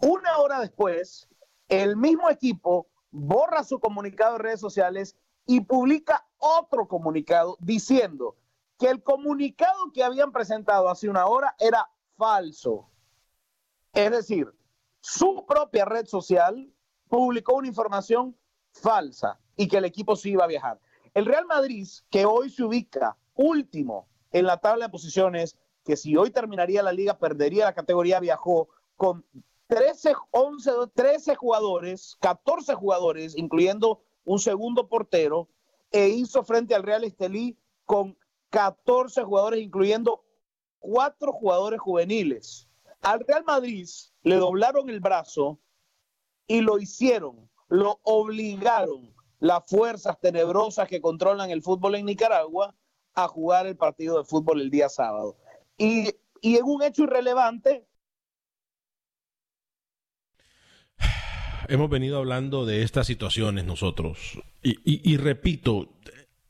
Una 0.00 0.38
hora 0.38 0.60
después, 0.60 1.28
el 1.68 1.94
mismo 1.94 2.30
equipo 2.30 2.88
borra 3.10 3.62
su 3.64 3.78
comunicado 3.78 4.36
en 4.36 4.42
redes 4.42 4.60
sociales 4.60 5.14
y 5.44 5.60
publica 5.60 6.26
otro 6.38 6.88
comunicado 6.88 7.58
diciendo 7.60 8.34
que 8.78 8.88
el 8.88 9.02
comunicado 9.02 9.92
que 9.92 10.02
habían 10.02 10.32
presentado 10.32 10.88
hace 10.88 11.10
una 11.10 11.26
hora 11.26 11.54
era 11.58 11.90
falso. 12.16 12.88
Es 13.92 14.10
decir, 14.10 14.50
su 15.02 15.44
propia 15.46 15.84
red 15.84 16.06
social 16.06 16.72
publicó 17.10 17.56
una 17.56 17.68
información 17.68 18.34
falsa 18.72 19.38
y 19.54 19.68
que 19.68 19.76
el 19.76 19.84
equipo 19.84 20.16
sí 20.16 20.30
iba 20.30 20.44
a 20.44 20.48
viajar. 20.48 20.80
El 21.12 21.26
Real 21.26 21.44
Madrid, 21.44 21.86
que 22.08 22.24
hoy 22.24 22.48
se 22.48 22.64
ubica 22.64 23.18
último 23.34 24.08
en 24.32 24.46
la 24.46 24.58
tabla 24.58 24.86
de 24.86 24.92
posiciones, 24.92 25.56
que 25.84 25.96
si 25.96 26.16
hoy 26.16 26.30
terminaría 26.30 26.82
la 26.82 26.92
liga, 26.92 27.18
perdería 27.18 27.64
la 27.64 27.74
categoría, 27.74 28.20
viajó 28.20 28.68
con 28.96 29.24
13, 29.66 30.14
11, 30.30 30.70
13 30.94 31.34
jugadores, 31.36 32.16
14 32.20 32.74
jugadores, 32.74 33.36
incluyendo 33.36 34.02
un 34.24 34.38
segundo 34.38 34.88
portero, 34.88 35.48
e 35.92 36.08
hizo 36.08 36.44
frente 36.44 36.74
al 36.74 36.82
Real 36.82 37.04
Estelí 37.04 37.58
con 37.84 38.16
14 38.50 39.22
jugadores, 39.24 39.60
incluyendo 39.60 40.24
cuatro 40.78 41.32
jugadores 41.32 41.80
juveniles. 41.80 42.68
Al 43.00 43.20
Real 43.20 43.44
Madrid 43.44 43.88
le 44.22 44.36
doblaron 44.36 44.90
el 44.90 45.00
brazo 45.00 45.58
y 46.46 46.60
lo 46.60 46.78
hicieron, 46.78 47.48
lo 47.68 48.00
obligaron 48.02 49.14
las 49.38 49.64
fuerzas 49.66 50.20
tenebrosas 50.20 50.88
que 50.88 51.00
controlan 51.00 51.50
el 51.50 51.62
fútbol 51.62 51.94
en 51.94 52.06
Nicaragua 52.06 52.74
a 53.14 53.28
jugar 53.28 53.66
el 53.66 53.76
partido 53.76 54.18
de 54.18 54.24
fútbol 54.24 54.60
el 54.60 54.70
día 54.70 54.88
sábado. 54.88 55.36
Y, 55.76 56.10
y 56.40 56.56
en 56.56 56.64
un 56.64 56.82
hecho 56.82 57.04
irrelevante, 57.04 57.86
hemos 61.70 61.88
venido 61.88 62.18
hablando 62.18 62.66
de 62.66 62.82
estas 62.82 63.06
situaciones 63.06 63.64
nosotros. 63.64 64.40
Y, 64.62 65.16
repito, 65.16 65.88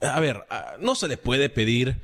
a 0.01 0.19
ver, 0.19 0.45
no 0.81 0.95
se 0.95 1.09
le 1.09 1.17
puede 1.17 1.51
pedir 1.51 2.03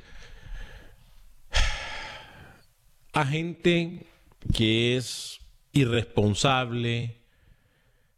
a 3.13 3.25
gente 3.25 4.05
que 4.53 4.95
es 4.95 5.39
irresponsable, 5.73 7.17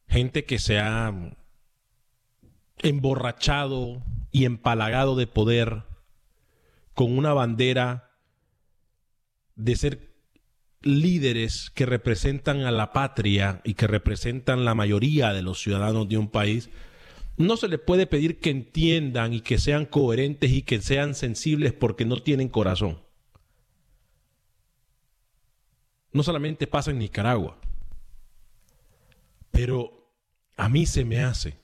gente 0.07 0.45
que 0.45 0.59
se 0.59 0.79
ha 0.79 1.13
emborrachado 2.79 4.03
y 4.31 4.45
empalagado 4.45 5.15
de 5.15 5.27
poder 5.27 5.83
con 6.99 7.17
una 7.17 7.31
bandera 7.31 8.11
de 9.55 9.77
ser 9.77 10.17
líderes 10.81 11.69
que 11.73 11.85
representan 11.85 12.63
a 12.63 12.71
la 12.71 12.91
patria 12.91 13.61
y 13.63 13.75
que 13.75 13.87
representan 13.87 14.65
la 14.65 14.75
mayoría 14.75 15.31
de 15.31 15.41
los 15.41 15.61
ciudadanos 15.61 16.09
de 16.09 16.17
un 16.17 16.29
país, 16.29 16.69
no 17.37 17.55
se 17.55 17.69
les 17.69 17.79
puede 17.79 18.05
pedir 18.05 18.41
que 18.41 18.49
entiendan 18.49 19.33
y 19.33 19.39
que 19.39 19.59
sean 19.59 19.85
coherentes 19.85 20.51
y 20.51 20.63
que 20.63 20.81
sean 20.81 21.15
sensibles 21.15 21.71
porque 21.71 22.03
no 22.03 22.21
tienen 22.21 22.49
corazón. 22.49 23.01
No 26.11 26.21
solamente 26.21 26.67
pasa 26.67 26.91
en 26.91 26.99
Nicaragua, 26.99 27.61
pero 29.51 30.17
a 30.57 30.67
mí 30.67 30.85
se 30.85 31.05
me 31.05 31.23
hace 31.23 31.61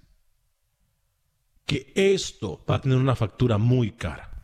que 1.65 1.91
esto 1.93 2.63
va 2.69 2.75
a 2.75 2.81
tener 2.81 2.97
una 2.97 3.17
factura 3.17 3.57
muy 3.57 3.91
cara. 3.91 4.34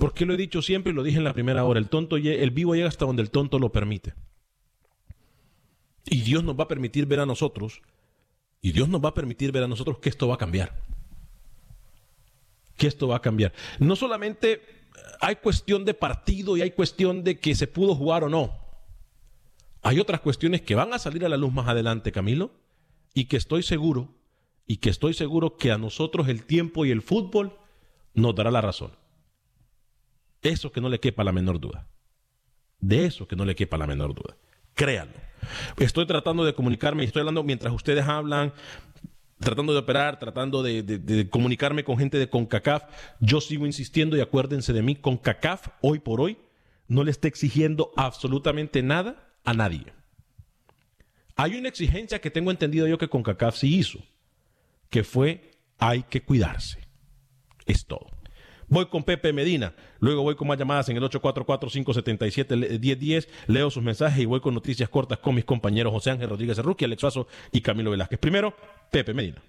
Porque 0.00 0.24
lo 0.24 0.32
he 0.32 0.38
dicho 0.38 0.62
siempre 0.62 0.92
y 0.92 0.94
lo 0.94 1.02
dije 1.02 1.18
en 1.18 1.24
la 1.24 1.34
primera 1.34 1.62
hora, 1.62 1.78
el 1.78 1.90
tonto 1.90 2.16
el 2.16 2.50
vivo 2.52 2.74
llega 2.74 2.88
hasta 2.88 3.04
donde 3.04 3.20
el 3.20 3.30
tonto 3.30 3.58
lo 3.58 3.70
permite. 3.70 4.14
Y 6.06 6.22
Dios 6.22 6.42
nos 6.42 6.58
va 6.58 6.64
a 6.64 6.68
permitir 6.68 7.04
ver 7.04 7.20
a 7.20 7.26
nosotros, 7.26 7.82
y 8.62 8.72
Dios 8.72 8.88
nos 8.88 9.04
va 9.04 9.10
a 9.10 9.14
permitir 9.14 9.52
ver 9.52 9.62
a 9.62 9.68
nosotros 9.68 9.98
que 9.98 10.08
esto 10.08 10.26
va 10.26 10.36
a 10.36 10.38
cambiar. 10.38 10.82
Que 12.78 12.86
esto 12.86 13.08
va 13.08 13.16
a 13.16 13.20
cambiar. 13.20 13.52
No 13.78 13.94
solamente 13.94 14.62
hay 15.20 15.36
cuestión 15.36 15.84
de 15.84 15.92
partido 15.92 16.56
y 16.56 16.62
hay 16.62 16.70
cuestión 16.70 17.22
de 17.22 17.38
que 17.38 17.54
se 17.54 17.66
pudo 17.66 17.94
jugar 17.94 18.24
o 18.24 18.30
no. 18.30 18.58
Hay 19.82 20.00
otras 20.00 20.20
cuestiones 20.20 20.62
que 20.62 20.74
van 20.74 20.94
a 20.94 20.98
salir 20.98 21.26
a 21.26 21.28
la 21.28 21.36
luz 21.36 21.52
más 21.52 21.68
adelante, 21.68 22.10
Camilo, 22.10 22.52
y 23.12 23.26
que 23.26 23.36
estoy 23.36 23.62
seguro, 23.62 24.14
y 24.66 24.78
que 24.78 24.88
estoy 24.88 25.12
seguro 25.12 25.58
que 25.58 25.70
a 25.70 25.76
nosotros 25.76 26.26
el 26.28 26.44
tiempo 26.44 26.86
y 26.86 26.90
el 26.90 27.02
fútbol 27.02 27.58
nos 28.14 28.34
dará 28.34 28.50
la 28.50 28.62
razón. 28.62 28.92
Eso 30.42 30.72
que 30.72 30.80
no 30.80 30.88
le 30.88 31.00
quepa 31.00 31.24
la 31.24 31.32
menor 31.32 31.60
duda. 31.60 31.86
De 32.80 33.04
eso 33.04 33.28
que 33.28 33.36
no 33.36 33.44
le 33.44 33.54
quepa 33.54 33.76
la 33.76 33.86
menor 33.86 34.14
duda. 34.14 34.36
Créanlo. 34.74 35.14
Estoy 35.78 36.06
tratando 36.06 36.44
de 36.44 36.54
comunicarme 36.54 37.02
y 37.02 37.06
estoy 37.06 37.20
hablando 37.20 37.42
mientras 37.42 37.72
ustedes 37.72 38.04
hablan, 38.06 38.52
tratando 39.38 39.72
de 39.72 39.78
operar, 39.78 40.18
tratando 40.18 40.62
de, 40.62 41.28
comunicarme 41.30 41.84
con 41.84 41.98
gente 41.98 42.18
de 42.18 42.28
CONCACAF. 42.28 42.84
Yo 43.20 43.40
sigo 43.40 43.66
insistiendo 43.66 44.16
y 44.16 44.20
acuérdense 44.20 44.72
de 44.72 44.82
mí, 44.82 44.96
CONCACAF 44.96 45.68
hoy 45.82 45.98
por 45.98 46.20
hoy 46.20 46.38
no 46.88 47.04
le 47.04 47.10
está 47.10 47.28
exigiendo 47.28 47.92
absolutamente 47.96 48.82
nada 48.82 49.34
a 49.44 49.54
nadie. 49.54 49.92
Hay 51.36 51.56
una 51.56 51.68
exigencia 51.68 52.20
que 52.20 52.30
tengo 52.30 52.50
entendido 52.50 52.86
yo 52.86 52.98
que 52.98 53.08
CONCACAF 53.08 53.56
sí 53.56 53.78
hizo, 53.78 54.00
que 54.90 55.04
fue 55.04 55.52
hay 55.78 56.02
que 56.02 56.22
cuidarse. 56.22 56.78
Es 57.64 57.86
todo. 57.86 58.19
Voy 58.70 58.86
con 58.86 59.02
Pepe 59.02 59.32
Medina, 59.32 59.74
luego 59.98 60.22
voy 60.22 60.36
con 60.36 60.46
más 60.46 60.56
llamadas 60.56 60.88
en 60.88 60.96
el 60.96 61.02
844-577-1010, 61.02 63.26
leo 63.48 63.68
sus 63.68 63.82
mensajes 63.82 64.22
y 64.22 64.26
voy 64.26 64.38
con 64.38 64.54
noticias 64.54 64.88
cortas 64.88 65.18
con 65.18 65.34
mis 65.34 65.44
compañeros 65.44 65.92
José 65.92 66.12
Ángel 66.12 66.30
Rodríguez 66.30 66.56
Arruqui, 66.60 66.84
Alex 66.84 67.00
Suazo 67.00 67.26
y 67.50 67.62
Camilo 67.62 67.90
Velázquez. 67.90 68.20
Primero, 68.20 68.54
Pepe 68.92 69.12
Medina. 69.12 69.42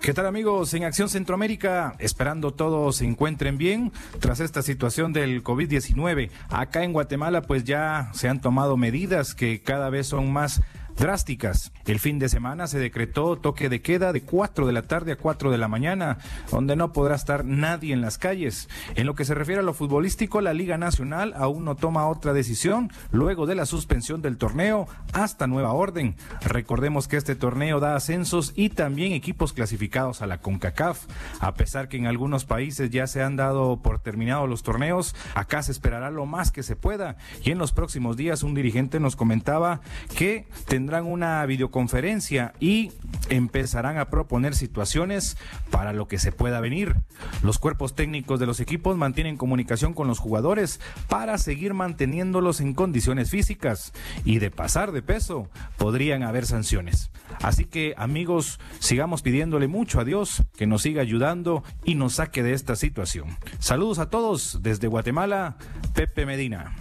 ¿Qué 0.00 0.14
tal 0.14 0.24
amigos? 0.24 0.72
En 0.72 0.84
Acción 0.84 1.10
Centroamérica, 1.10 1.96
esperando 1.98 2.52
todos 2.52 2.96
se 2.96 3.04
encuentren 3.04 3.58
bien 3.58 3.92
tras 4.20 4.40
esta 4.40 4.62
situación 4.62 5.12
del 5.12 5.44
COVID-19. 5.44 6.30
Acá 6.48 6.82
en 6.82 6.94
Guatemala 6.94 7.42
pues 7.42 7.64
ya 7.64 8.10
se 8.14 8.30
han 8.30 8.40
tomado 8.40 8.78
medidas 8.78 9.34
que 9.34 9.62
cada 9.62 9.90
vez 9.90 10.06
son 10.06 10.32
más 10.32 10.62
drásticas. 10.96 11.72
El 11.86 11.98
fin 11.98 12.18
de 12.18 12.28
semana 12.28 12.66
se 12.66 12.78
decretó 12.78 13.36
toque 13.36 13.68
de 13.68 13.82
queda 13.82 14.12
de 14.12 14.22
4 14.22 14.66
de 14.66 14.72
la 14.72 14.82
tarde 14.82 15.12
a 15.12 15.16
4 15.16 15.50
de 15.50 15.58
la 15.58 15.68
mañana, 15.68 16.18
donde 16.50 16.76
no 16.76 16.92
podrá 16.92 17.14
estar 17.14 17.44
nadie 17.44 17.92
en 17.92 18.00
las 18.00 18.18
calles. 18.18 18.68
En 18.94 19.06
lo 19.06 19.14
que 19.14 19.24
se 19.24 19.34
refiere 19.34 19.60
a 19.60 19.64
lo 19.64 19.74
futbolístico, 19.74 20.40
la 20.40 20.54
Liga 20.54 20.78
Nacional 20.78 21.34
aún 21.36 21.64
no 21.64 21.76
toma 21.76 22.06
otra 22.06 22.32
decisión 22.32 22.90
luego 23.10 23.46
de 23.46 23.54
la 23.54 23.66
suspensión 23.66 24.22
del 24.22 24.38
torneo 24.38 24.86
hasta 25.12 25.46
nueva 25.46 25.72
orden. 25.72 26.16
Recordemos 26.42 27.08
que 27.08 27.16
este 27.16 27.34
torneo 27.34 27.80
da 27.80 27.96
ascensos 27.96 28.52
y 28.56 28.70
también 28.70 29.12
equipos 29.12 29.52
clasificados 29.52 30.22
a 30.22 30.26
la 30.26 30.38
CONCACAF. 30.38 31.06
A 31.40 31.54
pesar 31.54 31.88
que 31.88 31.96
en 31.96 32.06
algunos 32.06 32.44
países 32.44 32.90
ya 32.90 33.06
se 33.06 33.22
han 33.22 33.36
dado 33.36 33.82
por 33.82 33.98
terminados 33.98 34.48
los 34.48 34.62
torneos, 34.62 35.14
acá 35.34 35.62
se 35.62 35.72
esperará 35.72 36.10
lo 36.10 36.26
más 36.26 36.50
que 36.50 36.62
se 36.62 36.76
pueda. 36.76 37.16
Y 37.44 37.50
en 37.50 37.58
los 37.58 37.72
próximos 37.72 38.16
días 38.16 38.42
un 38.42 38.54
dirigente 38.54 39.00
nos 39.00 39.16
comentaba 39.16 39.80
que 40.16 40.46
tendrán 40.82 41.06
una 41.06 41.46
videoconferencia 41.46 42.54
y 42.58 42.90
empezarán 43.28 43.98
a 43.98 44.10
proponer 44.10 44.56
situaciones 44.56 45.36
para 45.70 45.92
lo 45.92 46.08
que 46.08 46.18
se 46.18 46.32
pueda 46.32 46.58
venir. 46.58 46.96
Los 47.44 47.60
cuerpos 47.60 47.94
técnicos 47.94 48.40
de 48.40 48.46
los 48.46 48.58
equipos 48.58 48.96
mantienen 48.96 49.36
comunicación 49.36 49.94
con 49.94 50.08
los 50.08 50.18
jugadores 50.18 50.80
para 51.08 51.38
seguir 51.38 51.72
manteniéndolos 51.72 52.60
en 52.60 52.74
condiciones 52.74 53.30
físicas 53.30 53.92
y 54.24 54.40
de 54.40 54.50
pasar 54.50 54.90
de 54.90 55.02
peso 55.02 55.48
podrían 55.78 56.24
haber 56.24 56.46
sanciones. 56.46 57.12
Así 57.40 57.64
que 57.64 57.94
amigos, 57.96 58.58
sigamos 58.80 59.22
pidiéndole 59.22 59.68
mucho 59.68 60.00
a 60.00 60.04
Dios 60.04 60.42
que 60.56 60.66
nos 60.66 60.82
siga 60.82 61.00
ayudando 61.00 61.62
y 61.84 61.94
nos 61.94 62.14
saque 62.14 62.42
de 62.42 62.54
esta 62.54 62.74
situación. 62.74 63.28
Saludos 63.60 64.00
a 64.00 64.10
todos 64.10 64.58
desde 64.62 64.88
Guatemala, 64.88 65.58
Pepe 65.94 66.26
Medina. 66.26 66.74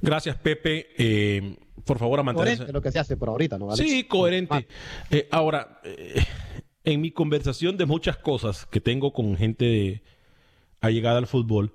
Gracias, 0.00 0.36
Pepe. 0.36 0.86
Eh, 0.96 1.58
por 1.84 1.98
favor, 1.98 2.20
a 2.20 2.22
mantenerse. 2.22 2.58
Coherente 2.58 2.72
lo 2.72 2.82
que 2.82 2.92
se 2.92 2.98
hace 2.98 3.16
por 3.16 3.28
ahorita, 3.28 3.58
¿no? 3.58 3.74
Sí, 3.76 4.04
coherente. 4.04 4.66
Eh, 5.10 5.28
ahora, 5.30 5.80
eh, 5.84 6.24
en 6.84 7.00
mi 7.00 7.10
conversación 7.10 7.76
de 7.76 7.86
muchas 7.86 8.16
cosas 8.16 8.66
que 8.66 8.80
tengo 8.80 9.12
con 9.12 9.36
gente 9.36 10.02
allegada 10.80 11.18
al 11.18 11.26
fútbol, 11.26 11.74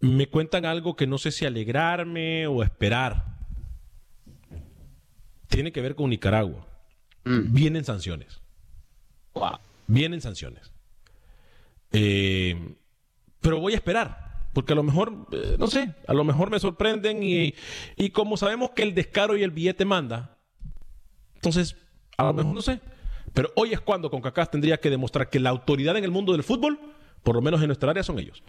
me 0.00 0.28
cuentan 0.28 0.64
algo 0.66 0.96
que 0.96 1.06
no 1.06 1.18
sé 1.18 1.30
si 1.30 1.46
alegrarme 1.46 2.46
o 2.46 2.62
esperar. 2.62 3.38
Tiene 5.48 5.72
que 5.72 5.80
ver 5.80 5.94
con 5.94 6.10
Nicaragua. 6.10 6.66
Mm. 7.24 7.52
Vienen 7.52 7.84
sanciones. 7.84 8.40
Vienen 9.86 10.20
sanciones. 10.20 10.72
pero 11.90 13.60
voy 13.60 13.74
a 13.74 13.76
esperar 13.76 14.33
porque 14.54 14.72
a 14.72 14.76
lo 14.76 14.82
mejor, 14.82 15.12
eh, 15.32 15.56
no 15.58 15.66
sé, 15.66 15.94
a 16.06 16.14
lo 16.14 16.24
mejor 16.24 16.50
me 16.50 16.58
sorprenden 16.58 17.22
y, 17.22 17.54
y, 17.96 18.10
como 18.10 18.38
sabemos 18.38 18.70
que 18.70 18.82
el 18.82 18.94
descaro 18.94 19.36
y 19.36 19.42
el 19.42 19.50
billete 19.50 19.84
manda, 19.84 20.38
entonces, 21.34 21.76
a 22.16 22.24
lo 22.24 22.32
mejor 22.32 22.54
no 22.54 22.62
sé. 22.62 22.80
Pero 23.34 23.50
hoy 23.56 23.72
es 23.72 23.80
cuando 23.80 24.10
CONCACAF 24.10 24.50
tendría 24.50 24.78
que 24.78 24.88
demostrar 24.88 25.28
que 25.28 25.40
la 25.40 25.50
autoridad 25.50 25.96
en 25.96 26.04
el 26.04 26.10
mundo 26.10 26.32
del 26.32 26.44
fútbol, 26.44 26.78
por 27.22 27.34
lo 27.34 27.42
menos 27.42 27.60
en 27.60 27.66
nuestra 27.66 27.90
área, 27.90 28.02
son 28.02 28.18
ellos. 28.18 28.42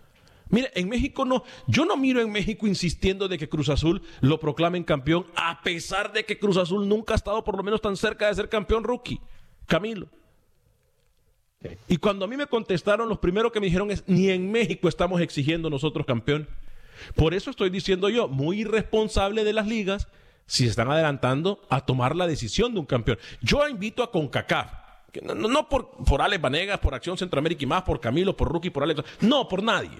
Mire, 0.49 0.71
en 0.75 0.87
México 0.87 1.25
no, 1.25 1.43
yo 1.67 1.85
no 1.85 1.97
miro 1.97 2.21
en 2.21 2.31
México 2.31 2.67
insistiendo 2.67 3.27
de 3.27 3.39
que 3.39 3.49
Cruz 3.49 3.69
Azul 3.69 4.03
lo 4.21 4.39
proclamen 4.39 4.83
campeón, 4.83 5.25
a 5.35 5.61
pesar 5.63 6.13
de 6.13 6.23
que 6.23 6.37
Cruz 6.37 6.57
Azul 6.57 6.87
nunca 6.87 7.13
ha 7.13 7.17
estado 7.17 7.43
por 7.43 7.57
lo 7.57 7.63
menos 7.63 7.81
tan 7.81 7.97
cerca 7.97 8.27
de 8.27 8.35
ser 8.35 8.47
campeón 8.47 8.83
rookie. 8.83 9.19
Camilo. 9.65 10.07
Y 11.87 11.97
cuando 11.97 12.25
a 12.25 12.27
mí 12.27 12.37
me 12.37 12.47
contestaron, 12.47 13.09
los 13.09 13.19
primeros 13.19 13.51
que 13.51 13.59
me 13.59 13.65
dijeron 13.67 13.91
es, 13.91 14.03
ni 14.07 14.29
en 14.29 14.51
México 14.51 14.87
estamos 14.87 15.21
exigiendo 15.21 15.69
nosotros 15.69 16.05
campeón. 16.05 16.47
Por 17.15 17.33
eso 17.33 17.49
estoy 17.49 17.69
diciendo 17.69 18.09
yo, 18.09 18.27
muy 18.27 18.61
irresponsable 18.61 19.43
de 19.43 19.53
las 19.53 19.67
ligas 19.67 20.07
si 20.47 20.67
están 20.67 20.91
adelantando 20.91 21.61
a 21.69 21.85
tomar 21.85 22.15
la 22.15 22.27
decisión 22.27 22.73
de 22.73 22.79
un 22.79 22.85
campeón. 22.85 23.17
Yo 23.41 23.67
invito 23.67 24.03
a 24.03 24.11
CONCACAF, 24.11 24.71
no, 25.23 25.69
por, 25.69 25.91
por 26.03 26.21
Alex 26.21 26.41
Vanegas, 26.41 26.79
por 26.79 26.93
Acción 26.93 27.17
Centroamérica 27.17 27.63
y 27.63 27.67
más, 27.67 27.83
por 27.83 27.99
Camilo, 27.99 28.35
por 28.35 28.51
Rookie, 28.51 28.69
por 28.69 28.83
Alex, 28.83 29.01
no, 29.21 29.47
por 29.47 29.63
nadie. 29.63 29.97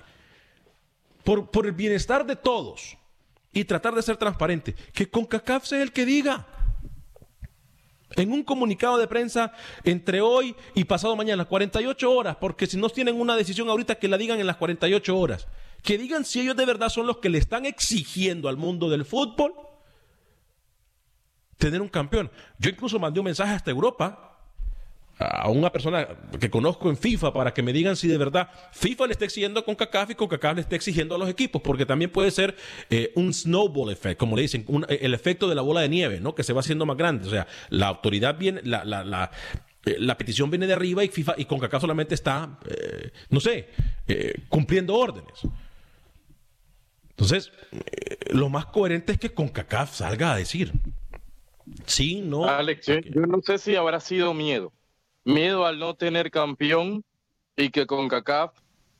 Por, 1.24 1.49
por 1.49 1.66
el 1.66 1.72
bienestar 1.72 2.26
de 2.26 2.36
todos 2.36 2.97
y 3.51 3.64
tratar 3.64 3.95
de 3.95 4.03
ser 4.03 4.18
transparente. 4.18 4.76
Que 4.93 5.10
CONCACAF 5.10 5.66
sea 5.66 5.82
el 5.82 5.91
que 5.91 6.06
diga 6.06 6.45
en 8.12 8.32
un 8.32 8.43
comunicado 8.43 8.97
de 8.97 9.08
prensa 9.08 9.51
entre 9.84 10.22
hoy 10.22 10.56
y 10.74 10.84
pasado 10.86 11.16
mañana, 11.16 11.45
48 11.45 12.12
horas, 12.12 12.38
porque 12.38 12.68
si 12.68 12.78
no 12.78 12.89
tienen 12.89 13.20
una 13.20 13.36
decisión 13.36 13.70
ahorita 13.70 13.95
que 13.95 14.08
la 14.08 14.18
digan 14.18 14.39
en 14.39 14.47
las 14.47 14.58
48 14.58 15.18
horas. 15.18 15.47
Que 15.82 15.97
digan 15.97 16.26
si 16.26 16.41
ellos 16.41 16.56
de 16.56 16.66
verdad 16.66 16.89
son 16.89 17.08
los 17.08 17.18
que 17.18 17.30
le 17.30 17.38
están 17.38 17.66
exigiendo 17.66 18.49
al 18.49 18.58
mundo 18.58 18.89
del 18.89 19.06
fútbol 19.06 19.53
tener 21.58 21.82
un 21.82 21.89
campeón. 21.89 22.32
Yo 22.58 22.70
incluso 22.70 22.99
mandé 22.99 23.20
un 23.20 23.26
mensaje 23.26 23.53
hasta 23.53 23.72
Europa 23.72 24.34
a 25.18 25.49
una 25.49 25.72
persona 25.72 26.07
que 26.39 26.49
conozco 26.49 26.89
en 26.89 26.97
FIFA 26.97 27.32
para 27.32 27.53
que 27.53 27.63
me 27.63 27.72
digan 27.72 27.95
si 27.95 28.07
de 28.07 28.18
verdad 28.18 28.49
FIFA 28.74 29.07
le 29.07 29.11
está 29.13 29.26
exigiendo 29.26 29.63
con 29.63 29.76
CACAF 29.76 30.11
y 30.11 30.16
con 30.16 30.28
CACAF 30.28 30.55
le 30.55 30.61
está 30.61 30.76
exigiendo 30.76 31.16
a 31.16 31.18
los 31.18 31.30
equipos, 31.30 31.61
porque 31.61 31.86
también 31.86 32.11
puede 32.11 32.32
ser 32.32 32.55
eh, 32.89 33.11
un 33.16 33.34
snowball 33.34 33.91
effect, 33.91 34.20
como 34.20 34.36
le 34.36 34.41
dicen, 34.41 34.66
el 34.89 35.13
efecto 35.13 35.47
de 35.47 35.55
la 35.55 35.61
bola 35.61 35.82
de 35.82 35.89
nieve, 35.89 36.20
¿no? 36.20 36.36
Que 36.36 36.43
se 36.43 36.51
va 36.51 36.59
haciendo 36.59 36.86
más 36.86 36.97
grande. 36.97 37.28
O 37.28 37.30
sea, 37.30 37.47
la 37.70 37.88
autoridad 37.88 38.38
viene, 38.38 38.61
la, 38.63 38.84
la, 38.84 39.05
la, 39.05 39.32
eh, 39.86 39.95
la 39.99 40.18
petición 40.18 40.49
viene 40.49 40.68
de 40.68 40.74
arriba 40.74 41.03
y 41.03 41.07
FIFA 41.07 41.36
y 41.38 41.45
con 41.45 41.59
CACAF 41.59 41.82
solamente 41.82 42.13
está, 42.13 42.59
eh, 42.66 43.11
no 43.30 43.39
sé, 43.39 43.70
cumpliendo 44.49 44.95
órdenes. 44.95 45.47
Entonces, 47.11 47.53
lo 48.32 48.49
más 48.49 48.66
coherente 48.66 49.13
es 49.13 49.18
que 49.18 49.34
con 49.34 49.47
CACAF 49.47 49.95
salga 49.95 50.34
a 50.34 50.36
decir. 50.36 50.74
Sí, 51.86 52.22
no. 52.22 52.47
Alex, 52.47 52.88
yo 52.88 53.22
no 53.22 53.41
sé 53.41 53.57
si 53.57 53.78
habrá 53.78 54.01
sido 54.01 54.34
miedo 54.34 54.74
miedo 55.26 55.65
al 55.65 55.80
no 55.80 55.95
tener 55.95 56.32
campeón 56.32 57.03
y 57.57 57.69
que 57.69 57.86
con 57.86 58.07
CACAF, 58.07 58.53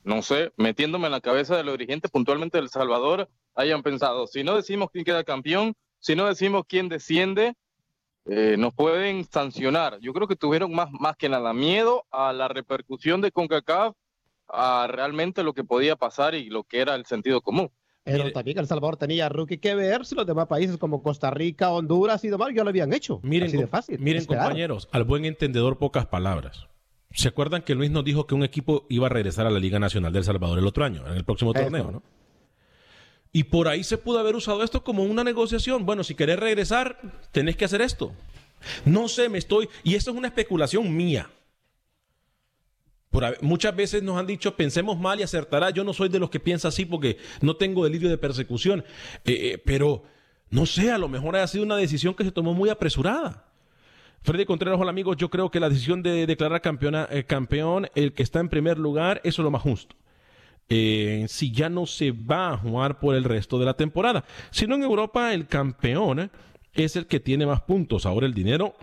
no 0.04 0.22
sé, 0.22 0.52
metiéndome 0.56 1.06
en 1.06 1.12
la 1.12 1.20
cabeza 1.20 1.56
de 1.56 1.64
los 1.64 1.78
dirigentes 1.78 2.10
puntualmente 2.10 2.58
del 2.58 2.68
Salvador, 2.68 3.30
hayan 3.54 3.82
pensado, 3.82 4.26
si 4.26 4.44
no 4.44 4.56
decimos 4.56 4.90
quién 4.92 5.04
queda 5.04 5.24
campeón, 5.24 5.74
si 5.98 6.14
no 6.14 6.26
decimos 6.26 6.64
quién 6.68 6.88
desciende, 6.88 7.54
eh, 8.26 8.56
nos 8.58 8.74
pueden 8.74 9.24
sancionar. 9.24 9.98
Yo 10.00 10.12
creo 10.12 10.26
que 10.26 10.36
tuvieron 10.36 10.74
más, 10.74 10.90
más 10.90 11.16
que 11.16 11.28
nada 11.28 11.52
miedo 11.52 12.04
a 12.10 12.32
la 12.32 12.48
repercusión 12.48 13.20
de 13.20 13.32
CONCACAF, 13.32 13.94
a 14.48 14.86
realmente 14.88 15.42
lo 15.42 15.54
que 15.54 15.64
podía 15.64 15.96
pasar 15.96 16.34
y 16.34 16.50
lo 16.50 16.64
que 16.64 16.80
era 16.80 16.94
el 16.94 17.06
sentido 17.06 17.40
común. 17.40 17.70
Pero 18.06 18.30
también 18.30 18.58
El 18.58 18.68
Salvador 18.68 18.96
tenía 18.96 19.28
rookie 19.28 19.58
que 19.58 19.74
ver 19.74 20.06
si 20.06 20.14
los 20.14 20.24
demás 20.24 20.46
países 20.46 20.76
como 20.76 21.02
Costa 21.02 21.28
Rica, 21.32 21.70
Honduras 21.70 22.22
y 22.24 22.28
demás 22.28 22.50
ya 22.54 22.62
lo 22.62 22.70
habían 22.70 22.92
hecho. 22.92 23.18
Miren, 23.24 23.68
fácil, 23.68 23.98
miren 23.98 24.24
compañeros, 24.24 24.88
al 24.92 25.02
buen 25.02 25.24
entendedor 25.24 25.78
pocas 25.78 26.06
palabras. 26.06 26.68
¿Se 27.10 27.26
acuerdan 27.26 27.62
que 27.62 27.74
Luis 27.74 27.90
nos 27.90 28.04
dijo 28.04 28.26
que 28.28 28.36
un 28.36 28.44
equipo 28.44 28.86
iba 28.88 29.06
a 29.06 29.08
regresar 29.08 29.46
a 29.46 29.50
la 29.50 29.58
Liga 29.58 29.80
Nacional 29.80 30.12
del 30.12 30.22
Salvador 30.22 30.60
el 30.60 30.66
otro 30.66 30.84
año, 30.84 31.04
en 31.08 31.14
el 31.14 31.24
próximo 31.24 31.52
torneo, 31.52 31.90
¿no? 31.90 32.02
Y 33.32 33.44
por 33.44 33.66
ahí 33.66 33.82
se 33.82 33.98
pudo 33.98 34.20
haber 34.20 34.36
usado 34.36 34.62
esto 34.62 34.84
como 34.84 35.02
una 35.02 35.24
negociación. 35.24 35.84
Bueno, 35.84 36.04
si 36.04 36.14
querés 36.14 36.38
regresar, 36.38 37.00
tenés 37.32 37.56
que 37.56 37.64
hacer 37.64 37.82
esto. 37.82 38.12
No 38.84 39.08
sé, 39.08 39.28
me 39.28 39.38
estoy... 39.38 39.68
Y 39.82 39.96
esto 39.96 40.12
es 40.12 40.16
una 40.16 40.28
especulación 40.28 40.96
mía 40.96 41.28
muchas 43.40 43.74
veces 43.74 44.02
nos 44.02 44.18
han 44.18 44.26
dicho 44.26 44.56
pensemos 44.56 44.98
mal 44.98 45.20
y 45.20 45.22
acertará. 45.22 45.70
Yo 45.70 45.84
no 45.84 45.92
soy 45.92 46.08
de 46.08 46.18
los 46.18 46.30
que 46.30 46.40
piensa 46.40 46.68
así 46.68 46.84
porque 46.84 47.18
no 47.40 47.56
tengo 47.56 47.84
delirio 47.84 48.08
de 48.08 48.18
persecución. 48.18 48.84
Eh, 49.24 49.52
eh, 49.52 49.62
pero 49.64 50.04
no 50.50 50.66
sé, 50.66 50.90
a 50.90 50.98
lo 50.98 51.08
mejor 51.08 51.36
ha 51.36 51.46
sido 51.46 51.64
una 51.64 51.76
decisión 51.76 52.14
que 52.14 52.24
se 52.24 52.32
tomó 52.32 52.54
muy 52.54 52.70
apresurada. 52.70 53.44
Freddy 54.22 54.44
Contreras, 54.44 54.80
hola 54.80 54.90
amigos, 54.90 55.16
yo 55.16 55.30
creo 55.30 55.50
que 55.50 55.60
la 55.60 55.68
decisión 55.68 56.02
de 56.02 56.26
declarar 56.26 56.60
campeona, 56.60 57.08
eh, 57.10 57.24
campeón, 57.24 57.88
el 57.94 58.12
que 58.12 58.24
está 58.24 58.40
en 58.40 58.48
primer 58.48 58.78
lugar, 58.78 59.20
eso 59.22 59.42
es 59.42 59.44
lo 59.44 59.50
más 59.50 59.62
justo. 59.62 59.94
si 60.68 61.52
ya 61.52 61.68
no 61.68 61.86
se 61.86 62.10
va 62.10 62.54
a 62.54 62.58
jugar 62.58 62.98
por 62.98 63.14
el 63.14 63.22
resto 63.22 63.58
de 63.58 63.66
la 63.66 63.74
temporada. 63.74 64.24
Si 64.50 64.66
no 64.66 64.74
en 64.74 64.82
Europa, 64.82 65.32
el 65.32 65.46
campeón 65.46 66.30
es 66.74 66.96
el 66.96 67.06
que 67.06 67.20
tiene 67.20 67.46
más 67.46 67.62
puntos. 67.62 68.04
Ahora 68.04 68.26
el 68.26 68.34
dinero 68.34 68.74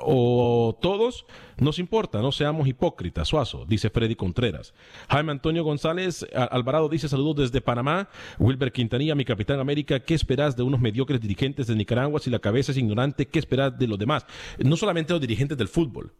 o 0.00 0.78
todos, 0.80 1.26
nos 1.58 1.78
importa, 1.78 2.20
no 2.20 2.32
seamos 2.32 2.66
hipócritas, 2.68 3.28
Suazo, 3.28 3.64
dice 3.66 3.90
Freddy 3.90 4.16
Contreras. 4.16 4.74
Jaime 5.08 5.32
Antonio 5.32 5.64
González 5.64 6.26
Alvarado 6.34 6.88
dice 6.88 7.08
saludos 7.08 7.36
desde 7.36 7.60
Panamá. 7.60 8.08
Wilber 8.38 8.72
Quintanilla, 8.72 9.14
mi 9.14 9.24
capitán 9.24 9.60
América, 9.60 10.00
¿qué 10.00 10.14
esperas 10.14 10.56
de 10.56 10.62
unos 10.62 10.80
mediocres 10.80 11.20
dirigentes 11.20 11.66
de 11.66 11.76
Nicaragua 11.76 12.20
si 12.20 12.30
la 12.30 12.38
cabeza 12.38 12.72
es 12.72 12.78
ignorante? 12.78 13.26
¿Qué 13.26 13.38
esperas 13.38 13.78
de 13.78 13.86
los 13.86 13.98
demás? 13.98 14.26
No 14.58 14.76
solamente 14.76 15.12
los 15.12 15.20
dirigentes 15.20 15.56
del 15.56 15.68
fútbol. 15.68 16.12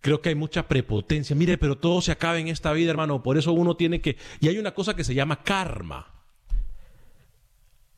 Creo 0.00 0.20
que 0.20 0.30
hay 0.30 0.34
mucha 0.34 0.66
prepotencia. 0.66 1.36
Mire, 1.36 1.58
pero 1.58 1.78
todo 1.78 2.00
se 2.00 2.10
acaba 2.10 2.38
en 2.38 2.48
esta 2.48 2.72
vida, 2.72 2.90
hermano. 2.90 3.22
Por 3.22 3.38
eso 3.38 3.52
uno 3.52 3.76
tiene 3.76 4.00
que... 4.00 4.16
Y 4.40 4.48
hay 4.48 4.58
una 4.58 4.72
cosa 4.74 4.96
que 4.96 5.04
se 5.04 5.14
llama 5.14 5.44
karma. 5.44 6.08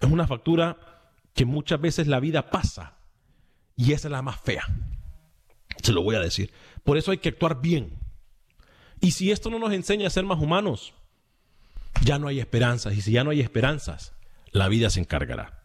Es 0.01 0.11
una 0.11 0.27
factura 0.27 0.77
que 1.33 1.47
muchas 1.47 1.81
veces 1.81 2.07
la 2.07 2.21
vida 2.21 2.51
pasa 2.51 3.04
y 3.77 3.93
esa 3.93 4.09
es 4.09 4.13
la 4.13 4.23
más 4.23 4.41
fea. 4.41 4.65
Se 5.83 5.93
lo 5.93 6.03
voy 6.03 6.15
a 6.15 6.21
decir. 6.21 6.53
Por 6.85 6.97
eso 6.97 7.11
hay 7.11 7.19
que 7.19 7.31
actuar 7.31 7.61
bien. 7.61 7.99
Y 9.01 9.13
si 9.13 9.31
esto 9.31 9.51
no 9.51 9.59
nos 9.59 9.73
enseña 9.73 10.07
a 10.07 10.11
ser 10.11 10.25
más 10.25 10.41
humanos, 10.41 10.95
ya 12.05 12.19
no 12.19 12.29
hay 12.29 12.41
esperanzas. 12.41 12.95
Y 12.95 13.03
si 13.03 13.13
ya 13.13 13.25
no 13.25 13.31
hay 13.31 13.41
esperanzas, 13.41 14.15
la 14.53 14.69
vida 14.69 14.91
se 14.91 15.01
encargará. 15.01 15.65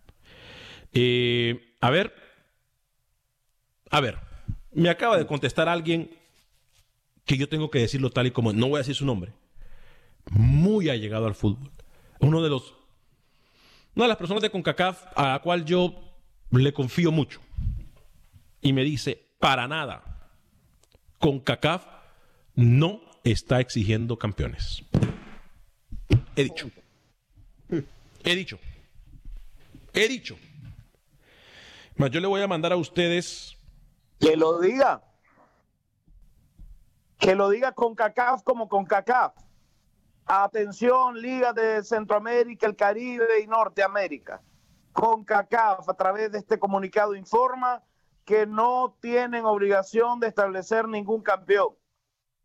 Eh, 0.93 1.76
a 1.82 1.89
ver, 1.89 2.14
a 3.91 4.01
ver, 4.01 4.18
me 4.72 4.89
acaba 4.89 5.18
de 5.18 5.28
contestar 5.28 5.70
alguien 5.70 6.12
que 7.26 7.38
yo 7.38 7.47
tengo 7.47 7.70
que 7.70 7.80
decirlo 7.80 8.10
tal 8.10 8.28
y 8.28 8.32
como, 8.32 8.53
no 8.53 8.70
voy 8.70 8.78
a 8.78 8.80
decir 8.80 8.95
su 8.95 9.05
nombre, 9.05 9.34
muy 10.32 10.89
allegado 10.89 11.28
al 11.28 11.36
fútbol. 11.36 11.72
Uno 12.20 12.41
de 12.41 12.49
los, 12.49 12.74
una 13.95 14.05
de 14.05 14.10
las 14.10 14.18
personas 14.18 14.41
de 14.41 14.49
CONCACAF 14.49 15.03
a 15.16 15.34
la 15.34 15.39
cual 15.39 15.64
yo 15.64 15.93
le 16.51 16.74
confío 16.74 17.12
mucho 17.12 17.39
y 18.62 18.74
me 18.74 18.84
dice, 18.84 19.30
para 19.39 19.68
nada, 19.68 20.03
con 21.20 21.39
CACAF 21.39 21.86
no 22.55 23.01
está 23.24 23.60
exigiendo 23.60 24.18
campeones. 24.18 24.84
He 26.36 26.43
dicho. 26.43 26.70
He 28.24 28.36
dicho. 28.36 28.60
He 29.93 30.07
dicho. 30.07 30.38
Mas 31.95 32.12
yo 32.12 32.20
le 32.20 32.28
voy 32.28 32.41
a 32.41 32.47
mandar 32.47 32.72
a 32.72 32.78
ustedes. 32.78 33.57
Que 34.20 34.36
lo 34.36 34.60
diga. 34.60 35.03
Que 37.18 37.36
lo 37.36 37.49
diga 37.49 37.74
con 37.74 37.95
CACAF 37.95 38.43
como 38.43 38.68
con 38.70 38.86
CACAF. 38.86 39.34
Atención, 40.26 41.20
Liga 41.20 41.53
de 41.53 41.84
Centroamérica, 41.84 42.68
el 42.68 42.76
Caribe 42.76 43.41
y 43.43 43.47
Norteamérica. 43.47 44.41
Con 44.91 45.24
CACAF, 45.24 45.89
a 45.89 45.93
través 45.95 46.32
de 46.32 46.38
este 46.38 46.60
comunicado, 46.60 47.16
informa 47.16 47.84
que 48.30 48.45
no 48.45 48.95
tienen 49.01 49.43
obligación 49.43 50.19
de 50.19 50.27
establecer 50.27 50.88
ningún 50.88 51.23
campeón. 51.23 51.69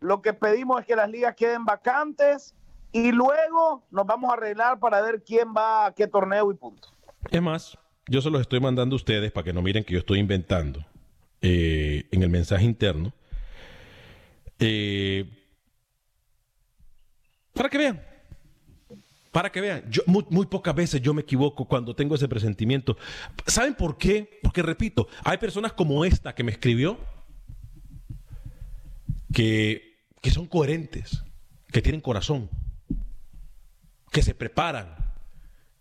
Lo 0.01 0.23
que 0.23 0.33
pedimos 0.33 0.81
es 0.81 0.87
que 0.87 0.97
las 0.97 1.11
ligas 1.11 1.35
queden 1.37 1.67
vacantes 1.67 2.55
y 2.91 3.13
luego 3.13 3.85
nos 3.91 4.07
vamos 4.07 4.31
a 4.31 4.33
arreglar 4.33 4.79
para 4.81 5.03
ver 5.03 5.23
quién 5.23 5.53
va 5.55 5.85
a 5.85 5.95
qué 5.95 6.07
torneo 6.07 6.51
y 6.51 6.55
punto. 6.55 6.89
Es 7.31 7.43
más, 7.43 7.77
yo 8.09 8.23
se 8.23 8.31
los 8.31 8.41
estoy 8.41 8.61
mandando 8.61 8.95
a 8.95 8.97
ustedes 8.97 9.31
para 9.31 9.45
que 9.45 9.53
no 9.53 9.61
miren 9.61 9.85
que 9.85 9.93
yo 9.93 9.99
estoy 9.99 10.21
inventando 10.21 10.83
eh, 11.43 12.09
en 12.11 12.23
el 12.23 12.31
mensaje 12.31 12.65
interno. 12.65 13.13
Eh, 14.61 15.29
para 17.53 17.69
que 17.69 17.77
vean. 17.77 18.03
Para 19.35 19.51
que 19.51 19.61
vean, 19.61 19.83
yo, 19.91 20.03
muy, 20.07 20.47
pocas 20.47 20.77
veces 20.77 21.03
yo 21.03 21.13
me 21.13 21.23
equivoco 21.23 21.65
cuando 21.65 21.97
tengo 21.97 22.15
ese 22.15 22.29
presentimiento. 22.29 22.97
¿Saben 23.49 23.75
por 23.75 23.99
qué? 23.99 24.39
Porque 24.45 24.63
repito, 24.63 25.09
hay 25.25 25.39
personas 25.39 25.73
como 25.73 26.05
esta 26.05 26.37
que 26.37 26.45
me 26.45 26.53
escribió 26.53 27.01
que, 29.33 30.07
que 30.23 30.31
son 30.31 30.47
coherentes, 30.47 31.25
que 31.73 31.83
tienen 31.83 32.01
corazón, 32.01 32.49
que 34.13 34.23
se 34.23 34.37
preparan, 34.37 34.95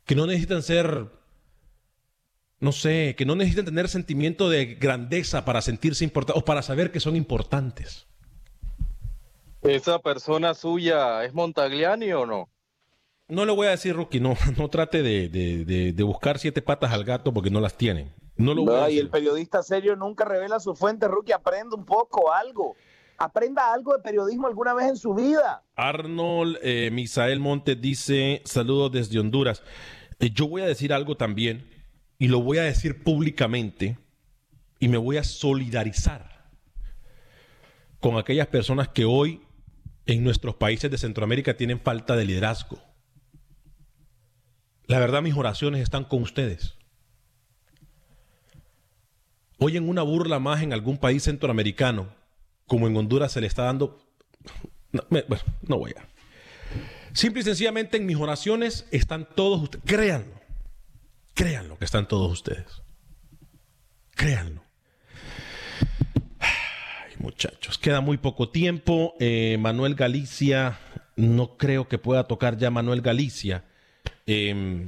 que 0.04 0.16
no 0.16 0.26
necesitan 0.26 0.64
ser, 0.64 1.12
no 2.60 2.72
sé, 2.72 3.14
que 3.16 3.28
no 3.28 3.36
necesitan 3.36 3.66
tener 3.66 3.88
sentimiento 3.88 4.50
de 4.50 4.66
grandeza 4.66 5.46
para 5.46 5.62
sentirse 5.62 6.04
importantes 6.04 6.42
o 6.42 6.44
para 6.44 6.64
saber 6.64 6.92
que 6.92 7.00
son 7.00 7.16
importantes. 7.16 8.08
¿Esa 9.62 10.00
persona 10.00 10.56
suya 10.56 11.24
es 11.24 11.36
Montagliani 11.36 12.14
o 12.14 12.26
no? 12.26 12.53
No 13.30 13.46
le 13.46 13.54
voy 13.54 13.68
a 13.68 13.72
decir, 13.72 13.96
Rookie, 13.96 14.20
no, 14.20 14.36
no 14.58 14.70
trate 14.70 15.02
de, 15.02 16.04
buscar 16.04 16.40
siete 16.40 16.62
patas 16.62 16.92
al 16.92 17.04
gato 17.04 17.34
porque 17.34 17.50
no 17.50 17.62
las 17.62 17.78
tienen. 17.78 18.14
No 18.36 18.54
lo 18.54 18.66
voy 18.66 18.96
Y 18.96 19.00
el 19.00 19.10
periodista 19.10 19.62
serio 19.62 19.96
nunca 19.96 20.26
revela 20.26 20.60
su 20.60 20.76
fuente, 20.76 21.08
Rookie. 21.08 21.32
Aprenda 21.32 21.76
un 21.76 21.86
poco, 21.86 22.34
algo. 22.34 22.76
Aprenda 23.18 23.72
algo 23.72 23.96
de 23.96 24.02
periodismo 24.02 24.48
alguna 24.48 24.74
vez 24.74 24.90
en 24.90 24.98
su 24.98 25.14
vida. 25.14 25.64
Arnold 25.76 26.58
eh, 26.64 26.90
Misael 26.92 27.40
Montes 27.40 27.80
dice: 27.80 28.42
Saludos 28.44 28.92
desde 28.92 29.20
Honduras. 29.20 29.64
Eh, 30.20 30.32
yo 30.34 30.48
voy 30.48 30.64
a 30.64 30.66
decir 30.66 30.92
algo 30.94 31.16
también, 31.16 31.70
y 32.18 32.28
lo 32.28 32.42
voy 32.42 32.58
a 32.58 32.64
decir 32.64 33.04
públicamente, 33.04 34.00
y 34.80 34.88
me 34.88 34.98
voy 34.98 35.18
a 35.18 35.24
solidarizar 35.24 36.50
con 38.00 38.18
aquellas 38.18 38.48
personas 38.48 38.90
que 38.90 39.06
hoy 39.06 39.42
en 40.08 40.24
nuestros 40.24 40.56
países 40.56 40.90
de 40.90 40.98
Centroamérica 40.98 41.56
tienen 41.56 41.80
falta 41.80 42.16
de 42.16 42.26
liderazgo 42.26 42.93
la 44.94 45.00
verdad, 45.00 45.24
mis 45.24 45.36
oraciones 45.36 45.82
están 45.82 46.04
con 46.04 46.22
ustedes. 46.22 46.76
Hoy 49.58 49.76
en 49.76 49.90
una 49.90 50.04
burla 50.04 50.38
más 50.38 50.62
en 50.62 50.72
algún 50.72 51.00
país 51.00 51.24
centroamericano, 51.24 52.14
como 52.68 52.86
en 52.86 52.96
Honduras 52.96 53.32
se 53.32 53.42
le 53.42 53.48
está 53.48 53.64
dando... 53.64 54.00
No, 54.92 55.02
bueno, 55.10 55.44
no 55.68 55.80
voy 55.80 55.96
a... 55.98 56.08
Simple 57.12 57.42
y 57.42 57.44
sencillamente 57.44 57.98
en 57.98 58.06
mis 58.06 58.18
oraciones 58.18 58.86
están 58.92 59.28
todos 59.36 59.64
ustedes. 59.64 59.84
Créanlo. 59.84 60.40
Créanlo 61.34 61.80
que 61.80 61.86
están 61.86 62.08
todos 62.08 62.32
ustedes. 62.32 62.84
Créanlo. 64.12 64.64
Ay, 66.38 67.14
muchachos, 67.18 67.80
queda 67.80 68.00
muy 68.00 68.18
poco 68.18 68.50
tiempo. 68.50 69.16
Eh, 69.20 69.58
Manuel 69.60 69.96
Galicia, 69.96 70.78
no 71.16 71.58
creo 71.58 71.88
que 71.88 71.98
pueda 71.98 72.26
tocar 72.26 72.58
ya 72.58 72.70
Manuel 72.70 73.02
Galicia. 73.02 73.66
Eh, 74.26 74.88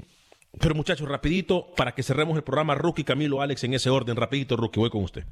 pero 0.60 0.76
muchachos, 0.76 1.08
rapidito, 1.08 1.68
para 1.76 1.94
que 1.94 2.04
cerremos 2.04 2.38
el 2.38 2.44
programa, 2.44 2.76
Rookie, 2.76 3.04
Camilo, 3.04 3.42
Alex, 3.42 3.64
en 3.64 3.74
ese 3.74 3.90
orden. 3.90 4.16
Rapidito, 4.16 4.56
Rookie, 4.56 4.80
voy 4.80 4.90
con 4.90 5.04
usted. 5.04 5.26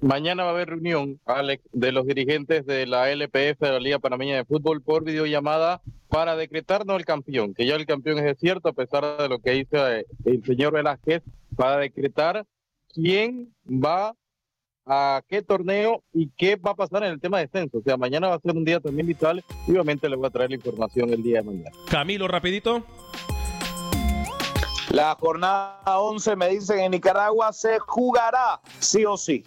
Mañana 0.00 0.44
va 0.44 0.50
a 0.50 0.52
haber 0.52 0.68
reunión, 0.68 1.18
Alex, 1.24 1.64
de 1.72 1.90
los 1.90 2.06
dirigentes 2.06 2.66
de 2.66 2.86
la 2.86 3.10
LPF, 3.10 3.58
de 3.58 3.72
la 3.72 3.80
Liga 3.80 3.98
Panameña 3.98 4.36
de 4.36 4.44
Fútbol, 4.44 4.82
por 4.82 5.04
videollamada 5.04 5.80
para 6.08 6.36
decretarnos 6.36 6.96
el 6.98 7.06
campeón, 7.06 7.54
que 7.54 7.66
ya 7.66 7.76
el 7.76 7.86
campeón 7.86 8.18
es 8.18 8.38
cierto, 8.38 8.68
a 8.68 8.72
pesar 8.74 9.16
de 9.16 9.28
lo 9.28 9.38
que 9.38 9.52
dice 9.52 10.06
el 10.26 10.44
señor 10.44 10.74
Velázquez, 10.74 11.22
para 11.56 11.78
decretar 11.78 12.44
quién 12.92 13.54
va 13.66 14.14
a 14.86 15.22
qué 15.28 15.42
torneo 15.42 16.02
y 16.12 16.30
qué 16.36 16.56
va 16.56 16.70
a 16.70 16.74
pasar 16.74 17.02
en 17.02 17.10
el 17.10 17.20
tema 17.20 17.38
de 17.38 17.46
descenso. 17.46 17.78
O 17.78 17.82
sea, 17.82 17.96
mañana 17.96 18.28
va 18.28 18.36
a 18.36 18.40
ser 18.40 18.56
un 18.56 18.64
día 18.64 18.80
también 18.80 19.06
vital 19.06 19.44
y 19.66 19.72
obviamente 19.72 20.08
les 20.08 20.16
voy 20.16 20.28
a 20.28 20.30
traer 20.30 20.50
la 20.50 20.56
información 20.56 21.10
el 21.12 21.22
día 21.22 21.38
de 21.38 21.44
mañana. 21.44 21.70
Camilo, 21.90 22.28
rapidito. 22.28 22.84
La 24.90 25.16
jornada 25.16 25.80
11, 25.84 26.36
me 26.36 26.48
dicen, 26.48 26.78
en 26.78 26.92
Nicaragua 26.92 27.52
se 27.52 27.78
jugará 27.80 28.60
sí 28.78 29.04
o 29.04 29.16
sí. 29.16 29.44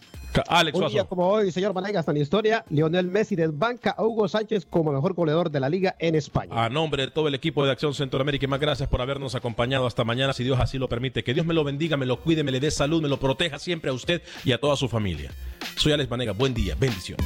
Alex 0.47 0.77
Un 0.77 0.87
día 0.87 1.03
como 1.03 1.27
hoy, 1.27 1.51
señor 1.51 1.73
Vanegas, 1.73 2.07
en 2.07 2.17
historia, 2.17 2.65
Lionel 2.69 3.07
Messi 3.07 3.35
desbanca 3.35 3.91
a 3.91 4.03
Hugo 4.03 4.27
Sánchez 4.27 4.65
como 4.69 4.91
mejor 4.91 5.13
goleador 5.13 5.51
de 5.51 5.59
la 5.59 5.69
liga 5.69 5.95
en 5.99 6.15
España. 6.15 6.51
A 6.53 6.69
nombre 6.69 7.05
de 7.05 7.11
todo 7.11 7.27
el 7.27 7.35
equipo 7.35 7.65
de 7.65 7.71
Acción 7.71 7.93
Centroamérica, 7.93 8.45
y 8.45 8.47
más 8.47 8.59
gracias 8.59 8.89
por 8.89 9.01
habernos 9.01 9.35
acompañado 9.35 9.87
hasta 9.87 10.03
mañana, 10.03 10.33
si 10.33 10.43
Dios 10.43 10.59
así 10.59 10.77
lo 10.77 10.87
permite. 10.89 11.23
Que 11.23 11.33
Dios 11.33 11.45
me 11.45 11.53
lo 11.53 11.63
bendiga, 11.63 11.97
me 11.97 12.05
lo 12.05 12.19
cuide, 12.19 12.43
me 12.43 12.51
le 12.51 12.59
dé 12.59 12.71
salud, 12.71 13.01
me 13.01 13.09
lo 13.09 13.19
proteja 13.19 13.59
siempre 13.59 13.89
a 13.89 13.93
usted 13.93 14.21
y 14.43 14.51
a 14.51 14.59
toda 14.59 14.75
su 14.75 14.87
familia. 14.87 15.31
Soy 15.75 15.91
Alex 15.91 16.09
Vanegas, 16.09 16.37
buen 16.37 16.53
día, 16.53 16.75
bendiciones. 16.79 17.25